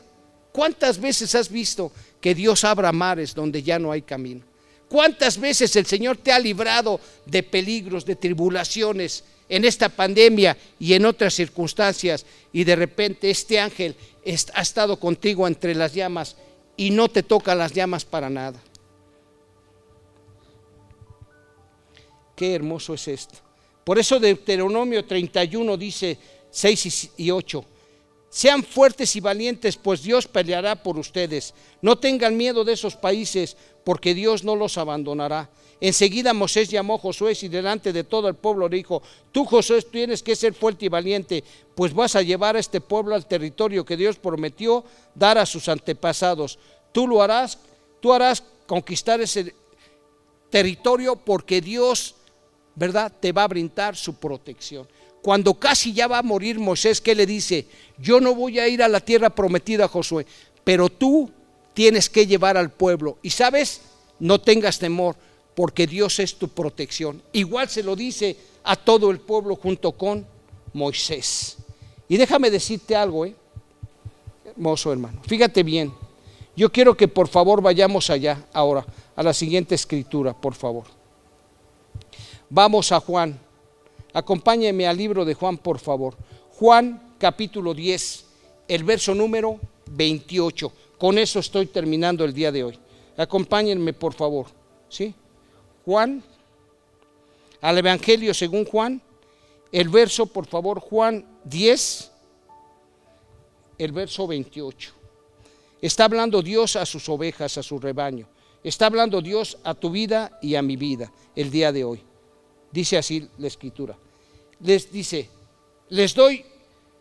¿Cuántas 0.51 0.99
veces 0.99 1.35
has 1.35 1.49
visto 1.49 1.91
que 2.19 2.35
Dios 2.35 2.63
abra 2.63 2.91
mares 2.91 3.33
donde 3.33 3.63
ya 3.63 3.79
no 3.79 3.91
hay 3.91 4.01
camino? 4.01 4.41
¿Cuántas 4.89 5.39
veces 5.39 5.75
el 5.75 5.85
Señor 5.85 6.17
te 6.17 6.31
ha 6.31 6.39
librado 6.39 6.99
de 7.25 7.43
peligros, 7.43 8.05
de 8.05 8.15
tribulaciones 8.15 9.23
en 9.47 9.65
esta 9.65 9.89
pandemia 9.89 10.57
y 10.79 10.93
en 10.93 11.05
otras 11.05 11.33
circunstancias 11.33 12.25
y 12.51 12.63
de 12.63 12.75
repente 12.75 13.29
este 13.29 13.59
ángel 13.59 13.95
ha 14.53 14.61
estado 14.61 14.99
contigo 14.99 15.47
entre 15.47 15.75
las 15.75 15.93
llamas 15.93 16.35
y 16.77 16.91
no 16.91 17.09
te 17.09 17.23
toca 17.23 17.55
las 17.55 17.73
llamas 17.73 18.05
para 18.05 18.29
nada? 18.29 18.61
Qué 22.35 22.53
hermoso 22.53 22.93
es 22.93 23.07
esto. 23.07 23.35
Por 23.83 23.99
eso 23.99 24.19
Deuteronomio 24.19 25.05
31 25.05 25.77
dice 25.77 26.17
6 26.49 27.11
y 27.17 27.31
8. 27.31 27.65
Sean 28.29 28.63
fuertes 28.63 29.15
y 29.15 29.21
valientes, 29.21 29.77
pues 29.77 30.03
Dios 30.03 30.27
peleará 30.27 30.75
por 30.75 30.97
ustedes. 30.97 31.53
No 31.81 31.97
tengan 31.97 32.35
miedo 32.35 32.65
de 32.65 32.73
esos 32.73 32.95
países, 32.97 33.55
porque 33.85 34.13
Dios 34.13 34.43
no 34.43 34.57
los 34.57 34.77
abandonará. 34.77 35.49
Enseguida 35.79 36.33
Moisés 36.33 36.69
llamó 36.69 36.95
a 36.95 36.99
Josué 36.99 37.37
y 37.41 37.47
delante 37.47 37.93
de 37.93 38.03
todo 38.03 38.27
el 38.27 38.35
pueblo 38.35 38.67
le 38.67 38.77
dijo, 38.77 39.01
tú 39.31 39.45
Josué 39.45 39.81
tienes 39.83 40.23
que 40.23 40.35
ser 40.35 40.53
fuerte 40.53 40.85
y 40.85 40.89
valiente, 40.89 41.43
pues 41.75 41.93
vas 41.93 42.15
a 42.15 42.21
llevar 42.21 42.55
a 42.55 42.59
este 42.59 42.81
pueblo 42.81 43.13
al 43.13 43.25
territorio 43.25 43.85
que 43.85 43.95
Dios 43.95 44.17
prometió 44.17 44.83
dar 45.13 45.37
a 45.37 45.45
sus 45.45 45.69
antepasados. 45.69 46.57
Tú 46.91 47.07
lo 47.07 47.21
harás, 47.21 47.59
tú 47.99 48.13
harás 48.13 48.43
conquistar 48.65 49.21
ese 49.21 49.53
territorio 50.49 51.15
porque 51.15 51.61
Dios 51.61 52.15
¿verdad? 52.75 53.11
Te 53.19 53.31
va 53.31 53.43
a 53.43 53.47
brindar 53.47 53.95
su 53.95 54.15
protección. 54.15 54.87
Cuando 55.21 55.55
casi 55.55 55.93
ya 55.93 56.07
va 56.07 56.19
a 56.19 56.23
morir 56.23 56.59
Moisés, 56.59 57.01
¿qué 57.01 57.15
le 57.15 57.25
dice? 57.25 57.65
Yo 57.97 58.19
no 58.19 58.35
voy 58.35 58.59
a 58.59 58.67
ir 58.67 58.83
a 58.83 58.87
la 58.87 58.99
tierra 58.99 59.29
prometida, 59.29 59.87
Josué, 59.87 60.25
pero 60.63 60.89
tú 60.89 61.31
tienes 61.73 62.09
que 62.09 62.27
llevar 62.27 62.57
al 62.57 62.71
pueblo. 62.71 63.17
Y 63.23 63.31
sabes, 63.31 63.81
no 64.19 64.39
tengas 64.39 64.77
temor, 64.77 65.15
porque 65.55 65.87
Dios 65.87 66.19
es 66.19 66.35
tu 66.35 66.49
protección. 66.49 67.21
Igual 67.33 67.69
se 67.69 67.81
lo 67.81 67.95
dice 67.95 68.37
a 68.63 68.75
todo 68.75 69.09
el 69.09 69.19
pueblo 69.19 69.55
junto 69.55 69.93
con 69.93 70.25
Moisés. 70.73 71.57
Y 72.07 72.17
déjame 72.17 72.51
decirte 72.51 72.95
algo, 72.95 73.25
¿eh? 73.25 73.35
hermoso 74.45 74.91
hermano. 74.91 75.21
Fíjate 75.27 75.63
bien. 75.63 75.91
Yo 76.55 76.71
quiero 76.71 76.95
que 76.95 77.07
por 77.07 77.27
favor 77.27 77.61
vayamos 77.61 78.09
allá 78.09 78.45
ahora, 78.53 78.85
a 79.15 79.23
la 79.23 79.33
siguiente 79.33 79.75
escritura, 79.75 80.33
por 80.33 80.53
favor. 80.53 80.85
Vamos 82.49 82.91
a 82.91 82.99
Juan. 82.99 83.39
Acompáñeme 84.13 84.87
al 84.87 84.97
libro 84.97 85.25
de 85.25 85.33
Juan, 85.33 85.57
por 85.57 85.79
favor. 85.79 86.15
Juan 86.51 87.15
capítulo 87.17 87.73
10, 87.73 88.25
el 88.67 88.83
verso 88.83 89.13
número 89.13 89.59
28. 89.91 90.71
Con 90.97 91.17
eso 91.17 91.39
estoy 91.39 91.65
terminando 91.65 92.23
el 92.23 92.33
día 92.33 92.51
de 92.51 92.63
hoy. 92.63 92.79
Acompáñenme, 93.17 93.93
por 93.93 94.13
favor. 94.13 94.47
¿Sí? 94.89 95.13
Juan, 95.83 96.23
al 97.61 97.77
Evangelio 97.77 98.33
según 98.33 98.65
Juan, 98.65 99.01
el 99.71 99.89
verso, 99.89 100.25
por 100.25 100.45
favor, 100.45 100.79
Juan 100.79 101.25
10, 101.43 102.11
el 103.77 103.91
verso 103.91 104.27
28. 104.27 104.93
Está 105.81 106.05
hablando 106.05 106.41
Dios 106.41 106.75
a 106.75 106.85
sus 106.85 107.09
ovejas, 107.09 107.57
a 107.57 107.63
su 107.63 107.79
rebaño. 107.79 108.27
Está 108.63 108.85
hablando 108.85 109.21
Dios 109.21 109.57
a 109.63 109.73
tu 109.73 109.89
vida 109.89 110.39
y 110.41 110.55
a 110.55 110.61
mi 110.61 110.77
vida 110.77 111.11
el 111.35 111.51
día 111.51 111.71
de 111.71 111.83
hoy. 111.83 112.01
Dice 112.75 112.97
así 112.97 113.25
la 113.37 113.47
escritura. 113.47 113.97
Les 114.59 114.91
dice, 114.91 115.29
les 115.87 116.13
doy 116.13 116.43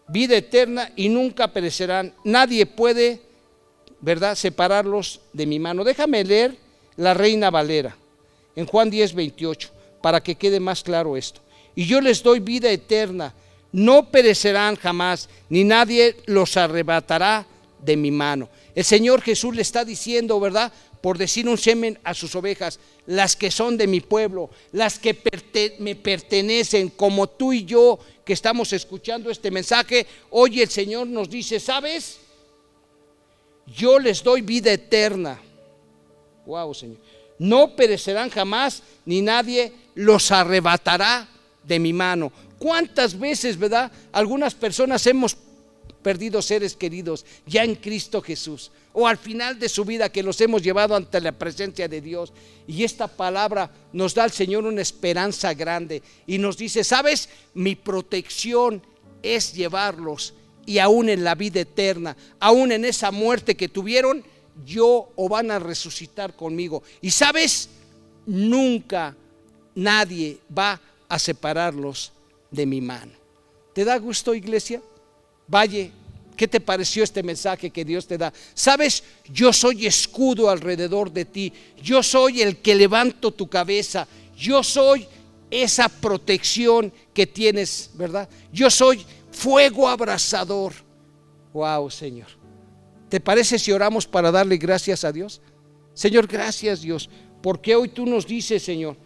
vida 0.06 0.36
eterna 0.36 0.92
y 0.94 1.08
nunca 1.08 1.52
perecerán. 1.52 2.14
Nadie 2.22 2.64
puede, 2.64 3.20
¿verdad?, 4.00 4.36
separarlos 4.36 5.20
de 5.32 5.46
mi 5.46 5.58
mano. 5.58 5.82
Déjame 5.82 6.22
leer 6.22 6.56
la 6.96 7.12
Reina 7.12 7.50
Valera 7.50 7.96
en 8.54 8.66
Juan 8.66 8.88
10, 8.88 9.14
28, 9.14 9.70
para 10.00 10.22
que 10.22 10.36
quede 10.36 10.60
más 10.60 10.84
claro 10.84 11.16
esto. 11.16 11.40
Y 11.74 11.86
yo 11.86 12.00
les 12.00 12.22
doy 12.22 12.38
vida 12.38 12.70
eterna, 12.70 13.34
no 13.72 14.12
perecerán 14.12 14.76
jamás, 14.76 15.28
ni 15.48 15.64
nadie 15.64 16.16
los 16.26 16.56
arrebatará 16.56 17.44
de 17.82 17.96
mi 17.96 18.12
mano. 18.12 18.48
El 18.76 18.84
Señor 18.84 19.22
Jesús 19.22 19.56
le 19.56 19.62
está 19.62 19.84
diciendo, 19.84 20.38
¿verdad? 20.38 20.72
Por 21.00 21.18
decir 21.18 21.48
un 21.48 21.58
semen 21.58 21.98
a 22.04 22.14
sus 22.14 22.36
ovejas, 22.36 22.78
las 23.06 23.36
que 23.36 23.50
son 23.50 23.76
de 23.76 23.86
mi 23.86 24.00
pueblo, 24.00 24.50
las 24.72 24.98
que 24.98 25.16
me 25.78 25.94
pertenecen, 25.94 26.88
como 26.90 27.26
tú 27.28 27.52
y 27.52 27.64
yo 27.64 27.98
que 28.24 28.32
estamos 28.32 28.72
escuchando 28.72 29.30
este 29.30 29.50
mensaje, 29.50 30.06
hoy 30.30 30.62
el 30.62 30.70
Señor 30.70 31.06
nos 31.06 31.28
dice, 31.28 31.60
¿sabes? 31.60 32.18
Yo 33.66 33.98
les 33.98 34.22
doy 34.22 34.40
vida 34.40 34.72
eterna. 34.72 35.40
Wow, 36.46 36.74
Señor. 36.74 36.98
No 37.38 37.74
perecerán 37.74 38.30
jamás, 38.30 38.82
ni 39.04 39.20
nadie 39.20 39.72
los 39.94 40.30
arrebatará 40.30 41.28
de 41.62 41.78
mi 41.78 41.92
mano. 41.92 42.32
¿Cuántas 42.58 43.18
veces, 43.18 43.58
verdad? 43.58 43.90
Algunas 44.12 44.54
personas 44.54 45.06
hemos 45.06 45.36
perdido 46.02 46.40
seres 46.42 46.76
queridos 46.76 47.24
ya 47.46 47.64
en 47.64 47.74
Cristo 47.74 48.20
Jesús 48.20 48.70
o 48.94 49.06
al 49.06 49.18
final 49.18 49.58
de 49.58 49.68
su 49.68 49.84
vida 49.84 50.08
que 50.08 50.22
los 50.22 50.40
hemos 50.40 50.62
llevado 50.62 50.94
ante 50.94 51.20
la 51.20 51.32
presencia 51.32 51.88
de 51.88 52.00
Dios. 52.00 52.32
Y 52.66 52.84
esta 52.84 53.08
palabra 53.08 53.70
nos 53.92 54.14
da 54.14 54.24
al 54.24 54.30
Señor 54.30 54.64
una 54.64 54.80
esperanza 54.80 55.52
grande 55.52 56.00
y 56.26 56.38
nos 56.38 56.56
dice, 56.56 56.84
¿sabes? 56.84 57.28
Mi 57.52 57.74
protección 57.74 58.80
es 59.22 59.52
llevarlos 59.52 60.32
y 60.64 60.78
aún 60.78 61.08
en 61.08 61.24
la 61.24 61.34
vida 61.34 61.60
eterna, 61.60 62.16
aún 62.38 62.72
en 62.72 62.84
esa 62.84 63.10
muerte 63.10 63.56
que 63.56 63.68
tuvieron, 63.68 64.24
yo 64.64 65.10
o 65.16 65.28
van 65.28 65.50
a 65.50 65.58
resucitar 65.58 66.36
conmigo. 66.36 66.84
Y 67.02 67.10
sabes, 67.10 67.68
nunca 68.24 69.16
nadie 69.74 70.38
va 70.56 70.80
a 71.08 71.18
separarlos 71.18 72.12
de 72.50 72.64
mi 72.64 72.80
mano. 72.80 73.12
¿Te 73.74 73.84
da 73.84 73.98
gusto, 73.98 74.34
iglesia? 74.34 74.80
Valle, 75.48 75.90
¿qué 76.36 76.48
te 76.48 76.60
pareció 76.60 77.04
este 77.04 77.22
mensaje 77.22 77.70
que 77.70 77.84
Dios 77.84 78.06
te 78.06 78.18
da? 78.18 78.32
Sabes, 78.54 79.02
yo 79.32 79.52
soy 79.52 79.86
escudo 79.86 80.50
alrededor 80.50 81.12
de 81.12 81.24
ti, 81.24 81.52
yo 81.82 82.02
soy 82.02 82.42
el 82.42 82.58
que 82.58 82.74
levanto 82.74 83.30
tu 83.30 83.48
cabeza, 83.48 84.06
yo 84.36 84.62
soy 84.62 85.06
esa 85.50 85.88
protección 85.88 86.92
que 87.12 87.26
tienes, 87.26 87.90
¿verdad? 87.94 88.28
Yo 88.52 88.70
soy 88.70 89.04
fuego 89.30 89.88
abrasador. 89.88 90.72
Wow, 91.52 91.90
Señor. 91.90 92.28
¿Te 93.08 93.20
parece 93.20 93.58
si 93.58 93.70
oramos 93.70 94.06
para 94.06 94.32
darle 94.32 94.56
gracias 94.56 95.04
a 95.04 95.12
Dios? 95.12 95.40
Señor, 95.92 96.26
gracias 96.26 96.80
Dios, 96.80 97.08
porque 97.40 97.76
hoy 97.76 97.88
tú 97.88 98.04
nos 98.06 98.26
dices, 98.26 98.62
Señor, 98.62 98.96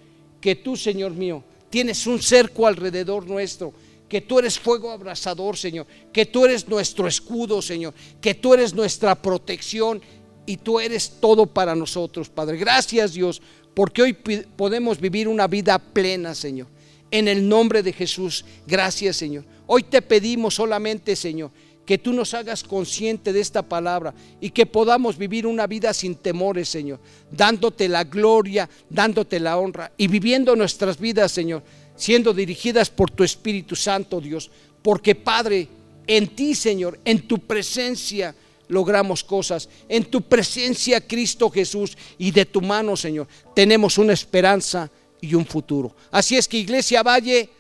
que 0.41 0.55
tú, 0.55 0.77
Señor 0.77 1.13
mío, 1.13 1.45
tienes 1.69 2.07
un 2.07 2.23
cerco 2.23 2.67
alrededor 2.67 3.27
nuestro 3.27 3.75
que 4.09 4.21
tú 4.21 4.39
eres 4.39 4.59
fuego 4.59 4.91
abrasador, 4.91 5.57
Señor, 5.57 5.87
que 6.13 6.27
tú 6.27 6.45
eres 6.45 6.67
nuestro 6.67 7.07
escudo, 7.07 7.61
Señor, 7.61 7.95
que 8.21 8.35
tú 8.35 8.55
eres 8.55 8.75
nuestra 8.75 9.15
protección 9.15 10.01
y 10.47 10.57
tú 10.57 10.81
eres 10.81 11.19
todo 11.21 11.47
para 11.47 11.75
nosotros, 11.75 12.29
Padre. 12.29 12.57
Gracias, 12.57 13.13
Dios, 13.13 13.43
porque 13.75 14.03
hoy 14.03 14.13
podemos 14.15 14.99
vivir 14.99 15.29
una 15.29 15.47
vida 15.47 15.79
plena, 15.79 16.35
Señor. 16.35 16.67
En 17.11 17.29
el 17.29 17.49
nombre 17.49 17.83
de 17.83 17.93
Jesús, 17.93 18.45
gracias, 18.67 19.17
Señor. 19.17 19.45
Hoy 19.67 19.83
te 19.83 20.01
pedimos 20.01 20.55
solamente, 20.55 21.15
Señor, 21.15 21.51
que 21.89 21.97
tú 21.97 22.13
nos 22.13 22.35
hagas 22.35 22.65
consciente 22.65 23.33
de 23.33 23.41
esta 23.41 23.63
palabra 23.63 24.15
y 24.43 24.51
que 24.51 24.67
podamos 24.67 25.17
vivir 25.17 25.47
una 25.47 25.67
vida 25.67 25.95
sin 25.95 26.17
temores, 26.17 26.69
Señor, 26.69 27.01
dándote 27.31 27.89
la 27.89 28.05
gloria, 28.05 28.69
dándote 28.91 29.41
la 29.41 29.57
honra 29.59 29.93
y 29.97 30.07
viviendo 30.07 30.55
nuestras 30.55 30.99
vidas, 30.99 31.33
Señor, 31.33 31.63
siendo 31.99 32.33
dirigidas 32.33 32.89
por 32.89 33.11
tu 33.11 33.25
Espíritu 33.25 33.77
Santo, 33.77 34.21
Dios. 34.21 34.51
Porque 34.83 35.15
Padre, 35.15 35.69
en 36.07 36.29
ti, 36.29 36.55
Señor, 36.55 36.99
en 37.05 37.27
tu 37.27 37.41
presencia 37.41 38.35
logramos 38.69 39.25
cosas. 39.25 39.69
En 39.89 40.05
tu 40.05 40.23
presencia, 40.23 41.07
Cristo 41.07 41.51
Jesús, 41.51 41.99
y 42.17 42.31
de 42.31 42.47
tu 42.47 42.63
mano, 42.63 42.97
Señor, 42.97 43.27
tenemos 43.55 43.99
una 43.99 44.13
esperanza 44.13 44.91
y 45.21 45.35
un 45.35 45.45
futuro. 45.45 45.95
Así 46.11 46.37
es 46.37 46.47
que 46.47 46.59
Iglesia 46.59 47.03
Valle, 47.03 47.51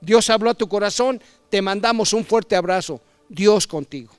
Dios 0.00 0.30
habló 0.30 0.50
a 0.50 0.54
tu 0.54 0.68
corazón, 0.68 1.20
te 1.50 1.60
mandamos 1.60 2.12
un 2.12 2.24
fuerte 2.24 2.56
abrazo. 2.56 3.00
Dios 3.28 3.66
contigo. 3.66 4.12